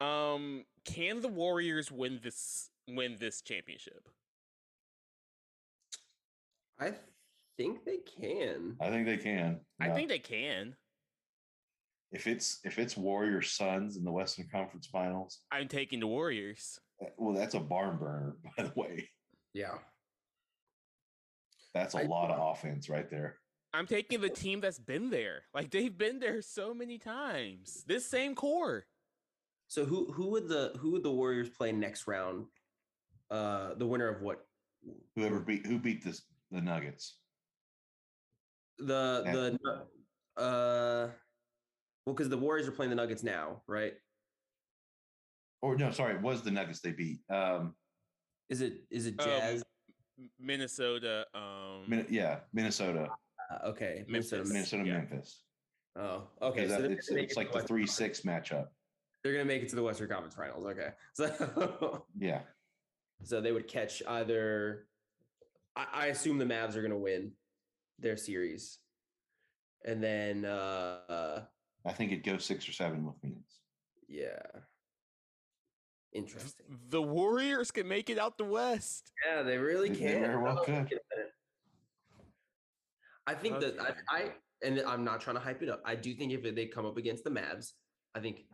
um, 0.00 0.64
can 0.84 1.20
the 1.20 1.28
Warriors 1.28 1.90
win 1.90 2.20
this 2.22 2.70
win 2.88 3.16
this 3.18 3.42
championship? 3.42 4.08
I 6.80 6.92
think 7.56 7.84
they 7.84 7.98
can. 8.20 8.76
I 8.80 8.90
think 8.90 9.06
they 9.06 9.16
can. 9.16 9.60
I 9.80 9.90
think 9.90 10.08
they 10.08 10.18
can. 10.20 10.76
if 12.12 12.26
it's 12.26 12.60
if 12.64 12.78
it's 12.78 12.96
Warriors 12.96 13.50
Suns 13.50 13.96
in 13.96 14.04
the 14.04 14.12
Western 14.12 14.46
Conference 14.50 14.86
Finals, 14.86 15.40
I'm 15.50 15.68
taking 15.68 16.00
the 16.00 16.06
Warriors. 16.06 16.78
uh, 17.02 17.06
well, 17.18 17.34
that's 17.34 17.54
a 17.54 17.60
barn 17.60 17.98
burner, 17.98 18.36
by 18.56 18.64
the 18.64 18.72
way. 18.76 19.08
Yeah, 19.54 19.78
That's 21.74 21.94
a 21.94 22.00
I- 22.00 22.06
lot 22.06 22.30
of 22.30 22.38
offense 22.56 22.88
right 22.88 23.10
there. 23.10 23.36
I'm 23.74 23.86
taking 23.86 24.20
the 24.22 24.30
team 24.30 24.60
that's 24.60 24.78
been 24.78 25.10
there. 25.10 25.42
Like 25.52 25.70
they've 25.70 25.96
been 25.96 26.20
there 26.20 26.40
so 26.42 26.72
many 26.72 26.96
times. 26.98 27.84
This 27.86 28.06
same 28.06 28.34
core. 28.34 28.86
So 29.68 29.84
who 29.84 30.10
who 30.12 30.28
would 30.30 30.48
the 30.48 30.72
who 30.78 30.90
would 30.92 31.02
the 31.02 31.10
Warriors 31.12 31.50
play 31.50 31.72
next 31.72 32.06
round? 32.06 32.46
Uh, 33.30 33.74
the 33.74 33.86
winner 33.86 34.08
of 34.08 34.22
what? 34.22 34.46
Whoever 35.14 35.40
beat 35.40 35.66
who 35.66 35.78
beat 35.78 36.02
this 36.02 36.22
the 36.50 36.62
Nuggets. 36.62 37.18
The 38.78 39.22
Yeah. 39.26 39.32
the 39.32 40.42
uh, 40.42 41.10
well, 42.06 42.14
because 42.14 42.30
the 42.30 42.38
Warriors 42.38 42.66
are 42.66 42.72
playing 42.72 42.90
the 42.90 42.96
Nuggets 42.96 43.22
now, 43.22 43.62
right? 43.66 43.92
Or 45.60 45.76
no, 45.76 45.90
sorry, 45.90 46.14
it 46.14 46.22
was 46.22 46.42
the 46.42 46.50
Nuggets 46.50 46.80
they 46.80 46.92
beat. 46.92 47.20
Um, 47.28 47.74
Is 48.48 48.62
it 48.62 48.84
is 48.90 49.06
it 49.06 49.20
Um, 49.20 49.26
Jazz? 49.26 49.64
M- 50.18 50.30
Minnesota. 50.38 51.26
Um, 51.34 51.84
Min- 51.88 52.06
yeah, 52.08 52.40
Minnesota, 52.54 53.10
Uh, 53.50 53.58
okay, 53.68 54.04
Memphis. 54.08 54.32
Minnesota. 54.32 54.48
Minnesota, 54.52 54.84
yeah. 54.86 54.92
Memphis. 54.98 55.42
Oh, 55.96 56.28
okay. 56.40 56.68
So 56.68 56.80
that- 56.80 56.90
it's, 56.92 57.10
it's 57.10 57.36
like 57.36 57.52
the 57.52 57.62
three 57.64 57.86
six 57.86 58.22
matchup. 58.22 58.68
They're 59.28 59.36
gonna 59.36 59.44
make 59.44 59.62
it 59.62 59.68
to 59.68 59.76
the 59.76 59.82
Western 59.82 60.08
Conference 60.08 60.34
Finals. 60.34 60.64
Okay, 60.64 60.88
so 61.12 62.06
Yeah, 62.18 62.40
so 63.24 63.42
they 63.42 63.52
would 63.52 63.68
catch 63.68 64.02
either. 64.08 64.86
I, 65.76 65.86
I 65.92 66.06
assume 66.06 66.38
the 66.38 66.46
Mavs 66.46 66.76
are 66.76 66.80
gonna 66.82 66.96
win 66.96 67.32
their 67.98 68.16
series, 68.16 68.78
and 69.84 70.02
then 70.02 70.46
uh 70.46 71.42
I 71.84 71.92
think 71.92 72.12
it 72.12 72.24
goes 72.24 72.42
six 72.46 72.66
or 72.66 72.72
seven 72.72 73.04
with 73.04 73.16
Phoenix. 73.20 73.58
yeah, 74.08 74.40
interesting. 76.14 76.64
The 76.88 77.02
Warriors 77.02 77.70
can 77.70 77.86
make 77.86 78.08
it 78.08 78.18
out 78.18 78.38
the 78.38 78.44
West. 78.46 79.12
Yeah, 79.26 79.42
they 79.42 79.58
really 79.58 79.90
They- 79.90 79.94
they 80.06 80.12
can. 80.12 80.20
very 80.22 80.42
well 80.42 80.58
I'm 80.60 80.64
could. 80.64 80.74
looking 80.74 80.98
at 81.12 81.18
it. 81.18 81.32
I 83.26 83.34
think 83.34 83.60
that 83.60 83.78
I, 83.78 83.92
I 84.08 84.32
and 84.62 84.80
I'm 84.86 85.04
not 85.04 85.20
trying 85.20 85.36
to 85.36 85.42
hype 85.42 85.62
it 85.62 85.68
up. 85.68 85.82
I 85.84 85.96
do 85.96 86.14
think 86.14 86.32
if 86.32 86.54
they 86.54 86.64
come 86.64 86.86
up 86.86 86.96
against 86.96 87.24
the 87.24 87.30
Mavs, 87.30 87.72
I 88.14 88.20
think 88.20 88.46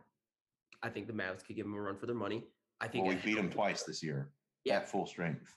I 0.85 0.89
think 0.89 1.07
the 1.07 1.13
Mavs 1.13 1.43
could 1.43 1.55
give 1.55 1.65
them 1.65 1.73
a 1.73 1.81
run 1.81 1.97
for 1.97 2.05
their 2.05 2.15
money. 2.15 2.43
I 2.79 2.87
think 2.87 3.05
Well, 3.07 3.15
we 3.15 3.21
beat 3.21 3.35
them 3.37 3.49
twice 3.49 3.81
this 3.83 4.03
year 4.03 4.31
Yeah. 4.65 4.77
at 4.77 4.87
full 4.87 5.07
strength. 5.07 5.51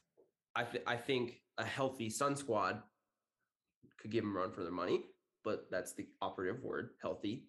I 0.55 0.65
th- 0.65 0.83
I 0.87 0.97
think 0.97 1.43
a 1.59 1.65
healthy 1.65 2.09
Sun 2.09 2.35
squad 2.35 2.83
could 3.99 4.11
give 4.11 4.25
them 4.25 4.35
a 4.35 4.41
run 4.41 4.53
for 4.53 4.63
their 4.63 4.73
money, 4.73 5.05
but 5.45 5.71
that's 5.71 5.93
the 5.93 6.09
operative 6.23 6.63
word, 6.63 6.97
healthy. 7.03 7.47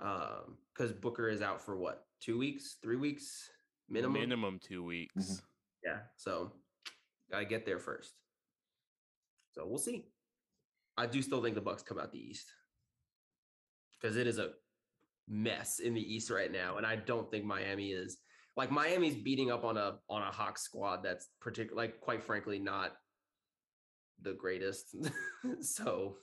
Um, 0.00 0.58
because 0.72 0.92
Booker 0.92 1.28
is 1.28 1.40
out 1.40 1.62
for 1.62 1.76
what, 1.76 2.08
two 2.18 2.36
weeks, 2.36 2.78
three 2.82 2.96
weeks 2.96 3.48
minimum. 3.88 4.20
Minimum 4.20 4.58
two 4.58 4.82
weeks. 4.82 5.40
Yeah, 5.84 6.00
so 6.16 6.52
gotta 7.30 7.44
get 7.44 7.64
there 7.64 7.78
first. 7.78 8.12
So 9.52 9.64
we'll 9.68 9.78
see. 9.78 10.10
I 10.96 11.06
do 11.06 11.22
still 11.22 11.40
think 11.44 11.54
the 11.54 11.60
Bucks 11.60 11.84
come 11.84 12.00
out 12.00 12.10
the 12.10 12.18
East 12.18 12.52
because 13.92 14.16
it 14.16 14.26
is 14.26 14.38
a 14.38 14.54
mess 15.28 15.78
in 15.78 15.94
the 15.94 16.14
East 16.14 16.30
right 16.30 16.52
now, 16.52 16.76
and 16.76 16.86
I 16.86 16.96
don't 16.96 17.30
think 17.30 17.44
Miami 17.44 17.90
is 17.90 18.18
like 18.56 18.70
Miami's 18.70 19.16
beating 19.16 19.50
up 19.50 19.64
on 19.64 19.76
a 19.76 19.96
on 20.08 20.22
a 20.22 20.30
Hawks 20.30 20.62
squad 20.62 21.02
that's 21.02 21.28
particular, 21.40 21.82
like 21.82 22.00
quite 22.00 22.22
frankly, 22.22 22.58
not 22.58 22.92
the 24.22 24.34
greatest. 24.34 24.96
so 25.60 26.16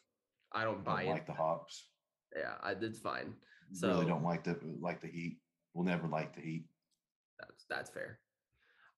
I 0.51 0.63
don't 0.63 0.83
buy 0.83 1.03
Don't 1.03 1.11
it. 1.11 1.13
like 1.13 1.27
the 1.27 1.33
Hawks. 1.33 1.87
yeah, 2.35 2.53
I, 2.61 2.71
it's 2.71 2.99
fine. 2.99 3.33
So 3.73 3.89
really 3.89 4.05
don't 4.05 4.23
like 4.23 4.43
the 4.43 4.57
like 4.79 5.01
the 5.01 5.07
Heat. 5.07 5.39
We'll 5.73 5.85
never 5.85 6.07
like 6.07 6.35
the 6.35 6.41
Heat. 6.41 6.65
That's 7.39 7.65
that's 7.69 7.89
fair. 7.89 8.19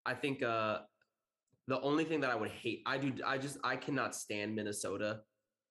I 0.05 0.13
think 0.13 0.43
uh 0.43 0.79
the 1.67 1.79
only 1.81 2.03
thing 2.03 2.19
that 2.21 2.29
I 2.29 2.35
would 2.35 2.51
hate, 2.51 2.81
I 2.85 2.97
do 2.97 3.13
I 3.25 3.37
just 3.37 3.57
I 3.63 3.77
cannot 3.77 4.15
stand 4.15 4.55
Minnesota. 4.55 5.21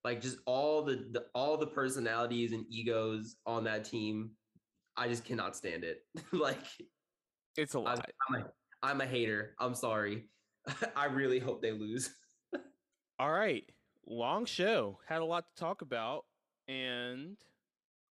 Like 0.04 0.20
just 0.20 0.38
all 0.46 0.82
the, 0.82 1.06
the 1.12 1.26
all 1.34 1.56
the 1.56 1.66
personalities 1.66 2.52
and 2.52 2.64
egos 2.68 3.36
on 3.46 3.64
that 3.64 3.84
team. 3.84 4.32
I 4.96 5.08
just 5.08 5.24
cannot 5.24 5.56
stand 5.56 5.84
it. 5.84 6.02
like 6.32 6.64
It's 7.56 7.74
a 7.74 7.78
I'm, 7.78 7.84
lot. 7.84 8.10
I'm 8.28 8.42
a 8.42 8.46
I'm 8.82 9.00
a 9.00 9.06
hater. 9.06 9.54
I'm 9.60 9.74
sorry. 9.74 10.28
I 10.96 11.06
really 11.06 11.38
hope 11.38 11.62
they 11.62 11.72
lose. 11.72 12.10
All 13.18 13.30
right. 13.30 13.64
Long 14.06 14.44
show. 14.44 14.98
Had 15.06 15.20
a 15.20 15.24
lot 15.24 15.44
to 15.46 15.60
talk 15.60 15.82
about. 15.82 16.24
And 16.66 17.36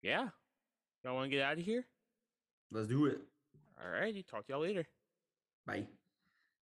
yeah. 0.02 0.30
Y'all 1.04 1.16
want 1.16 1.32
to 1.32 1.36
get 1.36 1.46
out 1.46 1.58
of 1.58 1.64
here? 1.64 1.86
Let's 2.72 2.88
do 2.88 3.06
it. 3.06 3.20
All 3.82 3.90
righty. 3.90 4.24
Talk 4.24 4.46
to 4.48 4.54
y'all 4.54 4.62
later. 4.62 4.86
Bye. 5.66 5.88